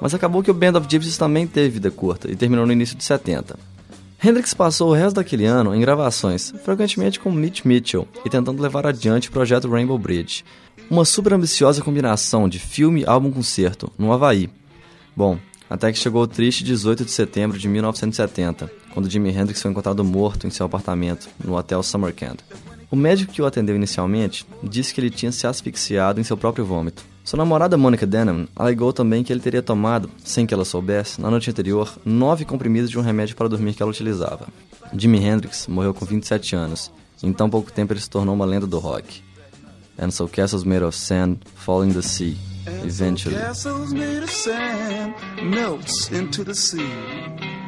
Mas 0.00 0.14
acabou 0.14 0.44
que 0.44 0.50
o 0.50 0.54
Band 0.54 0.78
of 0.78 0.86
Gypsies 0.88 1.18
também 1.18 1.44
teve 1.44 1.70
vida 1.70 1.90
curta 1.90 2.30
e 2.30 2.36
terminou 2.36 2.64
no 2.64 2.72
início 2.72 2.96
de 2.96 3.02
70. 3.02 3.58
Hendrix 4.22 4.54
passou 4.54 4.90
o 4.90 4.94
resto 4.94 5.16
daquele 5.16 5.44
ano 5.44 5.74
em 5.74 5.80
gravações, 5.80 6.54
frequentemente 6.62 7.18
com 7.18 7.32
Mitch 7.32 7.64
Mitchell, 7.64 8.06
e 8.24 8.30
tentando 8.30 8.62
levar 8.62 8.86
adiante 8.86 9.28
o 9.28 9.32
projeto 9.32 9.68
Rainbow 9.68 9.98
Bridge, 9.98 10.44
uma 10.88 11.04
super 11.04 11.32
ambiciosa 11.32 11.82
combinação 11.82 12.48
de 12.48 12.60
filme 12.60 13.00
e 13.00 13.06
álbum-concerto, 13.08 13.90
no 13.98 14.12
Havaí. 14.12 14.48
Bom, 15.16 15.36
até 15.68 15.90
que 15.90 15.98
chegou 15.98 16.22
o 16.22 16.28
triste 16.28 16.62
18 16.62 17.04
de 17.04 17.10
setembro 17.10 17.58
de 17.58 17.66
1970, 17.66 18.83
quando 18.94 19.10
Jimi 19.10 19.30
Hendrix 19.30 19.60
foi 19.60 19.72
encontrado 19.72 20.04
morto 20.04 20.46
em 20.46 20.50
seu 20.50 20.64
apartamento, 20.64 21.28
no 21.44 21.56
Hotel 21.56 21.82
Summercamp. 21.82 22.38
O 22.90 22.96
médico 22.96 23.32
que 23.32 23.42
o 23.42 23.46
atendeu 23.46 23.74
inicialmente 23.74 24.46
disse 24.62 24.94
que 24.94 25.00
ele 25.00 25.10
tinha 25.10 25.32
se 25.32 25.46
asfixiado 25.46 26.20
em 26.20 26.24
seu 26.24 26.36
próprio 26.36 26.64
vômito. 26.64 27.04
Sua 27.24 27.38
namorada 27.38 27.76
Monica 27.76 28.06
Denham 28.06 28.46
alegou 28.54 28.92
também 28.92 29.24
que 29.24 29.32
ele 29.32 29.40
teria 29.40 29.62
tomado, 29.62 30.08
sem 30.22 30.46
que 30.46 30.54
ela 30.54 30.64
soubesse, 30.64 31.20
na 31.20 31.30
noite 31.30 31.50
anterior, 31.50 31.92
nove 32.04 32.44
comprimidos 32.44 32.90
de 32.90 32.98
um 32.98 33.02
remédio 33.02 33.34
para 33.34 33.48
dormir 33.48 33.74
que 33.74 33.82
ela 33.82 33.90
utilizava. 33.90 34.46
Jimi 34.92 35.18
Hendrix 35.18 35.66
morreu 35.66 35.92
com 35.92 36.04
27 36.04 36.54
anos, 36.54 36.92
e 37.22 37.26
em 37.26 37.32
tão 37.32 37.50
pouco 37.50 37.72
tempo 37.72 37.92
ele 37.92 38.00
se 38.00 38.08
tornou 38.08 38.34
uma 38.34 38.44
lenda 38.44 38.66
do 38.66 38.78
rock. 38.78 39.22
And 39.98 40.10
so 40.10 40.28
castles 40.28 40.64
made 40.64 40.84
of 40.84 40.96
sand 40.96 41.38
fall 41.54 41.84
in 41.84 41.92
the 41.92 42.02
sea, 42.02 42.36
eventually. 42.84 43.36
Castles 43.36 43.92
made 43.92 44.22
of 44.22 44.30
sand 44.30 45.14
melts 45.42 46.10
into 46.12 46.44
the 46.44 46.54
sea. 46.54 47.63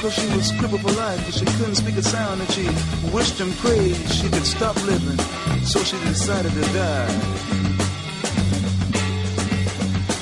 Cause 0.00 0.14
she 0.14 0.36
was 0.36 0.52
crippled 0.52 0.80
for 0.80 0.92
life 0.92 1.20
but 1.24 1.34
she 1.34 1.44
couldn't 1.58 1.74
speak 1.74 1.96
a 1.96 2.02
sound 2.02 2.40
and 2.40 2.50
she 2.52 2.64
wished 3.12 3.40
and 3.40 3.52
prayed 3.58 3.96
she 4.10 4.28
could 4.28 4.46
stop 4.46 4.76
living 4.86 5.18
so 5.64 5.82
she 5.82 5.96
decided 6.04 6.52
to 6.52 6.62
die. 6.72 7.67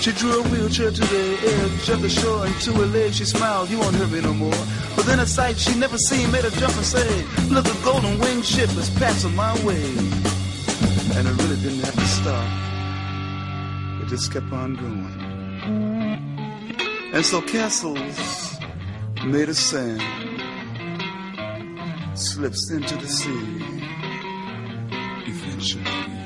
She 0.00 0.12
drew 0.12 0.40
a 0.40 0.42
wheelchair 0.48 0.90
to 0.90 1.00
the 1.00 1.38
edge 1.42 1.88
of 1.88 2.00
the 2.00 2.08
shore 2.08 2.46
and 2.46 2.54
to 2.62 2.72
her 2.74 2.86
legs 2.86 3.16
she 3.16 3.24
smiled, 3.24 3.70
you 3.70 3.78
won't 3.78 3.96
hurt 3.96 4.10
me 4.10 4.20
no 4.20 4.32
more. 4.32 4.64
But 4.94 5.04
then 5.06 5.18
a 5.18 5.26
sight 5.26 5.58
she 5.58 5.74
never 5.78 5.98
seen 5.98 6.30
made 6.30 6.44
her 6.44 6.50
jump 6.50 6.76
and 6.76 6.84
say, 6.84 7.24
look, 7.48 7.66
a 7.66 7.84
golden 7.84 8.18
winged 8.18 8.44
ship 8.44 8.70
is 8.70 8.90
passing 8.90 9.34
my 9.34 9.52
way. 9.64 9.82
And 11.16 11.26
it 11.26 11.42
really 11.42 11.56
didn't 11.60 11.80
have 11.80 11.94
to 11.94 12.06
stop. 12.06 12.46
It 14.02 14.08
just 14.08 14.32
kept 14.32 14.52
on 14.52 14.74
going. 14.74 15.36
And 17.12 17.24
so 17.24 17.40
castles 17.42 18.58
made 19.24 19.48
of 19.48 19.56
sand 19.56 20.02
slips 22.16 22.70
into 22.70 22.94
the 22.96 23.08
sea 23.08 23.64
eventually. 25.26 26.25